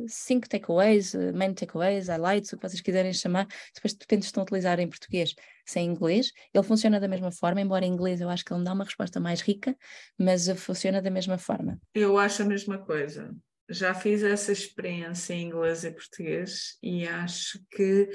cinco 0.07 0.49
takeaways, 0.49 1.15
main 1.35 1.55
takeaways, 1.55 2.09
highlights, 2.09 2.53
o 2.53 2.59
que 2.59 2.69
vocês 2.69 2.83
quiserem 2.83 3.13
chamar, 3.15 3.49
depois 3.75 3.95
depende 3.95 4.27
se 4.27 4.29
estão 4.29 4.43
a 4.43 4.45
utilizar 4.45 4.79
em 4.79 4.89
português, 4.89 5.35
se 5.65 5.81
em 5.81 5.89
inglês, 5.89 6.31
ele 6.53 6.63
funciona 6.63 7.01
da 7.01 7.09
mesma 7.09 7.33
forma, 7.33 7.61
embora 7.61 7.87
em 7.87 7.93
inglês 7.93 8.21
eu 8.21 8.29
acho 8.29 8.45
que 8.45 8.53
ele 8.53 8.61
me 8.61 8.67
dá 8.67 8.75
uma 8.75 8.85
resposta 8.85 9.19
mais 9.19 9.41
rica, 9.41 9.75
mas 10.19 10.47
funciona 10.57 11.01
da 11.01 11.11
mesma 11.11 11.39
forma. 11.39 11.81
Eu 11.95 12.19
acho 12.19 12.43
a 12.43 12.45
mesma 12.45 12.79
coisa. 12.79 13.35
Já 13.69 13.95
fiz 13.95 14.23
essa 14.23 14.53
experiência 14.53 15.35
em 15.35 15.49
inglês 15.49 15.85
e 15.85 15.91
português 15.91 16.79
e 16.83 17.07
acho 17.07 17.61
que 17.71 18.09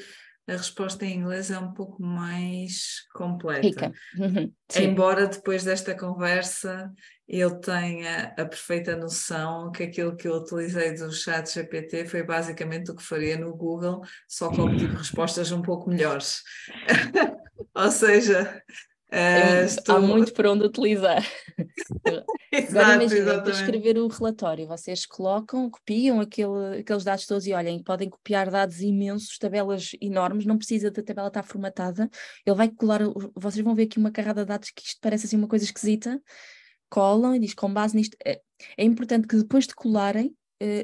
a 0.48 0.54
resposta 0.54 1.06
em 1.06 1.18
inglês 1.18 1.52
é 1.52 1.60
um 1.60 1.74
pouco 1.74 2.02
mais 2.02 3.06
completa. 3.14 3.92
Uhum. 4.18 4.52
Embora 4.76 5.28
depois 5.28 5.64
desta 5.64 5.96
conversa 5.96 6.92
ele 7.28 7.56
tenha 7.62 8.34
a 8.38 8.46
perfeita 8.46 8.96
noção 8.96 9.72
que 9.72 9.84
aquilo 9.84 10.18
que 10.18 10.28
eu 10.28 10.36
utilizei 10.36 10.94
do 10.96 11.12
chat 11.14 11.50
GPT 11.50 12.06
foi 12.06 12.24
basicamente 12.24 12.92
o 12.92 12.96
que 12.96 13.04
faria 13.04 13.38
no 13.38 13.56
Google, 13.56 14.02
só 14.28 14.50
que 14.50 14.60
obtive 14.60 14.98
respostas 14.98 15.52
um 15.52 15.62
pouco 15.62 15.90
melhores. 15.90 16.42
Ou 17.74 17.90
seja, 17.90 18.62
Uh, 19.14 19.66
estou... 19.66 19.98
Há 19.98 20.00
muito 20.00 20.34
por 20.34 20.46
onde 20.46 20.66
utilizar. 20.66 21.22
Exato, 22.50 22.80
Agora 22.80 23.04
imaginem, 23.04 23.42
para 23.42 23.50
escrever 23.52 23.98
o 23.98 24.08
relatório, 24.08 24.68
vocês 24.68 25.06
colocam, 25.06 25.70
copiam 25.70 26.22
aquele, 26.22 26.80
aqueles 26.80 27.04
dados 27.04 27.26
todos 27.26 27.46
e 27.46 27.54
olhem, 27.54 27.84
podem 27.84 28.10
copiar 28.10 28.50
dados 28.50 28.80
imensos, 28.80 29.38
tabelas 29.38 29.92
enormes, 30.02 30.46
não 30.46 30.58
precisa 30.58 30.92
da 30.92 31.04
tabela 31.04 31.28
estar 31.28 31.44
formatada, 31.44 32.10
ele 32.46 32.56
vai 32.56 32.70
colar, 32.70 33.02
vocês 33.36 33.64
vão 33.64 33.76
ver 33.76 33.84
aqui 33.84 33.98
uma 33.98 34.12
carrada 34.12 34.42
de 34.42 34.48
dados 34.48 34.70
que 34.72 34.82
isto 34.82 35.00
parece 35.02 35.26
assim 35.26 35.38
uma 35.38 35.48
coisa 35.48 35.66
esquisita, 35.66 36.22
colam 36.90 37.36
e 37.36 37.40
diz 37.40 37.54
com 37.54 37.74
base 37.74 37.96
nisto, 37.96 38.18
é, 38.26 38.42
é 38.78 38.84
importante 38.84 39.28
que 39.28 39.36
depois 39.36 39.68
de 39.68 39.76
colarem, 39.76 40.36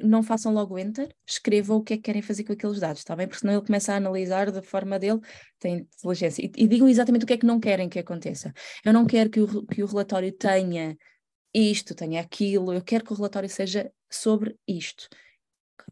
não 0.03 0.23
façam 0.23 0.53
logo 0.53 0.77
enter, 0.77 1.15
escrevam 1.25 1.77
o 1.77 1.83
que 1.83 1.93
é 1.93 1.97
que 1.97 2.03
querem 2.03 2.21
fazer 2.21 2.43
com 2.43 2.53
aqueles 2.53 2.79
dados, 2.79 2.99
está 2.99 3.15
bem? 3.15 3.27
Porque 3.27 3.41
senão 3.41 3.53
ele 3.53 3.65
começa 3.65 3.93
a 3.93 3.97
analisar 3.97 4.51
da 4.51 4.61
forma 4.61 4.97
dele, 4.97 5.19
tem 5.59 5.87
inteligência. 5.97 6.43
E, 6.43 6.51
e 6.57 6.67
digam 6.67 6.87
exatamente 6.87 7.23
o 7.23 7.27
que 7.27 7.33
é 7.33 7.37
que 7.37 7.45
não 7.45 7.59
querem 7.59 7.89
que 7.89 7.99
aconteça. 7.99 8.53
Eu 8.83 8.93
não 8.93 9.05
quero 9.05 9.29
que 9.29 9.39
o, 9.39 9.65
que 9.65 9.83
o 9.83 9.85
relatório 9.85 10.31
tenha 10.31 10.97
isto, 11.53 11.95
tenha 11.95 12.21
aquilo, 12.21 12.73
eu 12.73 12.83
quero 12.83 13.03
que 13.03 13.13
o 13.13 13.15
relatório 13.15 13.49
seja 13.49 13.91
sobre 14.09 14.57
isto. 14.67 15.07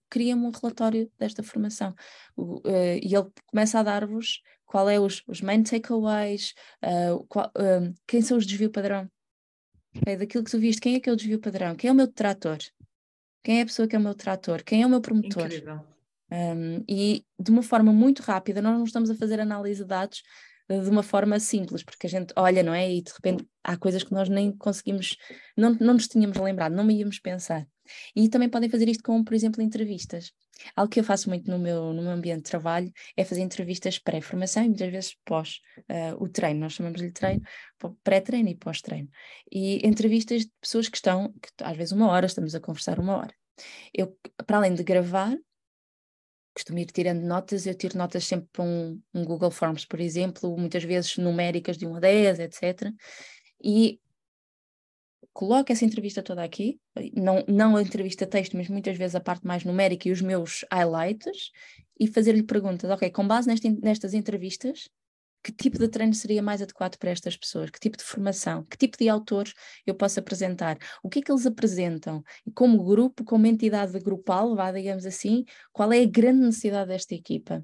Cria-me 0.09 0.45
um 0.45 0.51
relatório 0.51 1.11
desta 1.17 1.43
formação. 1.43 1.93
uh, 2.38 2.61
e 3.01 3.15
ele 3.15 3.29
começa 3.47 3.79
a 3.79 3.83
dar-vos 3.83 4.41
qual 4.65 4.89
é 4.89 4.99
os, 4.99 5.23
os 5.27 5.41
main 5.41 5.63
takeaways, 5.63 6.53
uh, 6.83 7.25
qual, 7.27 7.47
uh, 7.47 7.93
quem 8.07 8.21
são 8.21 8.38
os 8.38 8.45
desvio 8.45 8.71
padrão. 8.71 9.09
É 10.05 10.17
daquilo 10.17 10.43
que 10.43 10.51
tu 10.51 10.59
viste, 10.59 10.81
quem 10.81 10.95
é 10.95 10.99
que 10.99 11.09
é 11.09 11.13
o 11.13 11.15
desvio 11.15 11.39
padrão? 11.39 11.75
Quem 11.75 11.89
é 11.89 11.91
o 11.91 11.95
meu 11.95 12.07
detrator? 12.07 12.57
Quem 13.45 13.59
é 13.59 13.61
a 13.61 13.65
pessoa 13.65 13.87
que 13.87 13.95
é 13.95 13.99
o 13.99 14.01
meu 14.01 14.15
trator? 14.15 14.63
Quem 14.63 14.81
é 14.81 14.87
o 14.87 14.89
meu 14.89 14.99
promotor? 14.99 15.47
Um, 16.31 16.83
e 16.89 17.23
de 17.39 17.51
uma 17.51 17.61
forma 17.61 17.93
muito 17.93 18.23
rápida, 18.23 18.59
nós 18.59 18.75
não 18.75 18.83
estamos 18.83 19.07
a 19.11 19.15
fazer 19.15 19.39
análise 19.39 19.83
de 19.83 19.87
dados 19.87 20.23
uh, 20.67 20.81
de 20.81 20.89
uma 20.89 21.03
forma 21.03 21.39
simples, 21.39 21.83
porque 21.83 22.07
a 22.07 22.09
gente 22.09 22.33
olha, 22.35 22.63
não 22.63 22.73
é? 22.73 22.91
E 22.91 23.03
de 23.03 23.11
repente 23.13 23.47
há 23.63 23.77
coisas 23.77 24.03
que 24.03 24.11
nós 24.11 24.27
nem 24.29 24.51
conseguimos, 24.51 25.15
não, 25.55 25.77
não 25.79 25.93
nos 25.93 26.07
tínhamos 26.07 26.35
lembrado, 26.37 26.73
não 26.73 26.89
íamos 26.89 27.19
pensar. 27.19 27.67
E 28.15 28.27
também 28.29 28.49
podem 28.49 28.67
fazer 28.67 28.89
isto 28.89 29.03
com, 29.03 29.23
por 29.23 29.35
exemplo, 29.35 29.61
entrevistas. 29.61 30.31
Algo 30.75 30.89
que 30.89 30.99
eu 30.99 31.03
faço 31.03 31.29
muito 31.29 31.49
no 31.49 31.59
meu, 31.59 31.93
no 31.93 32.01
meu 32.01 32.11
ambiente 32.11 32.43
de 32.43 32.49
trabalho 32.49 32.91
é 33.15 33.23
fazer 33.23 33.41
entrevistas 33.41 33.99
pré-formação 33.99 34.63
e 34.63 34.67
muitas 34.69 34.91
vezes 34.91 35.17
pós 35.25 35.59
uh, 35.89 36.23
o 36.23 36.29
treino, 36.29 36.61
nós 36.61 36.73
chamamos-lhe 36.73 37.11
treino, 37.11 37.41
pré-treino 38.03 38.49
e 38.49 38.55
pós-treino. 38.55 39.09
E 39.51 39.85
entrevistas 39.85 40.43
de 40.43 40.51
pessoas 40.61 40.87
que 40.87 40.97
estão, 40.97 41.33
que 41.33 41.49
às 41.63 41.75
vezes 41.75 41.91
uma 41.91 42.09
hora, 42.09 42.25
estamos 42.25 42.55
a 42.55 42.59
conversar 42.59 42.99
uma 42.99 43.17
hora. 43.17 43.33
Eu, 43.93 44.17
para 44.45 44.57
além 44.57 44.73
de 44.73 44.83
gravar, 44.83 45.35
costumo 46.53 46.79
ir 46.79 46.85
tirando 46.85 47.21
notas, 47.21 47.65
eu 47.67 47.75
tiro 47.75 47.97
notas 47.97 48.25
sempre 48.25 48.47
para 48.51 48.63
um, 48.63 49.01
um 49.13 49.25
Google 49.25 49.51
Forms, 49.51 49.85
por 49.85 49.99
exemplo, 49.99 50.57
muitas 50.57 50.83
vezes 50.83 51.17
numéricas 51.17 51.77
de 51.77 51.85
1 51.85 51.95
a 51.95 51.99
10, 51.99 52.39
etc. 52.39 52.93
E 53.63 53.99
coloco 55.36 55.69
essa 55.69 55.83
entrevista 55.83 56.23
toda 56.23 56.41
aqui, 56.41 56.79
não, 57.13 57.43
não 57.45 57.75
a 57.75 57.81
entrevista 57.81 58.25
texto, 58.25 58.55
mas 58.55 58.69
muitas 58.69 58.97
vezes 58.97 59.15
a 59.15 59.19
parte 59.19 59.45
mais 59.45 59.65
numérica 59.65 60.07
e 60.07 60.11
os 60.13 60.21
meus 60.21 60.63
highlights, 60.71 61.51
e 61.99 62.07
fazer-lhe 62.07 62.41
perguntas, 62.41 62.89
ok, 62.89 63.09
com 63.11 63.27
base 63.27 63.45
nesta, 63.45 63.69
nestas 63.69 64.13
entrevistas, 64.13 64.89
que 65.43 65.51
tipo 65.51 65.77
de 65.77 65.89
treino 65.89 66.13
seria 66.13 66.41
mais 66.41 66.61
adequado 66.61 66.97
para 66.97 67.11
estas 67.11 67.36
pessoas, 67.36 67.69
que 67.69 67.81
tipo 67.81 67.97
de 67.97 68.03
formação, 68.05 68.63
que 68.63 68.77
tipo 68.77 68.97
de 68.97 69.09
autores 69.09 69.53
eu 69.86 69.93
posso 69.93 70.21
apresentar, 70.21 70.77
o 71.03 71.09
que 71.09 71.19
é 71.19 71.21
que 71.21 71.29
eles 71.29 71.45
apresentam, 71.45 72.23
como 72.53 72.81
grupo, 72.86 73.25
como 73.25 73.45
entidade 73.45 73.99
grupal, 73.99 74.55
vá, 74.55 74.71
digamos 74.71 75.05
assim, 75.05 75.43
qual 75.73 75.91
é 75.91 75.99
a 76.01 76.05
grande 76.05 76.45
necessidade 76.45 76.88
desta 76.88 77.13
equipa. 77.13 77.63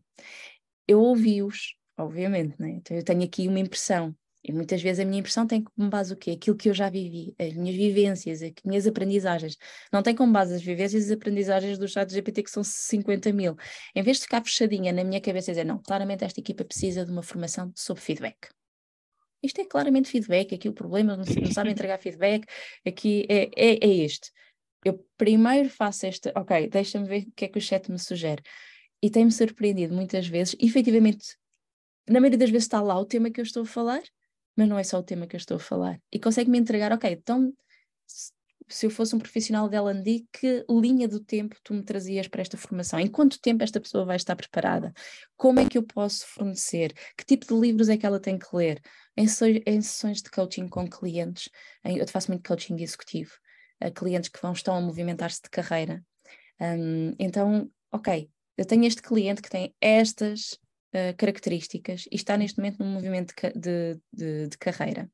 Eu 0.85 0.99
ouvi-os, 0.99 1.75
obviamente, 1.97 2.53
né? 2.59 2.71
então 2.71 2.97
eu 2.97 3.03
tenho 3.03 3.23
aqui 3.23 3.47
uma 3.47 3.59
impressão, 3.59 4.13
e 4.43 4.51
muitas 4.51 4.81
vezes 4.81 4.99
a 4.99 5.05
minha 5.05 5.19
impressão 5.19 5.45
tem 5.45 5.63
como 5.63 5.89
base 5.89 6.13
o 6.13 6.17
quê? 6.17 6.31
Aquilo 6.31 6.55
que 6.55 6.69
eu 6.69 6.73
já 6.73 6.89
vivi, 6.89 7.35
as 7.37 7.53
minhas 7.53 7.75
vivências, 7.75 8.41
as 8.41 8.51
minhas 8.65 8.87
aprendizagens. 8.87 9.55
Não 9.91 10.01
tem 10.01 10.15
como 10.15 10.33
base 10.33 10.55
as 10.55 10.63
vivências 10.63 11.03
e 11.03 11.05
as 11.07 11.11
aprendizagens 11.11 11.77
do 11.77 11.87
chat 11.87 12.11
GPT 12.11 12.43
que 12.43 12.49
são 12.49 12.63
50 12.63 13.31
mil. 13.33 13.55
Em 13.95 14.01
vez 14.01 14.17
de 14.17 14.23
ficar 14.23 14.43
fechadinha 14.43 14.91
na 14.91 15.03
minha 15.03 15.21
cabeça 15.21 15.51
e 15.51 15.53
dizer, 15.53 15.63
não, 15.63 15.77
claramente 15.77 16.23
esta 16.23 16.39
equipa 16.39 16.65
precisa 16.65 17.05
de 17.05 17.11
uma 17.11 17.21
formação 17.21 17.71
sobre 17.75 18.01
feedback. 18.01 18.49
Isto 19.43 19.61
é 19.61 19.65
claramente 19.65 20.09
feedback, 20.09 20.55
aqui 20.55 20.69
o 20.69 20.73
problema, 20.73 21.15
não, 21.15 21.23
não 21.23 21.51
sabe 21.51 21.69
entregar 21.71 21.99
feedback, 21.99 22.45
aqui 22.85 23.25
é, 23.29 23.49
é, 23.55 23.85
é 23.85 23.87
este. 23.87 24.31
Eu 24.83 25.05
primeiro 25.17 25.69
faço 25.69 26.07
este, 26.07 26.31
ok, 26.35 26.67
deixa-me 26.67 27.07
ver 27.07 27.27
o 27.27 27.31
que 27.35 27.45
é 27.45 27.47
que 27.47 27.57
o 27.59 27.61
chat 27.61 27.91
me 27.91 27.99
sugere. 27.99 28.41
E 29.01 29.09
tem-me 29.09 29.31
surpreendido 29.31 29.93
muitas 29.93 30.27
vezes, 30.27 30.55
efetivamente, 30.59 31.37
na 32.07 32.19
maioria 32.19 32.39
das 32.39 32.49
vezes 32.49 32.65
está 32.65 32.81
lá 32.81 32.99
o 32.99 33.05
tema 33.05 33.29
que 33.29 33.39
eu 33.39 33.43
estou 33.43 33.63
a 33.63 33.65
falar, 33.65 34.01
mas 34.55 34.67
não 34.67 34.77
é 34.77 34.83
só 34.83 34.99
o 34.99 35.03
tema 35.03 35.27
que 35.27 35.35
eu 35.35 35.39
estou 35.39 35.57
a 35.57 35.59
falar. 35.59 35.99
E 36.11 36.19
consegue-me 36.19 36.57
entregar, 36.57 36.91
ok, 36.91 37.11
então 37.11 37.53
se 38.71 38.85
eu 38.85 38.89
fosse 38.89 39.15
um 39.15 39.19
profissional 39.19 39.67
de 39.67 39.75
L&D, 39.75 40.25
que 40.31 40.65
linha 40.69 41.07
do 41.07 41.19
tempo 41.19 41.55
tu 41.63 41.73
me 41.73 41.83
trazias 41.83 42.27
para 42.27 42.41
esta 42.41 42.57
formação? 42.57 42.99
Em 42.99 43.07
quanto 43.07 43.39
tempo 43.39 43.63
esta 43.63 43.79
pessoa 43.79 44.05
vai 44.05 44.15
estar 44.15 44.35
preparada? 44.35 44.93
Como 45.35 45.59
é 45.59 45.67
que 45.67 45.77
eu 45.77 45.83
posso 45.83 46.25
fornecer? 46.27 46.93
Que 47.17 47.25
tipo 47.25 47.45
de 47.45 47.53
livros 47.53 47.89
é 47.89 47.97
que 47.97 48.05
ela 48.05 48.19
tem 48.19 48.39
que 48.39 48.55
ler? 48.55 48.81
Em, 49.15 49.25
em 49.65 49.81
sessões 49.81 50.21
de 50.21 50.29
coaching 50.29 50.67
com 50.67 50.87
clientes, 50.87 51.49
em, 51.83 51.97
eu 51.97 52.07
faço 52.07 52.31
muito 52.31 52.47
coaching 52.47 52.81
executivo, 52.81 53.31
a 53.79 53.91
clientes 53.91 54.29
que 54.29 54.41
vão, 54.41 54.53
estão 54.53 54.75
a 54.75 54.81
movimentar-se 54.81 55.41
de 55.41 55.49
carreira. 55.49 56.03
Um, 56.59 57.13
então, 57.19 57.69
ok, 57.91 58.29
eu 58.57 58.65
tenho 58.65 58.85
este 58.85 59.01
cliente 59.01 59.41
que 59.41 59.49
tem 59.49 59.75
estas 59.81 60.57
uh, 60.93 61.15
características 61.17 62.05
e 62.11 62.15
está 62.15 62.37
neste 62.37 62.59
momento 62.59 62.79
num 62.79 62.91
movimento 62.91 63.33
de, 63.55 63.99
de, 64.13 64.47
de 64.47 64.57
carreira 64.57 65.09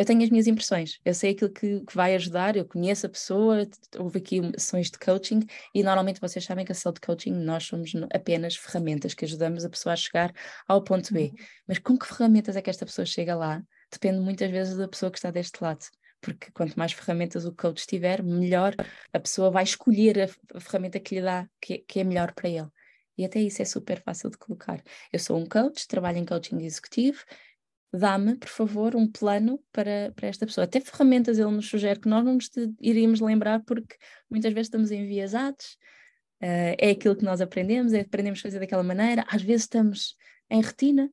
eu 0.00 0.04
tenho 0.06 0.22
as 0.22 0.30
minhas 0.30 0.46
impressões, 0.46 0.98
eu 1.04 1.12
sei 1.12 1.32
aquilo 1.32 1.52
que, 1.52 1.80
que, 1.80 1.94
vai 1.94 2.14
ajudar, 2.14 2.56
eu 2.56 2.64
conheço 2.64 3.04
a 3.04 3.08
pessoa, 3.10 3.68
houve 3.98 4.18
aqui 4.18 4.40
sessões 4.56 4.90
de 4.90 4.98
coaching 4.98 5.40
e 5.74 5.82
normalmente 5.82 6.18
vocês 6.22 6.42
sabem 6.42 6.64
que 6.64 6.72
a 6.72 6.74
sessão 6.74 6.90
de 6.90 7.00
coaching 7.02 7.32
nós 7.32 7.64
somos 7.64 7.92
apenas 8.10 8.56
ferramentas 8.56 9.12
que 9.12 9.26
ajudamos 9.26 9.62
a 9.62 9.68
pessoa 9.68 9.92
a 9.92 9.96
chegar 9.96 10.32
ao 10.66 10.82
ponto 10.82 11.12
B. 11.12 11.24
Uhum. 11.24 11.34
Mas 11.68 11.78
com 11.78 11.98
que 11.98 12.06
ferramentas 12.06 12.56
é 12.56 12.62
que 12.62 12.70
esta 12.70 12.86
pessoa 12.86 13.04
chega 13.04 13.34
lá? 13.34 13.62
Depende 13.92 14.20
muitas 14.20 14.50
vezes 14.50 14.78
da 14.78 14.88
pessoa 14.88 15.10
que 15.10 15.18
está 15.18 15.30
deste 15.30 15.62
lado. 15.62 15.84
Porque 16.22 16.50
quanto 16.50 16.78
mais 16.78 16.92
ferramentas 16.92 17.44
o 17.44 17.52
coach 17.52 17.86
tiver, 17.86 18.22
melhor 18.22 18.74
a 19.12 19.20
pessoa 19.20 19.50
vai 19.50 19.64
escolher 19.64 20.18
a, 20.18 20.56
a 20.56 20.60
ferramenta 20.60 20.98
que 20.98 21.16
lhe 21.16 21.20
dá, 21.20 21.46
que, 21.60 21.84
que 21.86 22.00
é 22.00 22.04
melhor 22.04 22.32
para 22.32 22.48
ele. 22.48 22.68
E 23.18 23.24
até 23.24 23.40
isso 23.40 23.60
é 23.60 23.64
super 23.64 24.02
fácil 24.02 24.30
de 24.30 24.38
colocar. 24.38 24.82
Eu 25.12 25.18
sou 25.18 25.38
um 25.38 25.46
coach, 25.46 25.86
trabalho 25.86 26.18
em 26.18 26.24
coaching 26.24 26.62
executivo, 26.62 27.24
dá-me, 27.92 28.36
por 28.36 28.48
favor, 28.48 28.94
um 28.94 29.06
plano 29.10 29.62
para, 29.72 30.12
para 30.14 30.28
esta 30.28 30.46
pessoa. 30.46 30.64
Até 30.64 30.80
ferramentas 30.80 31.38
ele 31.38 31.50
nos 31.50 31.68
sugere 31.68 32.00
que 32.00 32.08
nós 32.08 32.24
não 32.24 32.34
nos 32.34 32.50
iríamos 32.80 33.20
lembrar 33.20 33.60
porque 33.64 33.96
muitas 34.30 34.52
vezes 34.52 34.66
estamos 34.66 34.90
enviesados, 34.90 35.76
uh, 36.42 36.76
é 36.78 36.90
aquilo 36.90 37.16
que 37.16 37.24
nós 37.24 37.40
aprendemos, 37.40 37.92
é 37.92 38.00
aprendemos 38.00 38.38
a 38.40 38.42
fazer 38.42 38.60
daquela 38.60 38.82
maneira, 38.82 39.24
às 39.28 39.42
vezes 39.42 39.62
estamos 39.62 40.16
em 40.48 40.60
retina, 40.62 41.12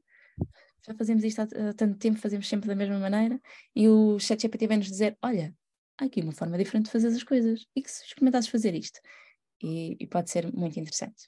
já 0.87 0.93
fazemos 0.95 1.23
isto 1.23 1.41
há, 1.41 1.47
tanto 1.75 1.97
tempo, 1.97 2.19
fazemos 2.19 2.47
sempre 2.47 2.67
da 2.67 2.75
mesma 2.75 2.99
maneira, 2.99 3.39
e 3.75 3.89
o 3.89 4.19
ChatGPT 4.19 4.67
vem 4.67 4.77
nos 4.77 4.87
dizer, 4.87 5.17
olha, 5.21 5.53
há 5.97 6.05
aqui 6.05 6.21
uma 6.21 6.31
forma 6.31 6.57
diferente 6.57 6.85
de 6.85 6.91
fazer 6.91 7.07
as 7.07 7.23
coisas, 7.23 7.65
e 7.75 7.81
que 7.81 7.91
se 7.91 8.05
experimentasses 8.05 8.49
fazer 8.49 8.73
isto? 8.75 8.99
E, 9.61 9.97
e 9.99 10.07
pode 10.07 10.29
ser 10.29 10.51
muito 10.53 10.79
interessante. 10.79 11.27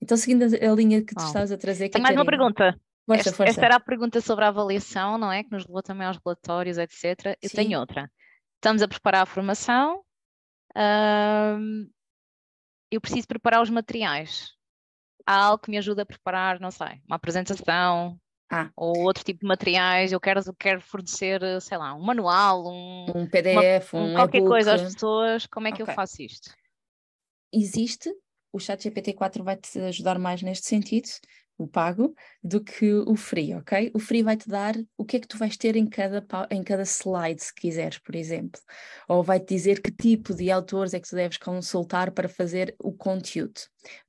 Então, 0.00 0.16
seguindo 0.16 0.42
a, 0.42 0.74
linha 0.74 1.04
que 1.04 1.14
tu 1.14 1.22
estás 1.24 1.52
a 1.52 1.56
trazer... 1.56 1.88
Tem 1.88 2.02
mais 2.02 2.16
uma 2.16 2.24
pergunta. 2.24 2.76
Força, 3.06 3.20
esta, 3.20 3.32
força. 3.32 3.50
esta, 3.50 3.64
era 3.64 3.76
a 3.76 3.80
pergunta 3.80 4.20
sobre 4.20 4.44
a 4.44 4.48
avaliação, 4.48 5.18
não 5.18 5.30
é? 5.30 5.42
Que 5.42 5.50
nos 5.50 5.66
levou 5.66 5.82
também 5.82 6.06
aos 6.06 6.18
relatórios, 6.24 6.78
etc. 6.78 7.36
Eu 7.40 7.48
Sim. 7.48 7.56
tenho 7.56 7.78
outra. 7.78 8.10
Estamos 8.56 8.82
a 8.82 8.88
preparar 8.88 9.22
a 9.22 9.26
formação. 9.26 10.02
eu 12.90 13.00
preciso 13.00 13.26
preparar 13.26 13.62
os 13.62 13.70
materiais. 13.70 14.50
Há 15.26 15.36
algo 15.36 15.62
que 15.62 15.70
me 15.70 15.78
ajuda 15.78 16.02
a 16.02 16.06
preparar, 16.06 16.58
não 16.58 16.70
sei, 16.70 17.00
uma 17.06 17.16
apresentação, 17.16 18.18
ah. 18.52 18.70
ou 18.76 18.98
outro 19.04 19.24
tipo 19.24 19.40
de 19.40 19.46
materiais, 19.46 20.12
eu 20.12 20.20
quero, 20.20 20.40
quero 20.58 20.80
fornecer, 20.80 21.40
sei 21.60 21.78
lá, 21.78 21.94
um 21.94 22.02
manual, 22.02 22.66
um, 22.66 23.06
um 23.14 23.26
PDF, 23.26 23.94
uma, 23.94 24.02
um 24.02 24.14
qualquer 24.14 24.42
coisa 24.42 24.74
às 24.74 24.82
pessoas, 24.82 25.46
como 25.46 25.68
é 25.68 25.72
que 25.72 25.82
okay. 25.82 25.92
eu 25.92 25.96
faço 25.96 26.22
isto? 26.22 26.52
Existe, 27.52 28.12
o 28.52 28.58
chat 28.58 28.88
GPT-4 28.88 29.42
vai 29.42 29.56
te 29.56 29.78
ajudar 29.80 30.18
mais 30.18 30.42
neste 30.42 30.66
sentido, 30.66 31.08
o 31.58 31.66
pago, 31.66 32.14
do 32.42 32.62
que 32.62 32.92
o 32.92 33.14
free, 33.14 33.54
ok? 33.54 33.90
O 33.94 33.98
free 33.98 34.22
vai-te 34.22 34.48
dar 34.48 34.74
o 34.96 35.04
que 35.04 35.16
é 35.16 35.20
que 35.20 35.28
tu 35.28 35.38
vais 35.38 35.56
ter 35.56 35.76
em 35.76 35.86
cada, 35.86 36.24
em 36.50 36.62
cada 36.62 36.84
slide, 36.84 37.42
se 37.42 37.54
quiseres, 37.54 37.98
por 37.98 38.14
exemplo. 38.14 38.60
Ou 39.08 39.22
vai-te 39.22 39.54
dizer 39.54 39.80
que 39.80 39.92
tipo 39.92 40.34
de 40.34 40.50
autores 40.50 40.94
é 40.94 41.00
que 41.00 41.08
tu 41.08 41.14
deves 41.14 41.38
consultar 41.38 42.10
para 42.10 42.28
fazer 42.28 42.74
o 42.78 42.92
conteúdo. 42.92 43.60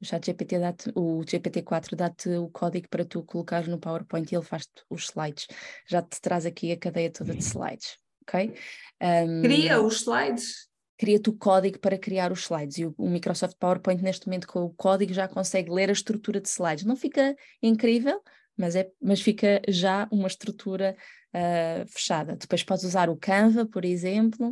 O 0.01 0.05
chat 0.05 0.25
GPT 0.25 0.59
dá-te, 0.59 0.91
o 0.95 1.21
GPT-4 1.21 1.95
dá-te 1.95 2.29
o 2.29 2.49
código 2.49 2.87
para 2.89 3.05
tu 3.05 3.23
colocar 3.23 3.67
no 3.67 3.79
PowerPoint 3.79 4.31
e 4.31 4.35
ele 4.35 4.45
faz-te 4.45 4.83
os 4.89 5.09
slides. 5.09 5.47
Já 5.87 6.01
te 6.01 6.19
traz 6.21 6.45
aqui 6.45 6.71
a 6.71 6.77
cadeia 6.77 7.11
toda 7.11 7.33
de 7.33 7.43
slides, 7.43 7.97
ok? 8.23 8.53
Um, 9.01 9.41
Cria 9.41 9.81
os 9.81 10.01
slides? 10.01 10.72
Cria-te 11.03 11.29
o 11.29 11.33
código 11.33 11.79
para 11.79 11.97
criar 11.97 12.31
os 12.31 12.43
slides. 12.43 12.77
E 12.77 12.85
o, 12.85 12.95
o, 12.97 13.09
Microsoft 13.09 13.57
PowerPoint, 13.59 14.01
neste 14.01 14.25
momento, 14.25 14.47
com 14.47 14.63
o 14.63 14.69
código, 14.69 15.11
já 15.13 15.27
consegue 15.27 15.69
ler 15.69 15.89
a 15.89 15.91
estrutura 15.91 16.39
de 16.39 16.47
slides. 16.47 16.85
Não 16.85 16.95
fica 16.95 17.35
incrível, 17.61 18.21
mas, 18.55 18.73
é, 18.73 18.89
mas 19.01 19.19
fica 19.19 19.61
já 19.67 20.07
uma 20.09 20.29
estrutura 20.29 20.95
uh, 21.33 21.87
fechada. 21.87 22.35
Depois 22.35 22.63
podes 22.63 22.83
usar 22.83 23.09
o 23.09 23.17
Canva, 23.17 23.65
por 23.65 23.83
exemplo, 23.83 24.49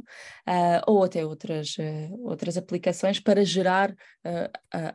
uh, 0.48 0.82
ou 0.88 1.04
até 1.04 1.26
outras, 1.26 1.78
uh, 1.78 2.28
outras 2.28 2.58
aplicações 2.58 3.20
para 3.20 3.46
gerar 3.46 3.94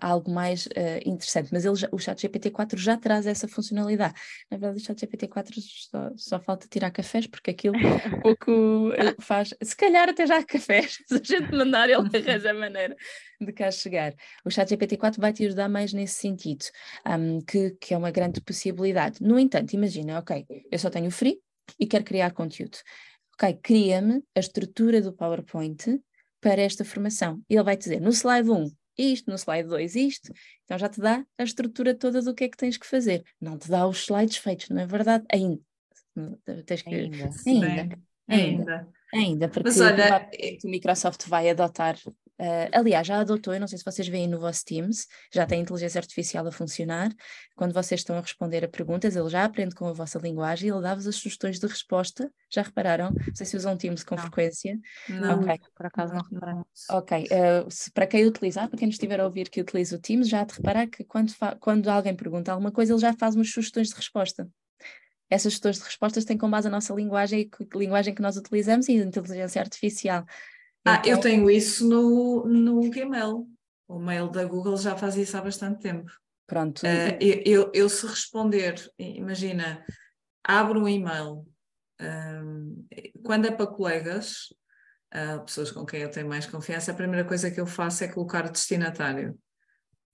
algo 0.00 0.30
mais 0.30 0.68
interessante. 1.04 1.48
Mas 1.52 1.64
ele 1.64 1.74
já, 1.74 1.88
o 1.90 1.96
ChatGPT-4 1.96 2.78
já 2.78 2.96
traz 2.96 3.26
essa 3.26 3.48
funcionalidade. 3.48 4.14
Na 4.48 4.56
verdade, 4.56 4.80
o 4.80 4.86
ChatGPT-4 4.86 5.54
só, 5.90 6.10
só 6.14 6.38
falta 6.38 6.68
tirar 6.68 6.92
cafés, 6.92 7.26
porque 7.26 7.50
aquilo 7.50 7.74
pouco 8.22 8.92
faz. 9.18 9.52
Se 9.60 9.76
calhar 9.76 10.08
até 10.08 10.28
já 10.28 10.38
há 10.38 10.44
cafés, 10.44 10.98
se 11.08 11.14
a 11.14 11.20
gente 11.24 11.52
mandar, 11.52 11.90
ele 11.90 12.08
arranja 12.16 12.52
a 12.52 12.54
maneira 12.54 12.96
de 13.40 13.52
cá 13.52 13.68
chegar. 13.70 14.14
O 14.44 14.48
ChatGPT-4 14.48 15.18
vai 15.18 15.32
te 15.32 15.44
ajudar 15.44 15.68
mais 15.68 15.92
nesse 15.92 16.14
sentido, 16.20 16.64
um, 17.04 17.40
que, 17.40 17.70
que 17.80 17.94
é 17.94 17.98
uma 17.98 18.12
grande 18.12 18.40
possibilidade. 18.40 19.20
No 19.20 19.40
entanto, 19.40 19.72
imagina, 19.72 20.20
ok, 20.20 20.46
eu 20.70 20.78
só 20.78 20.88
tenho 20.88 21.10
free, 21.10 21.40
e 21.78 21.86
quero 21.86 22.04
criar 22.04 22.32
conteúdo. 22.32 22.78
Ok, 23.34 23.58
cria-me 23.62 24.22
a 24.34 24.40
estrutura 24.40 25.00
do 25.00 25.12
PowerPoint 25.12 26.00
para 26.40 26.62
esta 26.62 26.84
formação. 26.84 27.42
Ele 27.48 27.62
vai 27.62 27.76
te 27.76 27.84
dizer 27.84 28.00
no 28.00 28.10
slide 28.10 28.50
1 28.50 28.70
isto, 28.98 29.30
no 29.30 29.36
slide 29.36 29.68
2 29.68 29.94
isto, 29.96 30.32
então 30.64 30.78
já 30.78 30.88
te 30.88 31.00
dá 31.00 31.24
a 31.36 31.42
estrutura 31.42 31.94
toda 31.94 32.22
do 32.22 32.34
que 32.34 32.44
é 32.44 32.48
que 32.48 32.56
tens 32.56 32.78
que 32.78 32.86
fazer. 32.86 33.22
Não 33.40 33.58
te 33.58 33.68
dá 33.68 33.86
os 33.86 34.02
slides 34.02 34.38
feitos, 34.38 34.70
não 34.70 34.80
é 34.80 34.86
verdade? 34.86 35.24
Ainda. 35.30 35.60
Tens 36.64 36.82
que... 36.82 36.94
ainda. 36.94 37.30
Ainda. 37.46 37.98
Ainda. 38.28 38.88
Ainda, 39.12 39.48
porque 39.48 39.68
Mas 39.68 39.80
olha, 39.80 40.28
o 40.64 40.68
Microsoft 40.68 41.28
vai 41.28 41.48
adotar 41.48 41.96
Uh, 42.38 42.68
aliás, 42.72 43.06
já 43.06 43.20
adotou, 43.20 43.54
eu 43.54 43.60
não 43.60 43.66
sei 43.66 43.78
se 43.78 43.84
vocês 43.84 44.06
veem 44.06 44.28
no 44.28 44.38
vosso 44.38 44.64
Teams, 44.64 45.06
já 45.32 45.46
tem 45.46 45.62
inteligência 45.62 45.98
artificial 45.98 46.46
a 46.46 46.52
funcionar. 46.52 47.10
Quando 47.54 47.72
vocês 47.72 48.00
estão 48.00 48.16
a 48.16 48.20
responder 48.20 48.64
a 48.64 48.68
perguntas, 48.68 49.16
ele 49.16 49.28
já 49.28 49.44
aprende 49.44 49.74
com 49.74 49.86
a 49.86 49.92
vossa 49.92 50.18
linguagem 50.18 50.68
e 50.68 50.72
ele 50.72 50.82
dá-vos 50.82 51.06
as 51.06 51.16
sugestões 51.16 51.58
de 51.58 51.66
resposta. 51.66 52.30
Já 52.50 52.62
repararam? 52.62 53.10
Não 53.10 53.34
sei 53.34 53.46
se 53.46 53.56
usam 53.56 53.76
Teams 53.76 54.04
com 54.04 54.14
não. 54.14 54.22
frequência. 54.22 54.78
Não, 55.08 55.40
okay. 55.40 55.58
por 55.74 55.86
acaso 55.86 56.12
não 56.12 56.22
reparamos. 56.22 56.66
Ok, 56.90 57.24
uh, 57.24 57.70
se, 57.70 57.90
para 57.90 58.06
quem 58.06 58.26
utilizar, 58.26 58.68
para 58.68 58.78
quem 58.78 58.88
estiver 58.88 59.18
a 59.20 59.24
ouvir 59.24 59.48
que 59.48 59.60
utiliza 59.60 59.96
o 59.96 59.98
Teams, 59.98 60.28
já 60.28 60.42
há 60.42 60.44
de 60.44 60.54
reparar 60.54 60.86
que 60.86 61.04
quando, 61.04 61.32
quando 61.58 61.88
alguém 61.88 62.14
pergunta 62.14 62.52
alguma 62.52 62.70
coisa, 62.70 62.92
ele 62.92 63.00
já 63.00 63.14
faz 63.14 63.34
umas 63.34 63.50
sugestões 63.50 63.88
de 63.88 63.94
resposta 63.94 64.48
essas 65.28 65.54
sugestões 65.54 65.78
de 65.78 65.84
respostas 65.84 66.24
têm 66.24 66.38
com 66.38 66.48
base 66.48 66.68
a 66.68 66.70
nossa 66.70 66.94
linguagem 66.94 67.40
e 67.40 67.44
que 67.46 67.66
linguagem 67.76 68.14
que 68.14 68.22
nós 68.22 68.36
utilizamos 68.36 68.88
e 68.88 69.00
a 69.00 69.04
inteligência 69.04 69.60
artificial. 69.60 70.24
Ah, 70.86 71.00
então... 71.00 71.12
eu 71.12 71.20
tenho 71.20 71.50
isso 71.50 71.86
no, 71.88 72.46
no 72.46 72.90
Gmail. 72.90 73.46
O 73.88 73.98
mail 73.98 74.28
da 74.28 74.44
Google 74.44 74.76
já 74.76 74.96
faz 74.96 75.16
isso 75.16 75.36
há 75.36 75.40
bastante 75.40 75.80
tempo. 75.80 76.10
Pronto. 76.46 76.82
Uh, 76.82 77.16
eu, 77.20 77.42
eu, 77.44 77.70
eu, 77.74 77.88
se 77.88 78.06
responder, 78.06 78.74
imagina, 78.98 79.84
abro 80.44 80.80
um 80.80 80.88
e-mail, 80.88 81.44
um, 82.00 82.86
quando 83.24 83.46
é 83.46 83.50
para 83.50 83.66
colegas, 83.66 84.52
uh, 85.12 85.44
pessoas 85.44 85.72
com 85.72 85.84
quem 85.84 86.02
eu 86.02 86.10
tenho 86.10 86.28
mais 86.28 86.46
confiança, 86.46 86.92
a 86.92 86.96
primeira 86.96 87.26
coisa 87.26 87.50
que 87.50 87.60
eu 87.60 87.66
faço 87.66 88.04
é 88.04 88.08
colocar 88.08 88.46
o 88.46 88.52
destinatário. 88.52 89.36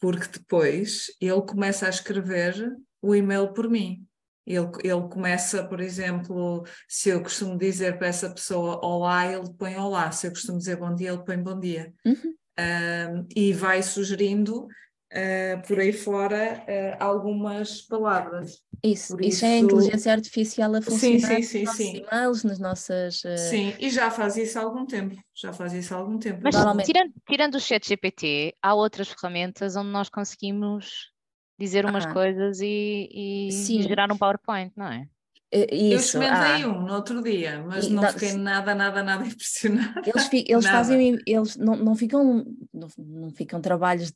Porque 0.00 0.26
depois 0.38 1.06
ele 1.20 1.42
começa 1.42 1.86
a 1.86 1.90
escrever 1.90 2.54
o 3.00 3.14
e-mail 3.14 3.52
por 3.52 3.68
mim. 3.68 4.06
Ele, 4.46 4.68
ele 4.82 5.08
começa, 5.08 5.64
por 5.64 5.80
exemplo, 5.80 6.64
se 6.88 7.10
eu 7.10 7.22
costumo 7.22 7.56
dizer 7.56 7.96
para 7.96 8.08
essa 8.08 8.28
pessoa 8.28 8.84
olá, 8.84 9.26
ele 9.26 9.52
põe 9.56 9.76
olá. 9.76 10.10
Se 10.10 10.26
eu 10.26 10.32
costumo 10.32 10.58
dizer 10.58 10.76
bom 10.76 10.94
dia, 10.94 11.10
ele 11.10 11.24
põe 11.24 11.38
bom 11.38 11.58
dia. 11.58 11.92
Uhum. 12.04 12.34
Um, 12.58 13.26
e 13.34 13.52
vai 13.52 13.82
sugerindo 13.82 14.66
uh, 15.12 15.66
por 15.66 15.78
aí 15.78 15.92
fora 15.92 16.64
uh, 16.68 17.02
algumas 17.02 17.82
palavras. 17.82 18.60
Isso, 18.84 19.14
isso, 19.14 19.20
isso, 19.20 19.44
é 19.44 19.54
a 19.54 19.58
inteligência 19.58 20.12
artificial 20.12 20.74
a 20.74 20.82
funcionar 20.82 21.36
sim, 21.36 21.42
sim, 21.42 21.42
sim, 21.42 21.64
nos 21.64 21.76
sim. 21.76 21.96
e-mails, 21.98 22.42
nas 22.42 22.58
nossas... 22.58 23.22
Uh... 23.22 23.38
Sim, 23.38 23.74
e 23.78 23.88
já 23.90 24.10
faz 24.10 24.36
isso 24.36 24.58
há 24.58 24.62
algum 24.62 24.84
tempo, 24.84 25.16
já 25.34 25.52
faz 25.52 25.72
isso 25.72 25.94
há 25.94 25.98
algum 25.98 26.18
tempo. 26.18 26.40
Mas 26.42 26.56
tirando, 26.84 27.12
tirando 27.28 27.54
o 27.54 27.60
chat 27.60 27.86
GPT, 27.86 28.56
há 28.60 28.74
outras 28.74 29.08
ferramentas 29.08 29.76
onde 29.76 29.90
nós 29.90 30.08
conseguimos 30.08 31.11
dizer 31.58 31.84
umas 31.84 32.06
ah. 32.06 32.12
coisas 32.12 32.60
e, 32.60 33.08
e, 33.10 33.48
e, 33.48 33.82
gerar 33.82 34.10
um 34.10 34.16
PowerPoint, 34.16 34.72
não 34.76 34.86
é? 34.86 35.06
Isso, 35.52 36.16
eu 36.16 36.22
experimentei 36.22 36.62
ah. 36.62 36.68
um 36.68 36.86
no 36.86 36.94
outro 36.94 37.22
dia, 37.22 37.62
mas 37.62 37.88
não, 37.88 38.02
não 38.02 38.12
fiquei 38.12 38.32
nada, 38.32 38.74
nada, 38.74 39.02
nada 39.02 39.24
impressionada. 39.26 40.00
Eles, 40.06 40.30
eles 40.32 40.66
fazem, 40.66 41.18
eles 41.26 41.56
não, 41.56 41.76
não 41.76 41.94
ficam, 41.94 42.44
não, 42.72 42.88
não 42.96 43.30
ficam 43.30 43.60
trabalhos 43.60 44.12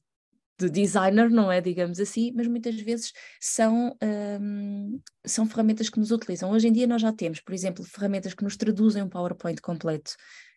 de 0.58 0.70
designer, 0.70 1.28
não 1.30 1.52
é, 1.52 1.60
digamos 1.60 2.00
assim, 2.00 2.32
mas 2.34 2.46
muitas 2.46 2.74
vezes 2.80 3.12
são, 3.38 3.94
um, 4.40 5.00
são 5.26 5.46
ferramentas 5.46 5.90
que 5.90 5.98
nos 5.98 6.10
utilizam. 6.10 6.50
Hoje 6.50 6.68
em 6.68 6.72
dia 6.72 6.86
nós 6.86 7.02
já 7.02 7.12
temos, 7.12 7.40
por 7.40 7.52
exemplo, 7.52 7.84
ferramentas 7.84 8.32
que 8.32 8.42
nos 8.42 8.56
traduzem 8.56 9.02
um 9.02 9.08
PowerPoint 9.08 9.60
completo. 9.60 10.16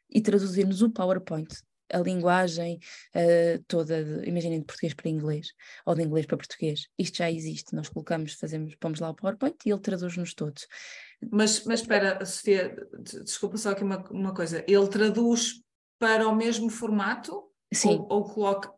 e 0.09 0.21
traduzir-nos 0.21 0.82
o 0.82 0.89
PowerPoint, 0.89 1.49
a 1.92 2.00
linguagem 2.00 2.80
uh, 3.16 3.64
toda, 3.68 4.04
de, 4.04 4.30
imaginem 4.30 4.60
de 4.60 4.66
português 4.66 4.94
para 4.94 5.10
inglês 5.10 5.54
ou 5.86 5.96
de 5.96 6.04
inglês 6.04 6.26
para 6.26 6.38
português. 6.38 6.88
Isto 6.98 7.18
já 7.18 7.32
existe, 7.32 7.76
nós 7.76 7.90
colocamos, 7.90 8.34
fazemos, 8.34 8.76
pomos 8.76 9.00
lá 9.00 9.10
o 9.10 9.16
PowerPoint 9.16 9.58
e 9.66 9.72
ele 9.72 9.80
traduz-nos 9.80 10.34
todos. 10.34 10.68
Mas, 11.32 11.64
mas 11.66 11.82
espera, 11.82 12.24
Sofia, 12.26 12.76
desculpa 13.24 13.58
só 13.58 13.72
aqui 13.72 13.84
uma, 13.84 14.04
uma 14.10 14.34
coisa. 14.34 14.64
Ele 14.68 14.88
traduz 14.88 15.62
para 15.98 16.28
o 16.28 16.36
mesmo 16.36 16.70
formato? 16.70 17.44
Sim. 17.74 17.90
Ou, 17.90 18.08
ou 18.10 18.24
coloca. 18.24 18.72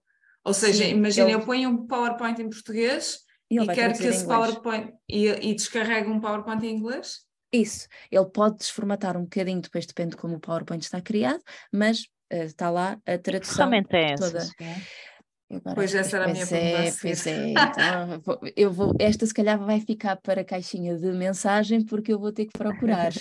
Ou 0.44 0.54
seja, 0.54 0.86
imagina, 0.86 1.30
eu 1.30 1.46
ponho 1.46 1.70
um 1.70 1.86
PowerPoint 1.86 2.42
em 2.42 2.50
português 2.50 3.20
e, 3.50 3.60
e 3.60 3.68
quero 3.68 3.94
que 3.94 4.08
esse 4.08 4.26
PowerPoint. 4.26 4.92
E, 5.08 5.28
e 5.28 5.54
descarrega 5.54 6.10
um 6.10 6.20
PowerPoint 6.20 6.66
em 6.66 6.76
inglês? 6.76 7.20
Isso. 7.52 7.88
Ele 8.10 8.26
pode 8.26 8.58
desformatar 8.58 9.18
um 9.18 9.24
bocadinho, 9.24 9.62
depois 9.62 9.86
depende 9.86 10.12
de 10.12 10.18
como 10.18 10.36
o 10.36 10.40
PowerPoint 10.40 10.84
está 10.84 11.02
criado, 11.02 11.44
mas 11.72 12.08
está 12.32 12.70
lá 12.70 12.98
a 13.06 13.18
tradução 13.18 13.74
é 13.74 13.84
toda. 13.84 14.38
Essas, 14.38 14.52
é? 14.60 14.76
Agora, 15.54 15.76
pois 15.76 15.94
essa 15.94 16.16
era 16.16 16.26
a 16.26 16.34
minha 16.34 16.48
pergunta. 16.48 16.82
É, 16.82 16.94
pois 17.02 17.28
é, 17.28 17.50
então, 17.52 18.22
eu 18.56 18.72
vou, 18.72 18.94
esta 19.00 19.26
se 19.26 19.34
calhar 19.34 19.60
vai 19.60 19.82
ficar 19.82 20.16
para 20.16 20.42
a 20.42 20.46
caixinha 20.46 20.98
de 20.98 21.12
mensagem 21.12 21.84
porque 21.86 22.14
eu 22.14 22.20
vou 22.20 22.32
ter 22.32 22.46
que 22.46 22.58
procurar. 22.58 23.12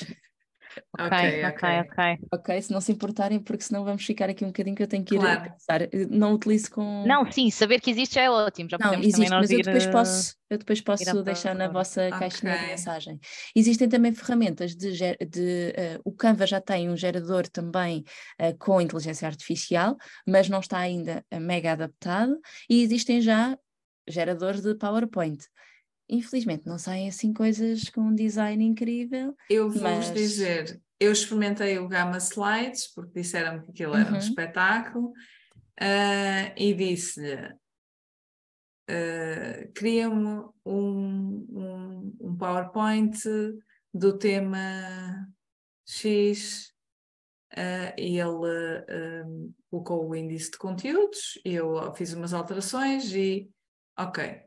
Ok, 0.98 1.44
ok, 1.44 1.68
ok. 1.80 2.28
Ok, 2.32 2.62
se 2.62 2.72
não 2.72 2.80
se 2.80 2.92
importarem, 2.92 3.40
porque 3.40 3.64
senão 3.64 3.84
vamos 3.84 4.04
ficar 4.04 4.28
aqui 4.30 4.44
um 4.44 4.48
bocadinho 4.48 4.76
que 4.76 4.82
eu 4.82 4.86
tenho 4.86 5.04
que 5.04 5.14
ir 5.14 5.18
claro. 5.18 5.50
pensar. 5.50 5.80
Não 6.10 6.34
utilizo 6.34 6.70
com. 6.70 7.04
Não, 7.06 7.30
sim, 7.30 7.50
saber 7.50 7.80
que 7.80 7.90
existe 7.90 8.14
já 8.14 8.22
é 8.22 8.30
ótimo. 8.30 8.68
Já 8.70 8.78
não, 8.78 8.94
existe, 8.94 9.30
mas 9.30 9.50
eu 9.50 9.62
depois 9.62 9.86
posso, 9.86 10.36
eu 10.48 10.58
depois 10.58 10.80
posso 10.80 11.22
deixar 11.22 11.54
na 11.54 11.68
vossa 11.68 12.06
okay. 12.06 12.18
caixinha 12.18 12.58
de 12.58 12.66
mensagem. 12.66 13.18
Existem 13.54 13.88
também 13.88 14.12
ferramentas 14.12 14.74
de. 14.74 14.92
de 14.92 15.74
uh, 15.76 16.00
o 16.04 16.12
Canva 16.12 16.46
já 16.46 16.60
tem 16.60 16.88
um 16.88 16.96
gerador 16.96 17.48
também 17.48 18.04
uh, 18.40 18.56
com 18.58 18.80
inteligência 18.80 19.26
artificial, 19.26 19.96
mas 20.26 20.48
não 20.48 20.60
está 20.60 20.78
ainda 20.78 21.24
mega 21.40 21.72
adaptado, 21.72 22.38
e 22.68 22.82
existem 22.82 23.20
já 23.20 23.56
geradores 24.08 24.60
de 24.60 24.74
PowerPoint 24.74 25.44
infelizmente 26.10 26.66
não 26.66 26.76
saem 26.76 27.08
assim 27.08 27.32
coisas 27.32 27.88
com 27.88 28.02
um 28.02 28.14
design 28.14 28.64
incrível. 28.64 29.34
Eu 29.48 29.70
vou-vos 29.70 30.08
mas... 30.08 30.14
dizer, 30.14 30.80
eu 30.98 31.12
experimentei 31.12 31.78
o 31.78 31.88
Gamma 31.88 32.18
Slides, 32.18 32.88
porque 32.88 33.20
disseram 33.20 33.62
que 33.62 33.70
aquilo 33.70 33.94
era 33.94 34.10
uhum. 34.10 34.16
um 34.16 34.18
espetáculo, 34.18 35.08
uh, 35.08 36.52
e 36.56 36.74
disse-lhe: 36.74 37.36
uh, 38.90 39.72
cria-me 39.74 40.44
um, 40.66 41.46
um, 41.50 42.16
um, 42.20 42.36
PowerPoint 42.36 43.16
do 43.94 44.18
tema 44.18 45.26
X. 45.86 46.68
Uh, 47.52 47.90
e 47.98 48.16
ele 48.16 49.50
colocou 49.68 50.08
o 50.08 50.14
índice 50.14 50.52
de 50.52 50.58
conteúdos, 50.58 51.40
eu 51.44 51.92
fiz 51.96 52.12
umas 52.12 52.32
alterações 52.32 53.12
e, 53.12 53.50
ok, 53.98 54.44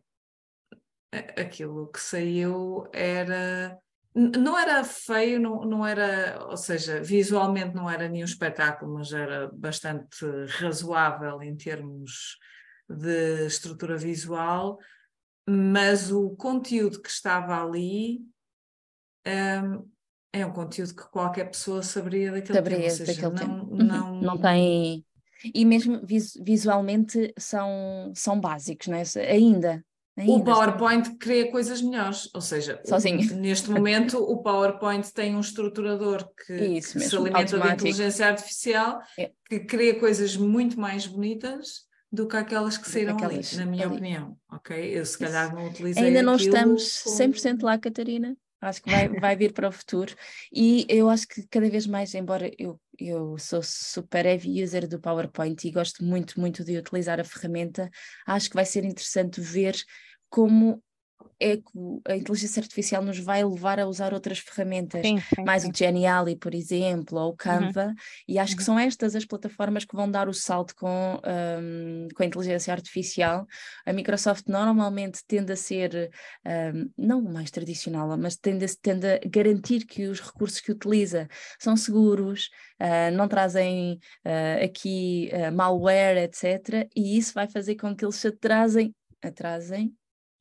aquilo 1.38 1.88
que 1.88 1.99
saiu 1.99 2.88
era 2.91 3.78
não 4.16 4.57
era 4.57 4.84
feio, 4.84 5.39
não, 5.39 5.66
não 5.66 5.86
era, 5.86 6.45
ou 6.47 6.55
seja, 6.55 7.01
visualmente 7.01 7.76
não 7.76 7.89
era 7.89 8.07
nenhum 8.07 8.26
espetáculo, 8.26 8.93
mas 8.93 9.11
era 9.11 9.49
bastante 9.51 10.24
razoável 10.59 11.41
em 11.41 11.55
termos 11.55 12.38
de 12.88 13.47
estrutura 13.47 13.97
visual, 13.97 14.78
mas 15.49 16.11
o 16.11 16.30
conteúdo 16.36 17.01
que 17.01 17.09
estava 17.09 17.59
ali 17.59 18.22
um, 19.26 19.89
é 20.32 20.45
um 20.45 20.53
conteúdo 20.53 20.95
que 20.95 21.09
qualquer 21.09 21.45
pessoa 21.45 21.82
saberia 21.82 22.32
daquele 22.32 22.53
saberia 22.53 22.78
tema, 22.78 22.89
ou 22.91 22.95
seja, 22.97 23.14
daquele 23.14 23.47
não, 23.47 23.59
tempo. 23.59 23.72
Uhum. 23.72 23.84
não, 23.84 24.22
não 24.22 24.38
tem 24.38 25.03
e 25.53 25.66
mesmo 25.66 25.99
visualmente 26.41 27.34
são, 27.38 28.14
são 28.16 28.39
básicos, 28.39 28.88
não 28.88 28.95
é? 28.95 29.03
ainda 29.30 29.84
Ainda 30.16 30.32
o 30.32 30.43
PowerPoint 30.43 31.07
está... 31.07 31.18
cria 31.20 31.51
coisas 31.51 31.82
melhores, 31.82 32.30
ou 32.34 32.41
seja, 32.41 32.80
Sozinho. 32.86 33.34
neste 33.36 33.72
momento 33.72 34.18
o 34.20 34.43
PowerPoint 34.43 35.11
tem 35.11 35.36
um 35.36 35.39
estruturador 35.39 36.28
que, 36.45 36.53
Isso, 36.53 36.99
que 36.99 37.05
se 37.05 37.16
alimenta 37.16 37.59
de 37.59 37.68
inteligência 37.74 38.28
artificial 38.28 38.99
é. 39.18 39.32
que 39.49 39.61
cria 39.61 39.99
coisas 39.99 40.38
muito 40.38 40.80
mais 40.80 41.07
bonitas 41.07 41.88
do 42.11 42.28
que 42.28 42.38
aquelas 42.38 42.78
que 42.78 42.88
saíram 42.88 43.16
aquelas, 43.16 43.53
ali, 43.53 43.66
na 43.66 43.72
minha 43.72 43.86
ali. 43.86 43.95
opinião, 43.95 44.38
ok? 44.51 44.99
Eu 44.99 45.03
se 45.03 45.18
calhar 45.18 45.47
Isso. 45.47 45.55
não 45.55 45.68
utilizei 45.68 46.03
Ainda 46.03 46.22
não 46.22 46.36
estamos 46.36 47.01
como... 47.01 47.16
100% 47.18 47.64
lá, 47.64 47.78
Catarina, 47.80 48.38
acho 48.64 48.82
que 48.82 48.89
vai, 48.89 49.07
vai 49.09 49.36
vir 49.36 49.53
para 49.53 49.68
o 49.68 49.72
futuro. 49.72 50.16
E 50.51 50.86
eu 50.89 51.09
acho 51.09 51.28
que 51.28 51.45
cada 51.47 51.70
vez 51.70 51.86
mais, 51.86 52.14
embora 52.14 52.51
eu, 52.57 52.80
eu 52.97 53.38
sou 53.38 53.61
super 53.61 54.26
heavy 54.26 54.64
user 54.64 54.88
do 54.88 54.99
PowerPoint 54.99 55.68
e 55.68 55.72
gosto 55.72 56.03
muito, 56.03 56.39
muito 56.39 56.64
de 56.64 56.78
utilizar 56.78 57.20
a 57.20 57.24
ferramenta, 57.24 57.89
acho 58.26 58.49
que 58.49 58.55
vai 58.55 58.66
ser 58.66 58.84
interessante 58.86 59.41
ver 59.41 59.76
como 60.30 60.82
é 61.39 61.57
que 61.57 61.63
a 62.07 62.15
inteligência 62.15 62.61
artificial 62.61 63.03
nos 63.03 63.19
vai 63.19 63.43
levar 63.43 63.80
a 63.80 63.88
usar 63.88 64.13
outras 64.13 64.39
ferramentas, 64.39 65.05
sim, 65.05 65.19
sim, 65.19 65.43
mais 65.43 65.63
sim. 65.63 65.69
o 65.69 65.76
Geniali, 65.76 66.36
por 66.36 66.53
exemplo, 66.53 67.19
ou 67.19 67.26
o 67.26 67.30
uhum. 67.30 67.36
Canva, 67.36 67.88
uhum. 67.88 67.95
e 68.28 68.39
acho 68.39 68.53
uhum. 68.53 68.57
que 68.57 68.63
são 68.63 68.80
estas 68.80 69.15
as 69.15 69.26
plataformas 69.26 69.84
que 69.84 69.95
vão 69.95 70.09
dar 70.09 70.30
o 70.30 70.34
salto 70.34 70.76
com, 70.76 71.19
um, 71.19 72.07
com 72.15 72.24
a 72.24 72.26
inteligência 72.26 72.74
artificial. 72.74 73.45
A 73.86 73.91
Microsoft 73.91 74.47
normalmente 74.47 75.21
tende 75.28 75.51
a 75.51 75.55
ser, 75.55 76.11
um, 76.45 76.89
não 76.97 77.21
mais 77.21 77.51
tradicional, 77.51 78.17
mas 78.17 78.36
tende 78.36 78.65
a, 78.65 78.67
tende 78.82 79.07
a 79.07 79.19
garantir 79.26 79.86
que 79.86 80.07
os 80.07 80.19
recursos 80.21 80.59
que 80.59 80.71
utiliza 80.71 81.28
são 81.59 81.76
seguros, 81.76 82.49
uh, 82.80 83.15
não 83.15 83.28
trazem 83.28 83.99
uh, 84.26 84.63
aqui 84.63 85.30
uh, 85.34 85.51
malware, 85.51 86.24
etc. 86.24 86.88
E 86.95 87.17
isso 87.17 87.34
vai 87.34 87.47
fazer 87.47 87.76
com 87.76 87.95
que 87.95 88.05
eles 88.05 88.15
se 88.15 88.28
atrasem, 88.28 88.95
atrasem 89.21 89.93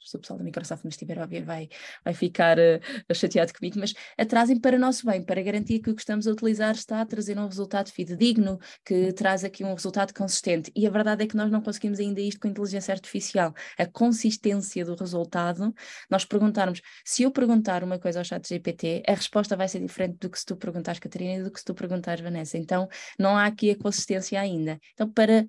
se 0.04 0.16
o 0.16 0.20
pessoal 0.20 0.38
da 0.38 0.44
Microsoft 0.44 0.84
me 0.84 0.90
estiver 0.90 1.18
a 1.18 1.22
ouvir 1.22 1.44
vai, 1.44 1.68
vai 2.04 2.14
ficar 2.14 2.58
uh, 2.58 3.14
chateado 3.14 3.52
comigo, 3.52 3.78
mas 3.78 3.94
atrasem 4.18 4.58
para 4.58 4.76
o 4.76 4.78
nosso 4.78 5.06
bem, 5.06 5.24
para 5.24 5.42
garantir 5.42 5.80
que 5.80 5.90
o 5.90 5.94
que 5.94 6.00
estamos 6.00 6.26
a 6.26 6.30
utilizar 6.32 6.74
está 6.74 7.00
a 7.00 7.06
trazer 7.06 7.38
um 7.38 7.46
resultado 7.46 7.90
fidedigno, 7.90 8.58
que 8.84 9.12
traz 9.12 9.44
aqui 9.44 9.64
um 9.64 9.74
resultado 9.74 10.12
consistente. 10.14 10.70
E 10.74 10.86
a 10.86 10.90
verdade 10.90 11.24
é 11.24 11.26
que 11.26 11.36
nós 11.36 11.50
não 11.50 11.60
conseguimos 11.60 12.00
ainda 12.00 12.20
isto 12.20 12.40
com 12.40 12.48
a 12.48 12.50
inteligência 12.50 12.92
artificial. 12.92 13.54
A 13.78 13.86
consistência 13.86 14.84
do 14.84 14.94
resultado, 14.94 15.74
nós 16.10 16.24
perguntarmos, 16.24 16.80
se 17.04 17.22
eu 17.22 17.30
perguntar 17.30 17.84
uma 17.84 17.98
coisa 17.98 18.20
ao 18.20 18.24
chat 18.24 18.46
GPT, 18.48 19.02
a 19.06 19.14
resposta 19.14 19.56
vai 19.56 19.68
ser 19.68 19.80
diferente 19.80 20.18
do 20.18 20.30
que 20.30 20.38
se 20.38 20.44
tu 20.44 20.56
perguntares, 20.56 21.00
Catarina, 21.00 21.40
e 21.40 21.42
do 21.42 21.50
que 21.50 21.58
se 21.58 21.64
tu 21.64 21.74
perguntares, 21.74 22.22
Vanessa. 22.22 22.58
Então, 22.58 22.88
não 23.18 23.36
há 23.36 23.46
aqui 23.46 23.70
a 23.70 23.76
consistência 23.76 24.40
ainda. 24.40 24.78
Então, 24.94 25.10
para 25.10 25.46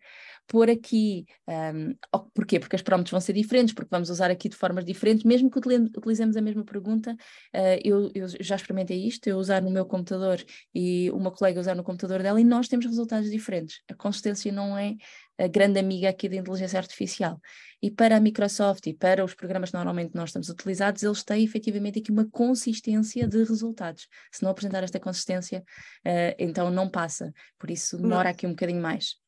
pôr 0.48 0.70
aqui, 0.70 1.26
um, 1.48 1.96
porquê? 2.34 2.60
Porque 2.60 2.76
as 2.76 2.82
prompts 2.82 3.12
vão 3.12 3.22
ser 3.22 3.34
diferentes, 3.34 3.74
porque 3.74 3.90
vamos 3.92 4.10
usar 4.10 4.30
aqui 4.30 4.50
de 4.50 4.56
formas 4.56 4.86
diferentes, 4.86 5.24
mesmo 5.24 5.50
que 5.50 5.58
utilizemos 5.58 6.38
a 6.38 6.42
mesma 6.42 6.64
pergunta, 6.64 7.14
uh, 7.14 7.80
eu, 7.84 8.12
eu, 8.14 8.28
já 8.40 8.56
experimentei 8.56 9.06
isto, 9.06 9.28
eu 9.28 9.38
usar 9.38 9.62
no 9.62 9.72
meu 9.72 9.86
computador 9.86 10.44
e 10.74 11.10
uma 11.12 11.32
colega 11.32 11.60
usar 11.60 11.76
no 11.76 11.84
computador 11.84 12.22
dela 12.22 12.40
e 12.40 12.44
nós 12.44 12.68
temos 12.68 12.86
resultados 12.86 13.30
diferentes. 13.30 13.82
A 13.90 13.94
consistência 13.94 14.52
não 14.52 14.78
é 14.78 14.96
a 15.38 15.48
grande 15.48 15.80
amiga 15.80 16.10
aqui 16.10 16.30
da 16.30 16.36
inteligência 16.36 16.78
artificial. 16.78 17.40
E 17.82 17.90
para 17.90 18.16
a 18.16 18.20
Microsoft 18.20 18.86
e 18.88 18.94
para 18.94 19.26
os 19.26 19.34
programas 19.34 19.72
que 19.72 19.76
normalmente 19.76 20.16
nós 20.16 20.30
estamos 20.30 20.50
utilizados, 20.50 21.04
eles 21.04 21.24
têm 21.24 21.44
efetivamente 21.44 22.00
aqui 22.00 22.12
uma 22.12 22.26
consistência 22.30 23.28
de 23.28 23.44
resultados. 23.44 24.08
Se 24.32 24.44
não 24.44 24.52
apresentar 24.52 24.84
esta 24.84 25.00
consistência, 25.00 25.64
uh, 26.06 26.36
então 26.38 26.70
não 26.70 26.90
passa. 26.90 27.34
Por 27.58 27.72
isso 27.72 27.98
demora 27.98 28.30
aqui 28.30 28.46
um 28.46 28.52
bocadinho 28.52 28.82
mais. 28.82 29.23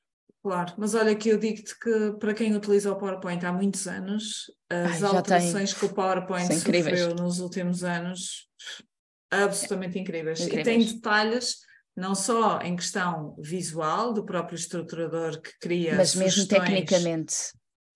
Claro, 0.45 0.75
mas 0.77 0.93
olha 0.93 1.15
que 1.15 1.29
eu 1.29 1.39
digo-te 1.39 1.75
que 1.79 2.11
para 2.19 2.31
quem 2.31 2.55
utiliza 2.55 2.91
o 2.91 2.95
PowerPoint 2.95 3.43
há 3.43 3.51
muitos 3.51 3.87
anos, 3.87 4.51
as 4.69 5.01
Ai, 5.01 5.09
alterações 5.17 5.71
tem... 5.71 5.79
que 5.79 5.85
o 5.87 5.95
PowerPoint 5.95 6.53
sofreu 6.53 7.15
nos 7.15 7.39
últimos 7.39 7.83
anos, 7.83 8.47
absolutamente 9.31 9.97
incríveis. 9.97 10.41
incríveis. 10.41 10.67
E 10.67 10.69
tem 10.69 10.85
detalhes 10.85 11.57
não 11.97 12.13
só 12.13 12.59
em 12.61 12.75
questão 12.75 13.35
visual 13.39 14.13
do 14.13 14.23
próprio 14.23 14.55
estruturador 14.55 15.41
que 15.41 15.49
cria 15.59 15.95
mas 15.95 16.13
mesmo 16.13 16.47
tecnicamente 16.47 17.33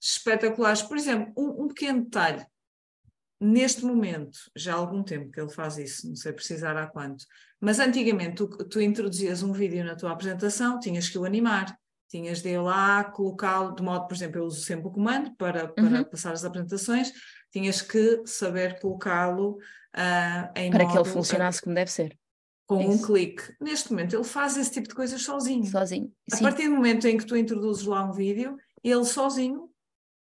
espetaculares. 0.02 0.82
Por 0.82 0.98
exemplo, 0.98 1.32
um, 1.38 1.66
um, 1.66 1.68
pequeno 1.68 2.04
detalhe. 2.04 2.44
Neste 3.40 3.86
momento, 3.86 4.40
já 4.56 4.74
há 4.74 4.78
algum 4.78 5.04
tempo 5.04 5.30
que 5.30 5.40
ele 5.40 5.52
faz 5.52 5.78
isso, 5.78 6.08
não 6.08 6.16
sei 6.16 6.34
precisar 6.34 6.76
há 6.76 6.88
quanto, 6.88 7.24
mas 7.62 7.80
antigamente 7.80 8.38
tu, 8.38 8.48
tu 8.48 8.82
introduzias 8.82 9.44
um 9.44 9.54
vídeo 9.54 9.86
na 9.86 9.96
tua 9.96 10.14
apresentação, 10.14 10.80
tinhas 10.80 11.08
que 11.08 11.20
o 11.20 11.26
animar 11.26 11.78
tinhas 12.10 12.42
de 12.42 12.50
ir 12.50 12.60
lá, 12.60 13.04
colocá-lo, 13.04 13.76
de 13.76 13.84
modo, 13.84 14.08
por 14.08 14.16
exemplo, 14.16 14.40
eu 14.40 14.46
uso 14.46 14.62
sempre 14.62 14.88
o 14.88 14.92
comando 14.92 15.34
para, 15.36 15.68
para 15.68 15.84
uhum. 15.84 16.04
passar 16.04 16.34
as 16.34 16.44
apresentações, 16.44 17.12
tinhas 17.52 17.82
que 17.82 18.24
saber 18.26 18.80
colocá-lo 18.80 19.58
uh, 19.96 20.52
em 20.56 20.72
Para 20.72 20.84
modo, 20.84 20.92
que 20.92 20.98
ele 21.00 21.10
funcionasse 21.10 21.62
como 21.62 21.76
deve 21.76 21.92
ser. 21.92 22.18
Com 22.66 22.82
Isso. 22.82 22.92
um 22.92 23.02
clique. 23.02 23.44
Neste 23.60 23.92
momento 23.92 24.16
ele 24.16 24.24
faz 24.24 24.58
esse 24.58 24.72
tipo 24.72 24.88
de 24.88 24.96
coisas 24.96 25.22
sozinho. 25.22 25.66
Sozinho. 25.66 26.12
A 26.32 26.38
partir 26.38 26.68
do 26.68 26.76
momento 26.76 27.08
em 27.08 27.18
que 27.18 27.26
tu 27.26 27.36
introduzes 27.36 27.86
lá 27.86 28.04
um 28.04 28.12
vídeo, 28.12 28.58
ele 28.84 29.06
sozinho 29.06 29.70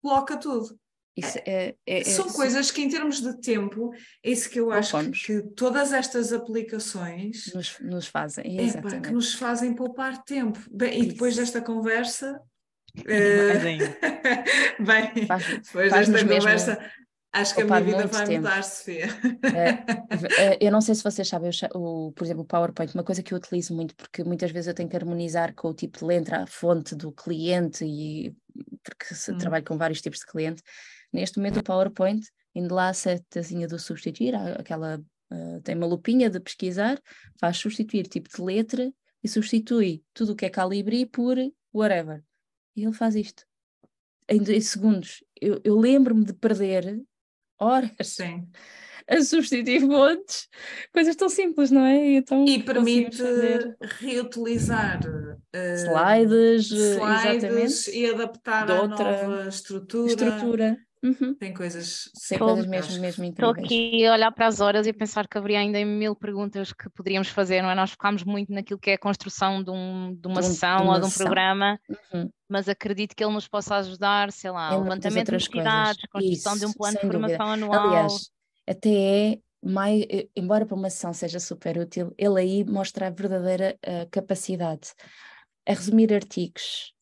coloca 0.01 0.37
tudo. 0.37 0.79
Isso 1.15 1.37
é, 1.45 1.75
é, 1.85 2.03
São 2.03 2.27
é, 2.27 2.33
coisas 2.33 2.71
que, 2.71 2.81
em 2.81 2.89
termos 2.89 3.21
de 3.21 3.39
tempo, 3.41 3.91
é 4.23 4.31
isso 4.31 4.49
que 4.49 4.59
eu 4.59 4.71
acho 4.71 4.97
que, 5.11 5.11
que, 5.11 5.41
todas 5.55 5.91
estas 5.91 6.31
aplicações 6.31 7.51
nos, 7.53 7.79
nos 7.81 8.07
fazem, 8.07 8.59
é, 8.59 8.81
pá, 8.81 8.99
que 8.99 9.11
nos 9.11 9.33
fazem 9.33 9.73
poupar 9.73 10.23
tempo. 10.23 10.59
Bem, 10.71 11.01
e 11.01 11.05
depois 11.07 11.35
desta 11.35 11.61
conversa. 11.61 12.39
Uh... 12.97 13.03
Bem, 14.83 15.25
faz, 15.25 15.45
depois 15.47 15.89
faz 15.89 16.09
desta 16.09 16.27
conversa, 16.27 16.71
mesmo 16.75 16.91
Acho 17.33 17.55
que 17.55 17.61
a 17.61 17.65
minha 17.65 17.81
vida 17.81 18.07
vai 18.07 18.25
tempo. 18.25 18.41
mudar, 18.41 18.61
Sofia. 18.61 19.05
É, 20.37 20.57
eu 20.59 20.69
não 20.69 20.81
sei 20.81 20.93
se 20.95 21.03
vocês 21.03 21.25
sabem, 21.25 21.49
o, 21.73 22.11
por 22.11 22.25
exemplo, 22.25 22.43
o 22.43 22.45
PowerPoint, 22.45 22.93
uma 22.93 23.05
coisa 23.05 23.23
que 23.23 23.33
eu 23.33 23.37
utilizo 23.37 23.73
muito, 23.73 23.95
porque 23.95 24.21
muitas 24.23 24.51
vezes 24.51 24.67
eu 24.67 24.73
tenho 24.73 24.89
que 24.89 24.97
harmonizar 24.97 25.55
com 25.55 25.69
o 25.69 25.73
tipo 25.73 25.99
de 25.99 26.05
letra, 26.05 26.43
a 26.43 26.47
fonte 26.47 26.93
do 26.93 27.09
cliente, 27.09 27.85
e 27.85 28.35
porque 28.83 29.31
hum. 29.31 29.37
trabalho 29.37 29.63
com 29.63 29.77
vários 29.77 30.01
tipos 30.01 30.19
de 30.19 30.25
cliente. 30.25 30.61
Neste 31.11 31.37
momento, 31.37 31.59
o 31.59 31.63
PowerPoint, 31.63 32.25
indo 32.55 32.73
lá 32.73 32.89
a 32.89 32.93
setazinha 32.93 33.67
do 33.67 33.77
substituir, 33.77 34.35
aquela 34.35 34.97
uh, 35.31 35.61
tem 35.61 35.75
uma 35.75 35.87
lupinha 35.87 36.29
de 36.29 36.39
pesquisar, 36.39 36.99
faz 37.39 37.57
substituir 37.57 38.07
tipo 38.07 38.29
de 38.29 38.41
letra 38.41 38.91
e 39.23 39.27
substitui 39.27 40.03
tudo 40.13 40.33
o 40.33 40.35
que 40.35 40.45
é 40.45 40.49
calibre 40.49 41.05
por 41.05 41.37
whatever. 41.73 42.23
E 42.75 42.83
ele 42.83 42.93
faz 42.93 43.15
isto. 43.15 43.45
Em 44.29 44.41
dois 44.41 44.67
segundos. 44.67 45.23
Eu, 45.39 45.59
eu 45.63 45.77
lembro-me 45.77 46.23
de 46.23 46.33
perder 46.33 47.01
horas 47.59 47.91
Sim. 48.01 48.47
a 49.07 49.21
substituir 49.21 49.81
fontes, 49.81 50.47
coisas 50.93 51.15
tão 51.15 51.29
simples, 51.29 51.69
não 51.69 51.85
é? 51.85 52.13
Então, 52.13 52.45
e 52.45 52.63
permite 52.63 53.21
reutilizar 53.99 55.01
uh, 55.05 55.75
slides, 55.75 56.71
slides 56.71 57.87
e 57.87 58.09
adaptar 58.09 58.71
a 58.71 58.87
nova 58.87 59.47
estrutura. 59.47 60.07
estrutura. 60.07 60.77
Uhum. 61.03 61.33
Tem 61.33 61.51
coisas, 61.53 62.11
Tem 62.29 62.37
coisas 62.37 62.65
mesmo, 62.67 62.99
mesmo 62.99 63.23
incríveis. 63.23 63.57
Estou 63.57 63.65
aqui 63.65 64.05
a 64.05 64.13
olhar 64.13 64.31
para 64.31 64.45
as 64.45 64.59
horas 64.59 64.85
e 64.85 64.93
pensar 64.93 65.27
que 65.27 65.37
haveria 65.37 65.59
ainda 65.59 65.83
mil 65.83 66.15
perguntas 66.15 66.71
que 66.71 66.89
poderíamos 66.91 67.27
fazer, 67.29 67.61
não 67.61 67.71
é? 67.71 67.75
Nós 67.75 67.91
focámos 67.91 68.23
muito 68.23 68.53
naquilo 68.53 68.79
que 68.79 68.91
é 68.91 68.93
a 68.93 68.99
construção 68.99 69.63
de, 69.63 69.71
um, 69.71 70.13
de 70.13 70.27
uma 70.27 70.41
de 70.41 70.47
um, 70.47 70.49
sessão 70.51 70.77
de 70.77 70.83
uma 70.83 70.93
ou 70.93 70.99
de 70.99 71.05
um 71.05 71.09
sessão. 71.09 71.25
programa, 71.25 71.79
uhum. 72.13 72.29
mas 72.47 72.69
acredito 72.69 73.15
que 73.15 73.23
ele 73.23 73.33
nos 73.33 73.47
possa 73.47 73.77
ajudar, 73.77 74.31
sei 74.31 74.51
lá, 74.51 74.77
o 74.77 74.83
levantamento 74.83 75.27
de 75.27 75.33
necessidades, 75.33 76.05
construção 76.11 76.53
Isso, 76.53 76.65
de 76.65 76.65
um 76.67 76.73
plano 76.73 76.99
de 76.99 77.07
formação 77.07 77.47
dúvida. 77.47 77.65
anual. 77.65 77.87
Aliás, 77.87 78.29
até 78.67 78.89
é 78.89 79.39
mais, 79.63 80.03
eh, 80.09 80.27
embora 80.35 80.65
para 80.65 80.75
uma 80.75 80.89
sessão 80.89 81.13
seja 81.13 81.39
super 81.39 81.77
útil, 81.77 82.13
ele 82.17 82.39
aí 82.39 82.63
mostra 82.63 83.07
a 83.07 83.09
verdadeira 83.09 83.77
uh, 83.85 84.09
capacidade 84.09 84.93
a 85.67 85.73
resumir 85.73 86.13
artigos, 86.13 86.93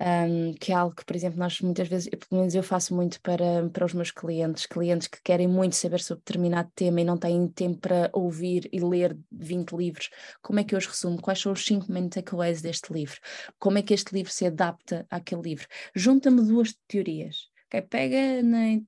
um, 0.00 0.54
que 0.54 0.72
é 0.72 0.74
algo 0.74 0.94
que, 0.94 1.04
por 1.04 1.14
exemplo, 1.14 1.38
nós 1.38 1.60
muitas 1.60 1.86
vezes, 1.86 2.08
pelo 2.08 2.40
menos 2.40 2.54
eu 2.54 2.62
faço 2.62 2.94
muito 2.94 3.20
para, 3.20 3.68
para 3.70 3.84
os 3.84 3.92
meus 3.92 4.10
clientes, 4.10 4.64
clientes 4.64 5.06
que 5.06 5.22
querem 5.22 5.46
muito 5.46 5.76
saber 5.76 6.00
sobre 6.00 6.22
determinado 6.24 6.70
tema 6.74 7.02
e 7.02 7.04
não 7.04 7.18
têm 7.18 7.46
tempo 7.48 7.78
para 7.78 8.10
ouvir 8.12 8.68
e 8.72 8.80
ler 8.80 9.16
20 9.30 9.72
livros. 9.72 10.08
Como 10.40 10.58
é 10.58 10.64
que 10.64 10.74
eu 10.74 10.78
os 10.78 10.86
resumo? 10.86 11.20
Quais 11.20 11.40
são 11.40 11.52
os 11.52 11.64
5 11.66 11.92
main 11.92 12.08
takeaways 12.08 12.62
deste 12.62 12.92
livro? 12.92 13.20
Como 13.58 13.76
é 13.76 13.82
que 13.82 13.92
este 13.92 14.14
livro 14.14 14.32
se 14.32 14.46
adapta 14.46 15.06
àquele 15.10 15.42
livro? 15.42 15.66
Junta-me 15.94 16.42
duas 16.42 16.74
teorias. 16.88 17.50
Okay? 17.66 17.82
Pega 17.82 18.42
na 18.42 18.80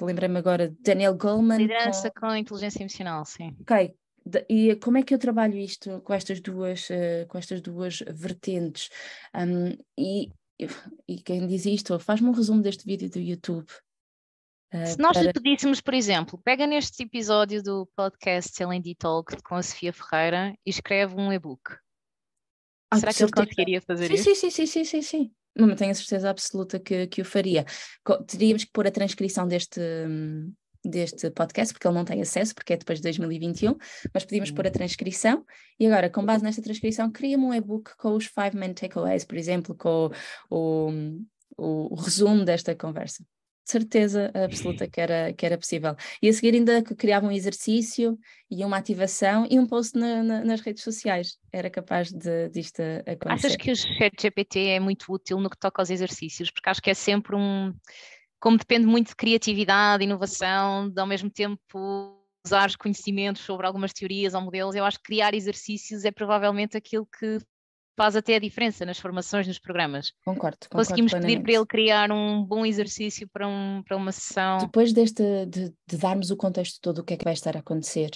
lembrei-me 0.00 0.38
agora 0.38 0.68
de 0.68 0.76
Daniel 0.80 1.16
Goleman. 1.16 1.58
Liderança 1.58 2.10
com... 2.10 2.28
com 2.28 2.36
inteligência 2.36 2.80
emocional, 2.80 3.24
sim. 3.24 3.56
Ok, 3.60 3.92
e 4.48 4.76
como 4.76 4.98
é 4.98 5.02
que 5.02 5.14
eu 5.14 5.18
trabalho 5.18 5.56
isto 5.56 6.00
com 6.02 6.14
estas 6.14 6.40
duas, 6.40 6.88
uh, 6.90 7.26
com 7.28 7.38
estas 7.38 7.60
duas 7.60 8.00
vertentes? 8.12 8.88
Um, 9.34 9.76
e, 9.98 10.30
e 11.08 11.20
quem 11.20 11.46
diz 11.46 11.66
isto, 11.66 11.98
faz-me 11.98 12.28
um 12.28 12.32
resumo 12.32 12.62
deste 12.62 12.84
vídeo 12.84 13.10
do 13.10 13.18
YouTube. 13.18 13.68
Uh, 14.72 14.86
Se 14.86 14.98
nós 14.98 15.12
para... 15.12 15.22
lhe 15.22 15.32
pedíssemos, 15.32 15.80
por 15.80 15.94
exemplo, 15.94 16.40
pega 16.42 16.66
neste 16.66 17.02
episódio 17.02 17.62
do 17.62 17.86
podcast 17.94 18.62
L&D 18.62 18.94
Talk 18.94 19.42
com 19.42 19.56
a 19.56 19.62
Sofia 19.62 19.92
Ferreira 19.92 20.54
e 20.64 20.70
escreve 20.70 21.14
um 21.14 21.32
e-book. 21.32 21.76
Ah, 22.90 22.98
Será 22.98 23.12
que 23.12 23.22
ele 23.22 23.32
conseguiria 23.32 23.80
fazer 23.80 24.08
sim, 24.08 24.14
isso? 24.14 24.24
Sim, 24.24 24.34
sim, 24.34 24.50
sim, 24.50 24.66
sim, 24.66 24.84
sim, 24.84 25.02
sim. 25.02 25.32
Não 25.54 25.74
tenho 25.76 25.90
a 25.90 25.94
certeza 25.94 26.30
absoluta 26.30 26.80
que, 26.80 27.06
que 27.06 27.20
o 27.20 27.24
faria. 27.24 27.66
Teríamos 28.26 28.64
que 28.64 28.72
pôr 28.72 28.86
a 28.86 28.90
transcrição 28.90 29.46
deste, 29.46 29.80
hum, 29.80 30.52
deste 30.84 31.30
podcast, 31.30 31.72
porque 31.72 31.86
ele 31.86 31.94
não 31.94 32.04
tem 32.04 32.20
acesso, 32.20 32.54
porque 32.54 32.72
é 32.72 32.76
depois 32.76 32.98
de 32.98 33.04
2021, 33.04 33.76
mas 34.12 34.24
pedimos 34.24 34.50
pôr 34.50 34.66
a 34.66 34.68
hum. 34.68 34.72
transcrição 34.72 35.44
e 35.78 35.86
agora, 35.86 36.08
com 36.10 36.24
base 36.24 36.44
nesta 36.44 36.62
transcrição, 36.62 37.10
cria-me 37.10 37.44
um 37.44 37.54
e-book 37.54 37.96
com 37.96 38.14
os 38.14 38.26
five 38.26 38.56
main 38.56 38.72
takeaways, 38.72 39.24
por 39.24 39.36
exemplo, 39.36 39.74
com 39.74 40.10
o, 40.50 40.90
o, 41.56 41.92
o 41.92 41.94
resumo 41.94 42.44
desta 42.44 42.74
conversa. 42.74 43.24
Certeza 43.64 44.30
absoluta 44.34 44.88
que 44.88 45.00
era, 45.00 45.32
que 45.32 45.46
era 45.46 45.56
possível. 45.56 45.94
E 46.20 46.28
a 46.28 46.32
seguir 46.32 46.54
ainda 46.54 46.82
criava 46.82 47.26
um 47.26 47.30
exercício 47.30 48.18
e 48.50 48.64
uma 48.64 48.76
ativação 48.76 49.46
e 49.48 49.58
um 49.58 49.66
post 49.66 49.96
na, 49.96 50.20
na, 50.22 50.44
nas 50.44 50.60
redes 50.60 50.82
sociais. 50.82 51.38
Era 51.52 51.70
capaz 51.70 52.10
de, 52.10 52.48
disto 52.48 52.82
acontecer. 53.06 53.46
Achas 53.46 53.56
que 53.56 53.70
o 53.70 53.76
chat 53.76 54.20
GPT 54.20 54.66
é 54.66 54.80
muito 54.80 55.12
útil 55.12 55.38
no 55.38 55.48
que 55.48 55.56
toca 55.56 55.80
aos 55.80 55.90
exercícios? 55.90 56.50
Porque 56.50 56.68
acho 56.68 56.82
que 56.82 56.90
é 56.90 56.94
sempre 56.94 57.36
um 57.36 57.72
como 58.42 58.58
depende 58.58 58.86
muito 58.86 59.08
de 59.08 59.16
criatividade, 59.16 60.02
inovação, 60.02 60.90
de 60.90 61.00
ao 61.00 61.06
mesmo 61.06 61.30
tempo 61.30 62.18
usar 62.44 62.68
os 62.68 62.74
conhecimentos 62.74 63.42
sobre 63.42 63.68
algumas 63.68 63.92
teorias 63.92 64.34
ou 64.34 64.40
modelos, 64.40 64.74
eu 64.74 64.84
acho 64.84 64.98
que 64.98 65.04
criar 65.04 65.32
exercícios 65.32 66.04
é 66.04 66.10
provavelmente 66.10 66.76
aquilo 66.76 67.06
que 67.06 67.38
faz 67.96 68.16
até 68.16 68.34
a 68.34 68.40
diferença 68.40 68.84
nas 68.84 68.98
formações, 68.98 69.46
nos 69.46 69.60
programas. 69.60 70.10
Concordo. 70.24 70.58
concordo 70.62 70.88
Conseguimos 70.88 71.12
pedir 71.12 71.40
para 71.40 71.52
ele 71.52 71.66
criar 71.66 72.10
um 72.10 72.44
bom 72.44 72.66
exercício 72.66 73.28
para, 73.32 73.46
um, 73.46 73.80
para 73.86 73.96
uma 73.96 74.10
sessão. 74.10 74.58
Depois 74.58 74.92
deste, 74.92 75.46
de, 75.46 75.72
de 75.86 75.96
darmos 75.96 76.32
o 76.32 76.36
contexto 76.36 76.80
todo 76.80 76.96
do 76.96 77.04
que 77.04 77.14
é 77.14 77.16
que 77.16 77.24
vai 77.24 77.34
estar 77.34 77.56
a 77.56 77.60
acontecer, 77.60 78.10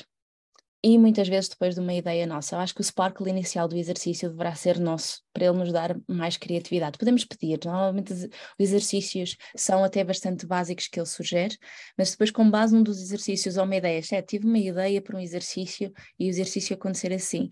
e 0.82 0.98
muitas 0.98 1.28
vezes 1.28 1.48
depois 1.48 1.74
de 1.74 1.80
uma 1.80 1.94
ideia 1.94 2.26
nossa. 2.26 2.54
Eu 2.54 2.60
acho 2.60 2.74
que 2.74 2.80
o 2.80 2.84
sparkle 2.84 3.30
inicial 3.30 3.66
do 3.66 3.76
exercício 3.76 4.30
deverá 4.30 4.54
ser 4.54 4.78
nosso, 4.78 5.20
para 5.32 5.46
ele 5.46 5.58
nos 5.58 5.72
dar 5.72 5.96
mais 6.08 6.36
criatividade. 6.36 6.98
Podemos 6.98 7.24
pedir, 7.24 7.58
normalmente 7.64 8.12
os 8.12 8.28
exercícios 8.58 9.36
são 9.56 9.82
até 9.82 10.04
bastante 10.04 10.46
básicos 10.46 10.88
que 10.88 11.00
ele 11.00 11.06
sugere, 11.06 11.56
mas 11.96 12.10
depois 12.10 12.30
com 12.30 12.48
base 12.50 12.74
num 12.74 12.82
dos 12.82 13.00
exercícios 13.00 13.56
ou 13.56 13.64
uma 13.64 13.76
ideia, 13.76 14.00
é, 14.12 14.22
tive 14.22 14.46
uma 14.46 14.58
ideia 14.58 15.00
para 15.02 15.16
um 15.16 15.20
exercício 15.20 15.92
e 16.18 16.26
o 16.26 16.28
exercício 16.28 16.74
acontecer 16.74 17.12
assim. 17.12 17.50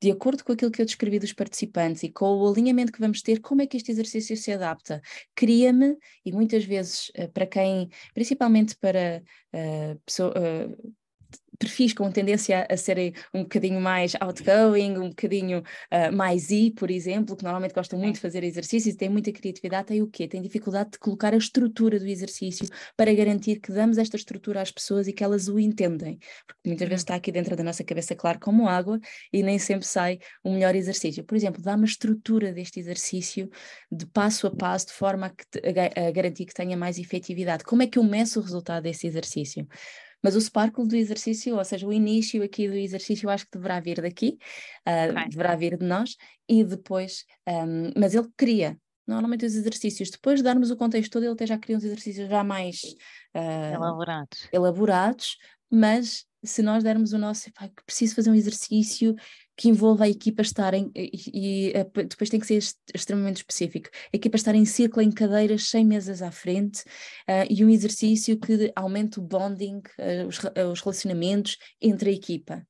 De 0.00 0.10
acordo 0.10 0.44
com 0.44 0.52
aquilo 0.52 0.70
que 0.70 0.82
eu 0.82 0.86
descrevi 0.86 1.18
dos 1.18 1.32
participantes 1.32 2.02
e 2.02 2.10
com 2.10 2.26
o 2.26 2.48
alinhamento 2.48 2.92
que 2.92 3.00
vamos 3.00 3.22
ter, 3.22 3.40
como 3.40 3.62
é 3.62 3.66
que 3.66 3.76
este 3.76 3.90
exercício 3.90 4.36
se 4.36 4.52
adapta? 4.52 5.00
Cria-me, 5.34 5.96
e 6.24 6.32
muitas 6.32 6.64
vezes, 6.64 7.10
eh, 7.14 7.26
para 7.26 7.46
quem, 7.46 7.88
principalmente 8.12 8.76
para 8.76 9.22
uh, 9.54 9.94
uh, 9.94 10.94
perfis 11.58 11.92
com 11.92 12.10
tendência 12.10 12.66
a 12.70 12.76
serem 12.76 13.12
um 13.34 13.42
bocadinho 13.42 13.80
mais 13.80 14.14
outgoing, 14.20 14.96
um 14.98 15.08
bocadinho 15.08 15.58
uh, 15.60 16.14
mais 16.14 16.50
I, 16.50 16.70
por 16.70 16.90
exemplo, 16.90 17.36
que 17.36 17.42
normalmente 17.42 17.74
gostam 17.74 17.98
muito 17.98 18.14
de 18.14 18.20
fazer 18.20 18.44
exercícios 18.44 18.94
e 18.94 18.98
têm 18.98 19.08
muita 19.08 19.32
criatividade, 19.32 19.88
tem 19.88 20.02
o 20.02 20.06
quê? 20.06 20.28
Tem 20.28 20.40
dificuldade 20.40 20.92
de 20.92 20.98
colocar 20.98 21.34
a 21.34 21.36
estrutura 21.36 21.98
do 21.98 22.06
exercício 22.06 22.66
para 22.96 23.12
garantir 23.12 23.60
que 23.60 23.72
damos 23.72 23.98
esta 23.98 24.16
estrutura 24.16 24.60
às 24.60 24.70
pessoas 24.70 25.08
e 25.08 25.12
que 25.12 25.24
elas 25.24 25.48
o 25.48 25.58
entendem. 25.58 26.18
Porque 26.46 26.68
muitas 26.68 26.88
vezes 26.88 27.02
uhum. 27.02 27.04
está 27.04 27.14
aqui 27.16 27.32
dentro 27.32 27.56
da 27.56 27.62
nossa 27.62 27.82
cabeça 27.82 28.14
claro 28.14 28.38
como 28.38 28.68
água 28.68 28.98
e 29.32 29.42
nem 29.42 29.58
sempre 29.58 29.86
sai 29.86 30.18
o 30.44 30.52
melhor 30.52 30.74
exercício. 30.74 31.24
Por 31.24 31.36
exemplo, 31.36 31.62
dá 31.62 31.74
uma 31.74 31.84
estrutura 31.84 32.52
deste 32.52 32.78
exercício 32.78 33.50
de 33.90 34.06
passo 34.06 34.46
a 34.46 34.50
passo, 34.54 34.86
de 34.86 34.92
forma 34.92 35.26
a, 35.26 35.30
que, 35.30 35.44
a, 35.98 36.08
a 36.08 36.10
garantir 36.10 36.46
que 36.46 36.54
tenha 36.54 36.76
mais 36.76 36.98
efetividade. 36.98 37.64
Como 37.64 37.82
é 37.82 37.86
que 37.86 37.98
eu 37.98 38.04
meço 38.04 38.38
o 38.38 38.42
resultado 38.42 38.84
desse 38.84 39.06
exercício? 39.06 39.66
Mas 40.22 40.34
o 40.34 40.40
sparkle 40.40 40.86
do 40.86 40.96
exercício, 40.96 41.56
ou 41.56 41.64
seja, 41.64 41.86
o 41.86 41.92
início 41.92 42.42
aqui 42.42 42.68
do 42.68 42.74
exercício, 42.74 43.26
eu 43.26 43.30
acho 43.30 43.44
que 43.44 43.52
deverá 43.52 43.80
vir 43.80 44.00
daqui, 44.00 44.38
uh, 44.86 45.12
okay. 45.12 45.28
deverá 45.28 45.56
vir 45.56 45.76
de 45.76 45.86
nós, 45.86 46.16
e 46.48 46.64
depois, 46.64 47.24
um, 47.48 47.92
mas 47.96 48.14
ele 48.14 48.28
cria. 48.36 48.78
Normalmente 49.06 49.46
os 49.46 49.54
exercícios, 49.54 50.10
depois 50.10 50.40
de 50.40 50.44
darmos 50.44 50.70
o 50.70 50.76
contexto 50.76 51.12
todo, 51.12 51.22
ele 51.22 51.32
até 51.32 51.46
já 51.46 51.56
cria 51.56 51.76
uns 51.76 51.84
exercícios 51.84 52.28
já 52.28 52.44
mais 52.44 52.82
uh, 53.34 53.74
elaborados. 53.74 54.48
elaborados, 54.52 55.38
mas 55.70 56.26
se 56.44 56.62
nós 56.62 56.82
dermos 56.82 57.12
o 57.12 57.18
nosso, 57.18 57.50
preciso 57.86 58.14
fazer 58.14 58.30
um 58.30 58.34
exercício 58.34 59.14
que 59.58 59.68
envolva 59.68 60.04
a 60.04 60.08
equipa 60.08 60.40
estar 60.40 60.72
em, 60.72 60.88
e, 60.94 61.10
e, 61.34 61.72
eh, 61.74 61.84
depois 61.84 62.30
tem 62.30 62.38
que 62.38 62.46
ser 62.46 62.62
extremamente 62.94 63.38
específico, 63.38 63.90
a 64.14 64.16
equipa 64.16 64.36
estar 64.36 64.54
em 64.54 64.64
círculo 64.64 65.02
em 65.02 65.10
cadeiras 65.10 65.64
sem 65.64 65.84
mesas 65.84 66.22
à 66.22 66.30
frente 66.30 66.82
uh, 67.28 67.44
e 67.50 67.64
um 67.64 67.68
exercício 67.68 68.38
que 68.38 68.72
aumente 68.76 69.18
o 69.18 69.22
bonding, 69.22 69.78
uh, 69.98 70.28
os, 70.28 70.38
uh, 70.38 70.70
os 70.72 70.80
relacionamentos 70.80 71.58
entre 71.80 72.10
a 72.10 72.12
equipa. 72.12 72.64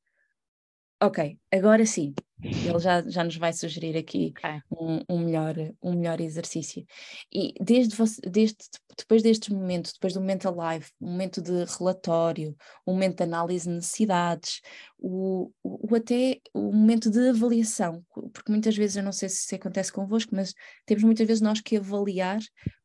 Ok, 0.98 1.38
agora 1.52 1.84
sim, 1.84 2.14
Ele 2.42 2.78
já, 2.78 3.02
já 3.08 3.24
nos 3.24 3.36
vai 3.36 3.52
sugerir 3.52 3.96
aqui 3.96 4.32
okay. 4.36 4.60
um, 4.70 5.00
um, 5.08 5.18
melhor, 5.18 5.54
um 5.82 5.94
melhor 5.94 6.20
exercício. 6.20 6.86
E 7.32 7.52
desde, 7.60 7.96
desde, 8.30 8.56
depois 8.96 9.22
deste 9.22 9.52
momento, 9.52 9.92
depois 9.92 10.14
do 10.14 10.20
momento 10.20 10.50
live, 10.50 10.86
um 11.00 11.10
momento 11.10 11.42
de 11.42 11.64
relatório, 11.64 12.56
um 12.86 12.92
momento 12.92 13.16
de 13.16 13.22
análise 13.24 13.68
de 13.68 13.74
necessidades, 13.74 14.60
o, 14.98 15.50
o, 15.62 15.94
até 15.94 16.40
o 16.54 16.72
momento 16.72 17.10
de 17.10 17.28
avaliação, 17.28 18.04
porque 18.32 18.50
muitas 18.50 18.76
vezes, 18.76 18.96
eu 18.96 19.02
não 19.02 19.12
sei 19.12 19.28
se 19.28 19.44
isso 19.44 19.54
acontece 19.54 19.92
convosco, 19.92 20.34
mas 20.34 20.54
temos 20.86 21.02
muitas 21.02 21.26
vezes 21.26 21.40
nós 21.40 21.60
que 21.60 21.76
avaliar 21.76 22.40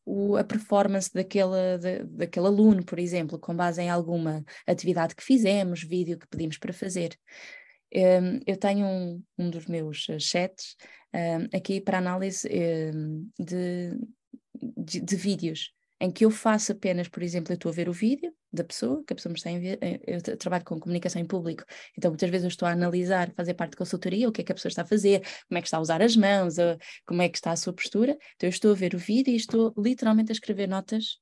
o, 0.06 0.36
a 0.36 0.44
performance 0.44 1.12
daquele, 1.14 1.78
da, 1.78 2.04
daquele 2.06 2.48
aluno, 2.48 2.84
por 2.84 3.00
exemplo, 3.00 3.40
com 3.40 3.56
base 3.56 3.82
em 3.82 3.90
alguma 3.90 4.44
atividade 4.68 5.16
que 5.16 5.24
fizemos, 5.24 5.84
vídeo 5.84 6.18
que 6.18 6.28
pedimos 6.28 6.58
para 6.58 6.74
fazer. 6.74 7.18
Um, 7.96 8.40
eu 8.48 8.58
tenho 8.58 8.86
um, 8.86 9.24
um, 9.38 9.50
dos 9.50 9.68
meus 9.68 10.08
eh, 10.10 10.18
chats 10.18 10.76
um, 11.14 11.56
aqui 11.56 11.80
para 11.80 12.00
análise 12.00 12.50
de, 13.40 13.92
de, 14.58 15.00
de, 15.00 15.16
vídeos, 15.16 15.72
em 16.02 16.10
que 16.10 16.26
eu 16.26 16.32
faço 16.32 16.72
apenas, 16.72 17.08
por 17.08 17.22
exemplo, 17.22 17.54
eu 17.54 17.56
estou 17.56 17.72
a 17.72 17.76
ver 17.76 17.88
o 17.88 17.94
vídeo 17.94 18.34
da 18.52 18.64
pessoa, 18.64 19.04
que 19.06 19.14
a 19.14 19.16
pessoa 19.16 19.32
me 19.32 19.38
está 19.38 19.50
a 19.50 19.54
enviar, 19.54 19.78
eh, 19.80 20.00
eu 20.08 20.38
trabalho 20.38 20.66
com 20.66 20.80
comunicação 20.80 21.22
em 21.22 21.26
público, 21.26 21.64
então 21.96 22.10
muitas 22.10 22.30
vezes 22.32 22.46
eu 22.46 22.50
estou 22.50 22.68
a 22.68 22.72
analisar, 22.72 23.32
fazer 23.36 23.54
parte 23.54 23.72
de 23.72 23.78
consultoria, 23.78 24.28
o 24.28 24.32
que 24.32 24.42
é 24.42 24.44
que 24.44 24.52
a 24.52 24.56
pessoa 24.56 24.70
está 24.70 24.82
a 24.82 24.88
fazer, 24.88 25.22
como 25.48 25.60
é 25.60 25.62
que 25.62 25.68
está 25.68 25.78
a 25.78 25.82
usar 25.82 26.02
as 26.02 26.16
mãos, 26.16 26.56
como 27.06 27.22
é 27.22 27.30
que 27.30 27.38
está 27.38 27.52
a 27.52 27.56
sua 27.56 27.74
postura, 27.74 28.18
então 28.36 28.48
eu 28.48 28.50
estou 28.50 28.72
a 28.72 28.76
ver 28.76 28.96
o 28.96 28.98
vídeo 28.98 29.32
e 29.32 29.36
estou 29.36 29.72
literalmente 29.78 30.32
a 30.32 30.34
escrever 30.34 30.68
notas 30.68 31.20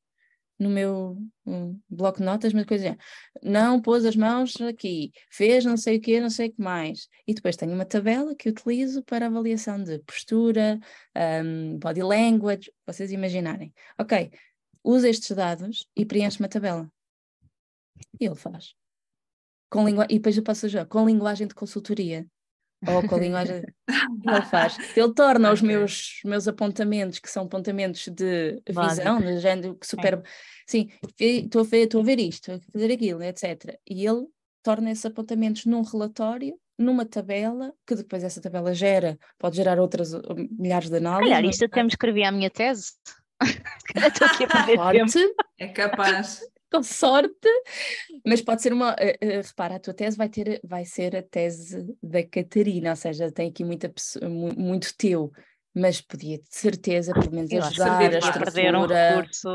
no 0.62 0.70
meu 0.70 1.18
um, 1.44 1.80
bloco 1.90 2.20
de 2.20 2.24
notas, 2.24 2.54
mas 2.54 2.66
coisa 2.66 2.96
não 3.42 3.82
pôs 3.82 4.06
as 4.06 4.16
mãos 4.16 4.62
aqui, 4.62 5.12
fez 5.32 5.66
não 5.66 5.76
sei 5.76 5.98
o 5.98 6.02
que, 6.02 6.22
não 6.22 6.30
sei 6.30 6.50
o 6.50 6.54
que 6.54 6.62
mais. 6.62 7.08
E 7.28 7.34
depois 7.34 7.56
tenho 7.56 7.74
uma 7.74 7.86
tabela 7.86 8.36
que 8.36 8.48
utilizo 8.48 9.04
para 9.04 9.26
avaliação 9.26 9.84
de 9.84 9.98
postura, 10.00 10.80
um, 11.44 11.80
body 11.80 12.04
language, 12.04 12.72
vocês 12.86 13.12
imaginarem. 13.12 13.74
Ok, 14.00 14.32
usa 14.84 15.10
estes 15.10 15.36
dados 15.36 15.88
e 15.96 16.06
preenche 16.06 16.40
uma 16.40 16.48
tabela. 16.48 16.88
E 18.20 18.26
ele 18.26 18.36
faz. 18.36 18.76
Com 19.68 19.84
lingu... 19.84 20.04
E 20.04 20.20
depois 20.20 20.38
eu 20.38 20.44
passo 20.44 20.68
a 20.78 20.86
com 20.86 21.08
linguagem 21.08 21.48
de 21.48 21.56
consultoria 21.56 22.28
ou 22.88 23.08
com 23.08 23.16
a 23.16 23.20
linguagem 23.20 23.64
ele 24.26 24.42
faz. 24.44 24.78
Ele 24.96 25.14
torna 25.14 25.50
okay. 25.50 25.54
os 25.54 25.62
meus, 25.62 26.22
meus 26.26 26.48
apontamentos, 26.48 27.20
que 27.20 27.30
são 27.30 27.44
apontamentos 27.44 28.08
de 28.08 28.62
visão, 28.68 29.20
de 29.20 29.40
género, 29.40 29.76
que 29.76 29.86
super. 29.86 30.16
É. 30.16 30.24
Sim, 30.68 30.90
estou 31.20 31.62
a, 31.62 31.66
ver, 31.66 31.84
estou 31.84 32.02
a 32.02 32.04
ver 32.04 32.20
isto, 32.20 32.52
a 32.52 32.60
fazer 32.72 32.92
aquilo, 32.94 33.24
etc. 33.24 33.78
E 33.88 34.06
ele 34.06 34.26
torna 34.64 34.92
esses 34.92 35.06
apontamentos 35.06 35.66
num 35.66 35.82
relatório, 35.82 36.56
numa 36.78 37.06
tabela, 37.06 37.74
que 37.86 37.96
depois 37.96 38.24
essa 38.24 38.42
tabela 38.42 38.74
gera, 38.74 39.18
pode 39.38 39.58
gerar 39.58 39.80
outras 39.80 40.12
milhares 40.58 40.90
de 40.90 40.98
análises. 40.98 41.36
Olha, 41.36 41.48
isto 41.48 41.66
até 41.66 41.84
me 41.84 41.90
escrevi 41.90 42.24
a 42.24 42.32
minha 42.32 42.50
tese. 42.50 42.94
Estou 43.96 44.28
aqui 44.28 44.44
a 44.46 44.48
perder 44.48 44.78
tempo. 45.12 45.36
É 45.60 45.68
capaz 45.68 46.42
com 46.74 46.82
sorte, 46.84 47.50
mas 48.26 48.42
pode 48.42 48.62
ser 48.62 48.74
uma. 48.74 48.94
Uh, 48.94 49.42
repara, 49.44 49.76
a 49.76 49.80
tua 49.80 49.94
tese 49.94 50.18
vai, 50.18 50.30
ter, 50.30 50.62
vai 50.64 50.86
ser 50.86 51.16
a 51.16 51.22
tese 51.22 51.96
da 52.02 52.24
Catarina, 52.24 52.92
ou 52.92 52.96
seja, 52.96 53.32
tem 53.32 53.50
aqui 53.50 53.64
muita, 53.64 53.94
muito 54.58 54.96
teu, 54.98 55.32
mas 55.76 56.02
podia 56.02 56.38
de 56.38 56.48
certeza, 56.50 57.14
pelo 57.14 57.32
menos, 57.32 57.52
Eu 57.52 57.64
ajudar 57.64 58.02
a 58.16 58.40
perder 58.40 58.76
um 58.76 58.86
recurso 58.86 59.50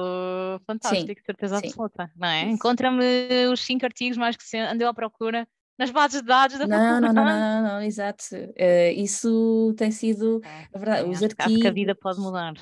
fantástico, 0.66 1.20
sim, 1.20 1.24
certeza 1.24 1.58
sim. 1.58 1.66
absoluta, 1.66 2.10
não 2.16 2.28
é? 2.28 2.42
Encontra-me 2.42 3.46
os 3.50 3.60
cinco 3.60 3.84
artigos 3.86 4.18
mais 4.18 4.36
que 4.36 4.56
andeu 4.56 4.88
à 4.88 4.94
procura 4.94 5.46
nas 5.78 5.90
bases 5.90 6.22
de 6.22 6.26
dados 6.26 6.58
da 6.58 6.66
não, 6.66 7.00
não, 7.00 7.00
não, 7.00 7.12
não, 7.12 7.24
não, 7.24 7.62
não, 7.62 7.82
exato. 7.82 8.24
Uh, 8.34 8.92
isso 8.96 9.74
tem 9.76 9.90
sido, 9.90 10.40
é, 10.42 10.66
a 10.72 10.78
verdade, 10.78 11.10
os 11.10 11.22
artigos... 11.22 11.66
A 11.66 11.70
vida 11.70 11.94
pode 11.94 12.18
mudar. 12.18 12.54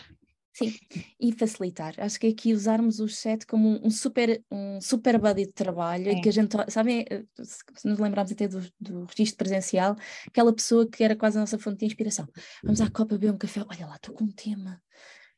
Sim, 0.54 0.72
e 1.18 1.32
facilitar. 1.32 1.94
Acho 1.98 2.20
que 2.20 2.28
aqui 2.28 2.54
usarmos 2.54 3.00
o 3.00 3.08
chat 3.08 3.44
como 3.44 3.84
um, 3.84 3.90
super, 3.90 4.40
um 4.48 4.80
super 4.80 5.18
buddy 5.18 5.46
de 5.46 5.52
trabalho, 5.52 6.12
e 6.12 6.20
que 6.20 6.28
a 6.28 6.32
gente, 6.32 6.54
sabem, 6.68 7.04
eh, 7.10 7.24
se 7.42 7.88
nos 7.88 7.98
lembrarmos 7.98 8.30
até 8.30 8.46
do, 8.46 8.60
do 8.80 9.04
registro 9.04 9.36
presencial, 9.36 9.96
aquela 10.28 10.54
pessoa 10.54 10.88
que 10.88 11.02
era 11.02 11.16
quase 11.16 11.36
a 11.36 11.40
nossa 11.40 11.58
fonte 11.58 11.78
de 11.78 11.86
inspiração. 11.86 12.28
Vamos 12.62 12.80
à 12.80 12.88
copa 12.88 13.18
beber 13.18 13.32
um 13.32 13.36
café, 13.36 13.62
olha 13.68 13.84
lá, 13.84 13.96
estou 13.96 14.14
com 14.14 14.24
um 14.24 14.30
tema, 14.30 14.80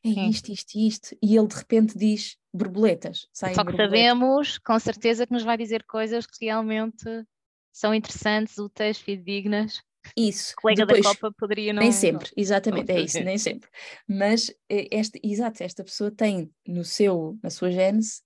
é 0.05 0.09
isto, 0.29 0.51
isto, 0.51 0.77
isto, 0.77 1.17
e 1.19 1.35
ele 1.35 1.47
de 1.47 1.55
repente 1.55 1.97
diz 1.97 2.37
borboletas. 2.53 3.27
Só 3.33 3.47
que 3.47 3.55
borboletas. 3.55 3.85
sabemos, 3.87 4.57
com 4.59 4.77
certeza, 4.79 5.25
que 5.25 5.33
nos 5.33 5.43
vai 5.43 5.57
dizer 5.57 5.83
coisas 5.85 6.27
que 6.27 6.45
realmente 6.45 7.25
são 7.73 7.91
interessantes, 7.91 8.59
úteis, 8.59 8.99
fidedignas 8.99 9.81
isso. 10.15 10.53
Colega 10.55 10.85
Depois, 10.85 11.03
da 11.03 11.09
Copa 11.09 11.35
poderia 11.37 11.73
não. 11.73 11.81
Nem 11.81 11.91
sempre, 11.91 12.31
exatamente, 12.35 12.91
não 12.91 12.99
é 12.99 13.01
isso, 13.01 13.23
nem 13.23 13.37
sempre. 13.37 13.69
Mas 14.07 14.49
eh, 14.69 14.87
esta, 14.91 15.19
exato, 15.23 15.63
esta 15.63 15.83
pessoa 15.83 16.11
tem 16.11 16.51
no 16.67 16.83
seu, 16.83 17.37
na 17.41 17.49
sua 17.49 17.71
gênese 17.71 18.21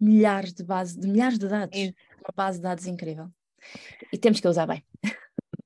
milhares 0.00 0.52
de 0.52 0.62
base, 0.62 0.98
de 0.98 1.08
milhares 1.08 1.38
de 1.38 1.48
dados. 1.48 1.76
Isso. 1.76 1.94
Uma 2.20 2.32
base 2.34 2.58
de 2.58 2.62
dados 2.62 2.86
incrível. 2.86 3.28
E 4.12 4.18
temos 4.18 4.40
que 4.40 4.48
usar 4.48 4.66
bem. 4.66 4.84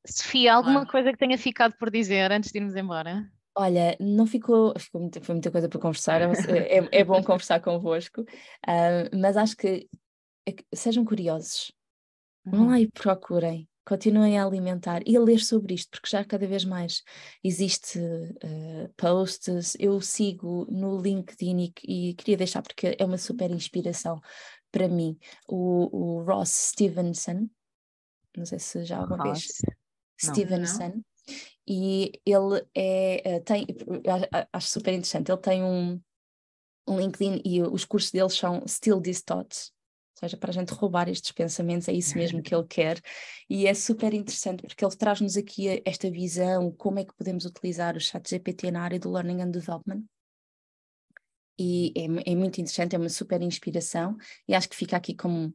Sofia, 0.07 0.55
alguma 0.55 0.83
ah. 0.83 0.87
coisa 0.87 1.13
que 1.13 1.19
tenha 1.19 1.37
ficado 1.37 1.75
por 1.77 1.91
dizer 1.91 2.33
antes 2.33 2.51
de 2.51 2.59
irmos 2.59 2.75
embora? 2.75 3.31
Olha, 3.55 3.97
não 4.01 4.27
ficou, 4.27 4.73
ficou 4.79 5.01
muita, 5.01 5.21
foi 5.21 5.35
muita 5.35 5.51
coisa 5.51 5.69
para 5.69 5.81
conversar, 5.81 6.23
é, 6.23 6.79
é, 6.79 6.89
é 6.93 7.05
bom 7.05 7.23
conversar 7.23 7.61
convosco, 7.61 8.23
uh, 8.23 9.17
mas 9.19 9.37
acho 9.37 9.57
que 9.57 9.89
é, 10.49 10.55
sejam 10.75 11.05
curiosos, 11.05 11.73
vão 12.45 12.67
lá 12.67 12.73
uhum. 12.75 12.79
e 12.79 12.89
procurem, 12.91 13.69
continuem 13.91 14.39
a 14.39 14.47
alimentar 14.47 15.03
e 15.05 15.17
a 15.17 15.21
ler 15.21 15.41
sobre 15.41 15.75
isto, 15.75 15.91
porque 15.91 16.09
já 16.09 16.25
cada 16.25 16.47
vez 16.47 16.65
mais 16.65 17.03
existe 17.43 17.99
uh, 17.99 18.89
posts, 18.97 19.77
eu 19.81 20.01
sigo 20.01 20.65
no 20.71 21.01
LinkedIn 21.01 21.59
e, 21.59 22.11
e, 22.11 22.15
queria 22.15 22.37
deixar 22.37 22.63
porque 22.63 22.97
é 22.97 23.05
uma 23.05 23.19
super 23.19 23.51
inspiração 23.51 24.21
para 24.71 24.87
mim, 24.87 25.19
o, 25.49 26.21
o 26.21 26.23
Ross 26.23 26.51
Stevenson, 26.51 27.51
não 28.37 28.47
sei 28.47 28.61
se 28.61 28.85
já 28.85 28.99
alguma 28.99 29.25
Ross. 29.25 29.41
vez, 29.41 29.59
não, 30.23 30.35
Stevenson, 30.35 30.89
não. 30.95 31.05
e 31.67 32.13
ele 32.25 32.65
é, 32.73 33.39
uh, 33.39 33.45
tem, 33.45 33.67
acho 34.53 34.69
super 34.69 34.95
interessante, 34.95 35.33
ele 35.33 35.41
tem 35.41 35.65
um, 35.65 36.01
um 36.87 36.97
LinkedIn 36.97 37.43
e 37.45 37.61
os 37.61 37.85
cursos 37.85 38.13
dele 38.13 38.31
são 38.31 38.63
Still 38.69 39.01
These 39.01 39.25
Thoughts, 39.25 39.73
seja, 40.21 40.37
para 40.37 40.51
a 40.51 40.53
gente 40.53 40.73
roubar 40.73 41.09
estes 41.09 41.33
pensamentos, 41.33 41.89
é 41.89 41.93
isso 41.93 42.17
mesmo 42.17 42.43
que 42.43 42.55
ele 42.55 42.67
quer. 42.67 43.01
E 43.49 43.67
é 43.67 43.75
super 43.75 44.13
interessante 44.15 44.63
porque 44.63 44.85
ele 44.85 44.97
traz-nos 44.97 45.37
aqui 45.37 45.83
esta 45.85 46.11
visão, 46.11 46.71
como 46.73 46.99
é 46.99 47.05
que 47.05 47.15
podemos 47.15 47.45
utilizar 47.45 47.97
o 47.97 48.01
chat 48.01 48.29
GPT 48.29 48.71
na 48.71 48.83
área 48.83 48.99
do 48.99 49.11
Learning 49.11 49.43
and 49.43 49.51
Development. 49.51 50.03
E 51.59 51.93
é, 51.97 52.33
é 52.33 52.35
muito 52.35 52.61
interessante, 52.61 52.97
é 52.97 52.99
uma 52.99 53.09
super 53.09 53.43
inspiração. 53.43 54.17
E 54.49 54.55
acho 54.55 54.69
que 54.69 54.77
fica 54.77 54.97
aqui 54.97 55.15
como 55.15 55.53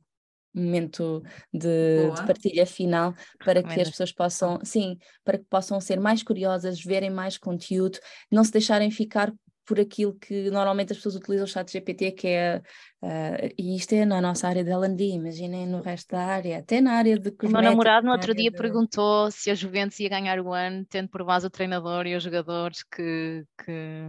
um 0.55 0.63
momento 0.63 1.21
de, 1.53 2.11
de, 2.11 2.25
partilha 2.25 2.65
final 2.65 3.13
para 3.39 3.61
que 3.61 3.81
as 3.81 3.89
pessoas 3.89 4.11
possam, 4.11 4.59
sim, 4.63 4.97
para 5.23 5.37
que 5.37 5.45
possam 5.45 5.81
ser 5.81 5.99
mais 5.99 6.23
curiosas, 6.23 6.81
verem 6.81 7.09
mais 7.09 7.37
conteúdo, 7.37 7.99
não 8.31 8.43
se 8.43 8.51
deixarem 8.51 8.89
ficar 8.89 9.33
por 9.65 9.79
aquilo 9.79 10.13
que 10.13 10.49
normalmente 10.51 10.91
as 10.91 10.97
pessoas 10.97 11.15
utilizam 11.15 11.45
o 11.45 11.47
chat 11.47 11.71
GPT, 11.71 12.11
que 12.11 12.27
é, 12.27 12.61
uh, 13.01 13.53
e 13.57 13.75
isto 13.75 13.93
é 13.93 14.05
na 14.05 14.21
nossa 14.21 14.47
área 14.47 14.63
de 14.63 14.71
L&D, 14.71 15.03
imaginem 15.09 15.65
no 15.65 15.81
resto 15.81 16.11
da 16.11 16.23
área, 16.23 16.59
até 16.59 16.79
na 16.79 16.93
área 16.93 17.17
de 17.17 17.31
cosméticos. 17.31 17.49
O 17.49 17.53
meu 17.53 17.71
namorado 17.71 18.05
no 18.05 18.11
outro 18.11 18.33
dia 18.33 18.51
de... 18.51 18.57
perguntou 18.57 19.31
se 19.31 19.49
a 19.49 19.55
Juventus 19.55 19.99
ia 19.99 20.09
ganhar 20.09 20.39
o 20.39 20.53
ano, 20.53 20.85
tendo 20.85 21.09
por 21.09 21.23
base 21.23 21.47
o 21.47 21.49
treinador 21.49 22.05
e 22.05 22.15
os 22.15 22.23
jogadores 22.23 22.83
que... 22.83 23.43
que... 23.63 24.03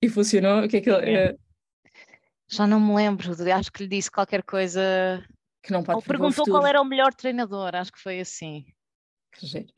E 0.00 0.08
funcionou? 0.08 0.64
O 0.64 0.68
que 0.68 0.76
é 0.76 0.80
que 0.80 0.90
ele... 0.90 1.10
É. 1.10 1.36
Já 2.48 2.66
não 2.66 2.78
me 2.78 2.94
lembro, 2.94 3.28
acho 3.52 3.72
que 3.72 3.82
lhe 3.82 3.88
disse 3.88 4.10
qualquer 4.10 4.42
coisa... 4.44 5.20
Que 5.62 5.72
não 5.72 5.82
pode 5.82 5.96
Ou 5.96 6.02
perguntou 6.02 6.44
qual 6.44 6.64
era 6.64 6.80
o 6.80 6.84
melhor 6.84 7.12
treinador, 7.12 7.74
acho 7.74 7.92
que 7.92 8.00
foi 8.00 8.20
assim. 8.20 8.64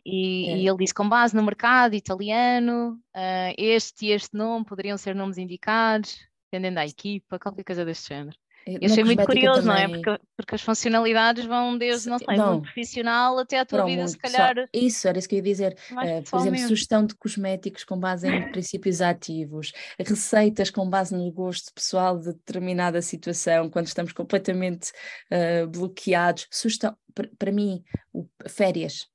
E, 0.05 0.49
é. 0.49 0.57
e, 0.59 0.69
ele 0.69 0.79
disse: 0.79 0.95
com 0.95 1.09
base 1.09 1.35
no 1.35 1.43
mercado 1.43 1.95
italiano, 1.95 3.01
uh, 3.15 3.55
este 3.57 4.07
e 4.07 4.11
este 4.13 4.37
nome 4.37 4.65
poderiam 4.65 4.97
ser 4.97 5.15
nomes 5.15 5.39
indicados, 5.39 6.19
dependendo 6.51 6.77
da 6.77 6.87
equipa, 6.87 7.39
qualquer 7.39 7.65
coisa 7.65 7.85
deste 7.85 8.09
género. 8.09 8.37
Eu 8.67 8.91
achei 8.91 9.03
muito 9.03 9.25
curioso, 9.25 9.63
também... 9.63 9.89
não 9.89 9.95
é? 9.95 10.03
Porque, 10.03 10.25
porque, 10.37 10.55
as 10.55 10.61
funcionalidades 10.61 11.47
vão 11.47 11.79
desde, 11.79 12.11
não 12.11 12.19
sei, 12.19 12.37
não. 12.37 12.53
muito 12.53 12.65
profissional 12.65 13.39
até 13.39 13.59
a 13.59 13.65
tua 13.65 13.87
vida, 13.87 14.07
se 14.07 14.19
calhar. 14.19 14.55
Só... 14.55 14.67
Isso, 14.75 15.09
era 15.09 15.19
isso 15.19 15.29
que 15.29 15.37
eu 15.37 15.39
ia 15.39 15.43
dizer. 15.43 15.77
Uh, 15.91 16.23
por 16.31 16.41
exemplo, 16.41 16.59
sugestão 16.61 17.07
de 17.07 17.15
cosméticos 17.15 17.85
com 17.85 17.99
base 17.99 18.29
em 18.29 18.51
princípios 18.53 19.01
ativos, 19.01 19.73
receitas 19.99 20.71
com 20.71 20.89
base 20.89 21.17
no 21.17 21.31
gosto 21.33 21.73
pessoal 21.73 22.19
de 22.19 22.27
determinada 22.27 23.01
situação, 23.01 23.71
quando 23.71 23.87
estamos 23.87 24.13
completamente 24.13 24.93
uh, 25.33 25.67
bloqueados. 25.67 26.47
Sugestão, 26.51 26.95
para 27.39 27.51
mim, 27.51 27.83
férias 28.47 29.09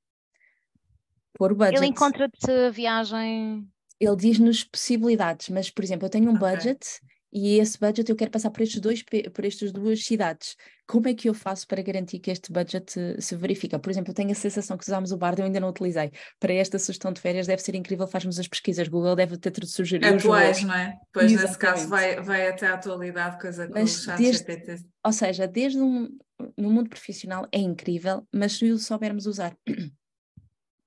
pôr 1.36 1.54
budget. 1.54 1.76
Ele 1.76 1.86
encontra-te 1.86 2.70
viagem. 2.70 3.66
Ele 4.00 4.16
diz-nos 4.16 4.64
possibilidades, 4.64 5.48
mas, 5.48 5.70
por 5.70 5.84
exemplo, 5.84 6.06
eu 6.06 6.10
tenho 6.10 6.30
um 6.30 6.36
okay. 6.36 6.50
budget 6.50 7.00
e 7.34 7.58
esse 7.58 7.76
budget 7.80 8.08
eu 8.08 8.14
quero 8.14 8.30
passar 8.30 8.48
por 8.50 8.62
estes 8.62 8.80
dois 8.80 9.02
por 9.02 9.44
estas 9.44 9.72
duas 9.72 10.04
cidades. 10.04 10.54
Como 10.86 11.08
é 11.08 11.14
que 11.14 11.28
eu 11.28 11.34
faço 11.34 11.66
para 11.66 11.82
garantir 11.82 12.20
que 12.20 12.30
este 12.30 12.52
budget 12.52 12.92
se 13.18 13.34
verifica? 13.34 13.76
Por 13.76 13.90
exemplo, 13.90 14.12
eu 14.12 14.14
tenho 14.14 14.30
a 14.30 14.36
sensação 14.36 14.76
que 14.78 14.84
usámos 14.84 15.10
o 15.10 15.16
Bard, 15.16 15.40
eu 15.40 15.46
ainda 15.46 15.58
não 15.58 15.70
utilizei. 15.70 16.12
Para 16.38 16.52
esta 16.52 16.78
sugestão 16.78 17.12
de 17.12 17.20
férias 17.20 17.48
deve 17.48 17.60
ser 17.60 17.74
incrível, 17.74 18.06
faz-nos 18.06 18.38
as 18.38 18.46
pesquisas. 18.46 18.86
Google 18.86 19.16
deve 19.16 19.36
ter 19.36 19.52
sugerido. 19.66 20.14
Atuais, 20.14 20.62
não 20.62 20.74
é? 20.74 20.94
Pois 21.12 21.32
Exatamente. 21.32 21.48
nesse 21.48 21.58
caso 21.58 21.88
vai, 21.88 22.20
vai 22.22 22.46
até 22.46 22.68
à 22.68 22.74
atualidade, 22.74 23.40
coisa 23.40 23.66
que 23.66 23.72
mas 23.72 23.98
o 23.98 24.04
chat 24.04 24.16
desde, 24.16 24.38
GPT. 24.38 24.84
Ou 25.04 25.12
seja, 25.12 25.48
desde 25.48 25.80
um, 25.80 26.16
no 26.56 26.70
mundo 26.70 26.88
profissional 26.88 27.48
é 27.50 27.58
incrível, 27.58 28.24
mas 28.32 28.52
se 28.52 28.70
o 28.70 28.78
soubermos 28.78 29.26
usar 29.26 29.56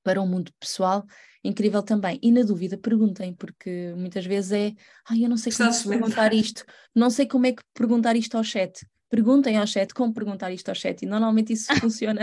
para 0.08 0.22
o 0.22 0.26
mundo 0.26 0.54
pessoal, 0.58 1.06
incrível 1.44 1.84
também. 1.84 2.18
E 2.24 2.32
na 2.32 2.42
dúvida, 2.42 2.78
perguntem, 2.78 3.34
porque 3.34 3.94
muitas 3.98 4.26
vezes 4.26 4.54
é, 4.54 4.74
ai, 5.10 5.26
eu 5.26 5.30
não 5.30 5.36
sei 5.36 5.52
como 5.52 5.70
é 5.70 5.84
perguntar 5.84 6.34
isto, 6.34 6.64
não 6.96 7.10
sei 7.10 7.28
como 7.28 7.46
é 7.46 7.52
que 7.52 7.62
perguntar 7.74 8.16
isto 8.16 8.38
ao 8.38 8.44
chat. 8.44 8.88
Perguntem 9.10 9.58
ao 9.58 9.68
chat 9.68 9.94
como 9.94 10.14
perguntar 10.14 10.50
isto 10.54 10.70
ao 10.70 10.76
chat, 10.76 11.02
e 11.02 11.06
normalmente 11.06 11.52
isso 11.52 11.68
funciona. 11.82 12.22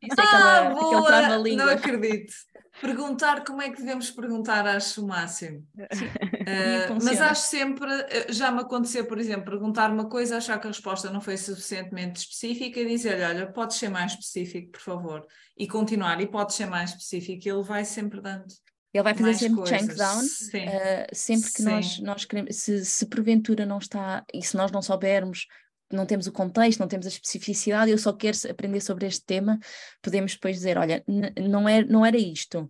Isso 0.00 0.20
é 0.20 0.22
aquela, 0.22 0.68
ah, 0.68 0.70
aquele 0.70 1.02
trava-língua. 1.04 1.64
Não 1.66 1.72
acredito. 1.72 2.32
Perguntar 2.80 3.44
como 3.44 3.62
é 3.62 3.70
que 3.70 3.78
devemos 3.78 4.10
perguntar, 4.10 4.66
acho 4.66 5.02
o 5.02 5.08
máximo. 5.08 5.66
Uh, 5.76 7.02
mas 7.02 7.20
acho 7.20 7.42
sempre, 7.42 7.90
eh, 8.08 8.26
já 8.30 8.50
me 8.50 8.60
aconteceu, 8.60 9.06
por 9.06 9.18
exemplo, 9.18 9.46
perguntar 9.46 9.90
uma 9.90 10.08
coisa, 10.08 10.36
achar 10.36 10.60
que 10.60 10.66
a 10.66 10.70
resposta 10.70 11.10
não 11.10 11.20
foi 11.20 11.36
suficientemente 11.36 12.20
específica 12.20 12.78
e 12.80 12.86
dizer-lhe, 12.86 13.24
olha, 13.24 13.50
pode 13.50 13.74
ser 13.74 13.88
mais 13.88 14.12
específico, 14.12 14.72
por 14.72 14.80
favor, 14.80 15.26
e 15.56 15.66
continuar, 15.66 16.20
e 16.20 16.26
pode 16.26 16.52
ser 16.52 16.66
mais 16.66 16.90
específico, 16.90 17.46
e 17.46 17.50
ele 17.50 17.62
vai 17.62 17.84
sempre 17.84 18.20
dando. 18.20 18.46
Ele 18.92 19.02
vai 19.02 19.14
fazer 19.14 19.34
sempre 19.34 19.56
coisas. 19.56 19.80
chunk 19.80 19.94
down, 19.94 20.18
uh, 20.20 21.06
sempre 21.12 21.50
que 21.50 21.62
Sim. 21.62 21.64
nós, 21.64 21.98
nós 22.00 22.24
queremos, 22.24 22.56
se, 22.56 22.84
se 22.84 23.06
porventura 23.06 23.66
não 23.66 23.78
está, 23.78 24.24
e 24.32 24.42
se 24.42 24.56
nós 24.56 24.70
não 24.70 24.82
soubermos 24.82 25.46
não 25.92 26.06
temos 26.06 26.26
o 26.26 26.32
contexto, 26.32 26.80
não 26.80 26.88
temos 26.88 27.06
a 27.06 27.08
especificidade, 27.08 27.90
eu 27.90 27.98
só 27.98 28.12
quero 28.12 28.36
aprender 28.50 28.80
sobre 28.80 29.06
este 29.06 29.24
tema, 29.24 29.58
podemos 30.02 30.34
depois 30.34 30.56
dizer, 30.56 30.78
olha, 30.78 31.04
não, 31.36 31.68
é, 31.68 31.84
não 31.84 32.04
era 32.04 32.16
isto. 32.16 32.68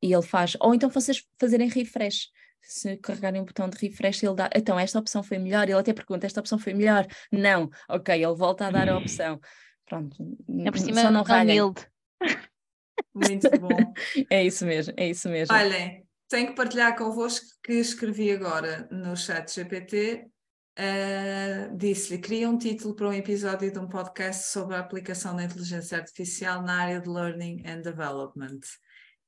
E 0.00 0.12
ele 0.12 0.22
faz, 0.22 0.56
ou 0.60 0.74
então 0.74 0.88
vocês 0.88 1.24
fazerem 1.38 1.68
refresh. 1.68 2.28
Se 2.60 2.96
carregarem 2.98 3.40
o 3.40 3.44
botão 3.44 3.68
de 3.68 3.78
refresh, 3.78 4.22
ele 4.22 4.34
dá, 4.34 4.50
então 4.54 4.78
esta 4.78 4.98
opção 4.98 5.22
foi 5.22 5.38
melhor, 5.38 5.64
ele 5.64 5.78
até 5.78 5.92
pergunta, 5.92 6.26
esta 6.26 6.40
opção 6.40 6.58
foi 6.58 6.74
melhor? 6.74 7.06
Não, 7.32 7.70
ok, 7.88 8.14
ele 8.14 8.34
volta 8.34 8.66
a 8.66 8.70
dar 8.70 8.88
a 8.88 8.98
opção. 8.98 9.40
Pronto, 9.86 10.16
é 10.64 10.70
por 10.70 10.78
cima 10.78 11.02
só 11.02 11.10
não 11.10 11.22
humilde. 11.22 11.86
Muito 13.14 13.48
bom. 13.58 13.68
é 14.30 14.44
isso 14.44 14.66
mesmo, 14.66 14.92
é 14.96 15.08
isso 15.08 15.28
mesmo. 15.28 15.54
Olhem, 15.54 16.06
tenho 16.28 16.48
que 16.48 16.54
partilhar 16.54 16.96
convosco 16.96 17.46
que 17.62 17.72
escrevi 17.72 18.30
agora 18.30 18.86
no 18.90 19.16
chat 19.16 19.52
GPT 19.52 20.30
Uh, 20.78 21.76
disse-lhe: 21.76 22.20
queria 22.20 22.48
um 22.48 22.56
título 22.56 22.94
para 22.94 23.08
um 23.08 23.12
episódio 23.12 23.72
de 23.72 23.78
um 23.80 23.88
podcast 23.88 24.52
sobre 24.52 24.76
a 24.76 24.78
aplicação 24.78 25.34
da 25.34 25.42
inteligência 25.42 25.98
artificial 25.98 26.62
na 26.62 26.82
área 26.82 27.00
de 27.00 27.08
Learning 27.08 27.64
and 27.66 27.80
Development. 27.80 28.60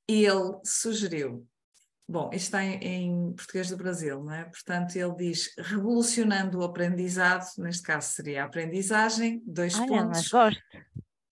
E 0.09 0.24
ele 0.24 0.61
sugeriu: 0.64 1.44
bom, 2.09 2.30
isto 2.32 2.44
está 2.44 2.64
em, 2.64 2.76
em 2.84 3.32
português 3.32 3.68
do 3.68 3.76
Brasil, 3.76 4.22
não 4.22 4.32
é? 4.32 4.44
Portanto, 4.44 4.94
ele 4.94 5.14
diz: 5.16 5.53
revolucionando 5.59 6.61
o 6.61 6.62
aprendizado, 6.62 7.44
neste 7.59 7.82
caso 7.82 8.12
seria 8.12 8.44
a 8.44 8.46
aprendizagem, 8.46 9.42
dois 9.44 9.74
Olha, 9.74 9.88
pontos. 9.88 10.28
gosto. 10.28 10.61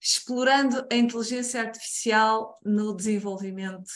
Explorando 0.01 0.85
a 0.91 0.97
inteligência 0.97 1.61
artificial 1.61 2.59
no 2.65 2.93
desenvolvimento 2.93 3.93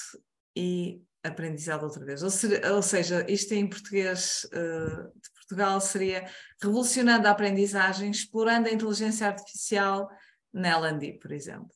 e 0.56 1.02
aprendizado 1.22 1.84
outra 1.84 2.04
vez. 2.04 2.22
Ou, 2.22 2.30
ou 2.74 2.82
seja, 2.82 3.24
isto 3.28 3.54
em 3.54 3.68
português 3.68 4.44
uh, 4.52 5.20
de 5.20 5.31
Portugal 5.52 5.80
seria 5.80 6.26
revolucionando 6.60 7.28
a 7.28 7.30
aprendizagem, 7.30 8.10
explorando 8.10 8.68
a 8.68 8.72
inteligência 8.72 9.26
artificial 9.26 10.08
na 10.52 10.70
L&D, 10.70 11.18
por 11.20 11.30
exemplo. 11.30 11.68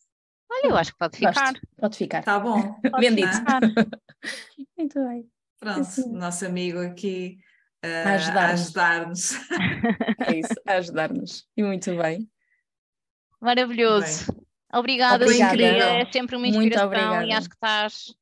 Olha, 0.51 0.71
eu 0.71 0.77
acho 0.77 0.93
que 0.93 0.99
pode 0.99 1.19
ficar. 1.19 1.53
Gosto. 1.53 1.61
Pode 1.79 1.97
ficar. 1.97 2.19
Está 2.21 2.41
bom. 2.41 2.81
Vendido. 2.99 3.31
Muito 4.79 5.07
bem. 5.07 5.29
Pronto, 5.61 5.81
Isso. 5.81 6.09
nosso 6.11 6.47
amigo 6.47 6.79
aqui 6.81 7.39
uh, 7.85 8.09
a 8.09 8.13
ajudar-nos. 8.15 9.35
Ajudar 9.35 10.29
é 10.29 10.39
isso, 10.39 10.55
a 10.67 10.73
ajudar-nos. 10.75 11.47
E 11.57 11.63
muito 11.63 11.97
bem. 11.97 12.31
Maravilhoso. 13.41 14.33
Bem. 14.33 14.47
Obrigada, 14.75 15.25
obrigada. 15.25 15.63
É 15.63 16.05
sempre 16.13 16.37
uma 16.37 16.47
inspiração 16.47 17.23
e 17.23 17.33
acho 17.33 17.49
que 17.49 17.55
estás 17.55 18.15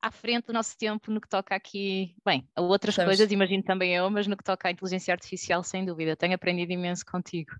à 0.00 0.10
frente 0.10 0.46
do 0.46 0.52
nosso 0.52 0.76
tempo 0.76 1.10
no 1.10 1.20
que 1.20 1.28
toca 1.28 1.54
aqui, 1.54 2.14
bem, 2.24 2.48
a 2.54 2.60
outras 2.60 2.94
Sabes. 2.94 3.08
coisas, 3.08 3.32
imagino 3.32 3.62
também 3.62 3.94
eu, 3.94 4.08
mas 4.10 4.26
no 4.26 4.36
que 4.36 4.44
toca 4.44 4.68
à 4.68 4.70
inteligência 4.70 5.12
artificial, 5.12 5.62
sem 5.62 5.84
dúvida. 5.84 6.16
Tenho 6.16 6.34
aprendido 6.34 6.72
imenso 6.72 7.04
contigo. 7.04 7.52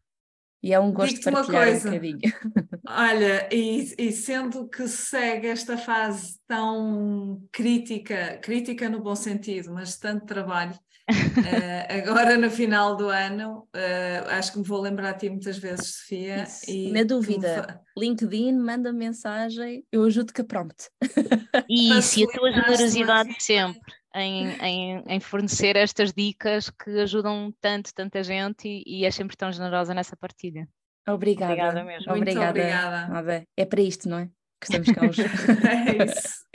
E 0.62 0.72
é 0.72 0.80
um 0.80 0.92
gosto 0.92 1.20
de 1.20 1.30
partilhar 1.30 1.68
um 1.68 1.78
bocadinho. 1.78 2.18
Olha, 2.88 3.48
e, 3.52 3.94
e, 3.98 4.12
sendo 4.12 4.68
que 4.68 4.88
segue 4.88 5.46
esta 5.48 5.76
fase 5.76 6.40
tão 6.46 7.46
crítica, 7.52 8.38
crítica 8.42 8.88
no 8.88 9.00
bom 9.00 9.14
sentido, 9.14 9.72
mas 9.72 9.96
tanto 9.96 10.26
trabalho, 10.26 10.76
uh, 11.08 11.86
agora 12.08 12.36
no 12.36 12.50
final 12.50 12.96
do 12.96 13.08
ano, 13.08 13.68
uh, 13.74 14.28
acho 14.30 14.52
que 14.52 14.58
me 14.58 14.64
vou 14.64 14.80
lembrar 14.80 15.12
de 15.12 15.20
ti 15.20 15.30
muitas 15.30 15.58
vezes, 15.58 15.96
Sofia. 15.96 16.44
E 16.66 16.90
Na 16.92 17.02
dúvida, 17.02 17.80
LinkedIn, 17.96 18.52
manda 18.54 18.92
mensagem, 18.92 19.84
eu 19.92 20.04
ajudo-te 20.04 20.40
a 20.40 20.44
prompt. 20.44 20.90
Isso, 21.68 22.20
e 22.20 22.24
a 22.24 22.26
tua 22.28 22.52
generosidade 22.52 23.34
sempre 23.38 23.92
em, 24.14 24.48
em, 24.62 25.04
em, 25.06 25.20
fornecer 25.20 25.76
estas 25.76 26.12
dicas 26.12 26.70
que 26.70 27.00
ajudam 27.00 27.52
tanto, 27.60 27.92
tanta 27.94 28.22
gente 28.22 28.66
e, 28.66 29.00
e 29.00 29.04
é 29.04 29.10
sempre 29.10 29.36
tão 29.36 29.52
generosa 29.52 29.92
nessa 29.92 30.16
partilha. 30.16 30.66
Obrigada. 31.06 31.52
Obrigada 31.52 31.84
mesmo. 31.84 32.12
Obrigada. 32.12 32.50
obrigada. 32.50 33.44
É 33.56 33.64
para 33.64 33.80
isto, 33.82 34.08
não 34.08 34.18
é? 34.18 34.30
Que 34.60 34.72
estamos 34.72 34.90
cá 34.90 35.06
hoje. 35.06 35.22
é 35.68 36.04
isso. 36.04 36.46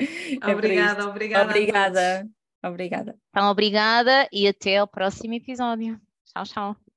É 0.41 0.53
obrigada, 0.53 1.07
obrigada. 1.07 1.49
Obrigada. 1.49 2.29
Obrigada. 2.63 3.17
Então, 3.29 3.49
obrigada 3.49 4.27
e 4.31 4.47
até 4.47 4.77
ao 4.77 4.87
próximo 4.87 5.33
episódio. 5.33 5.99
Tchau, 6.25 6.43
tchau. 6.43 6.90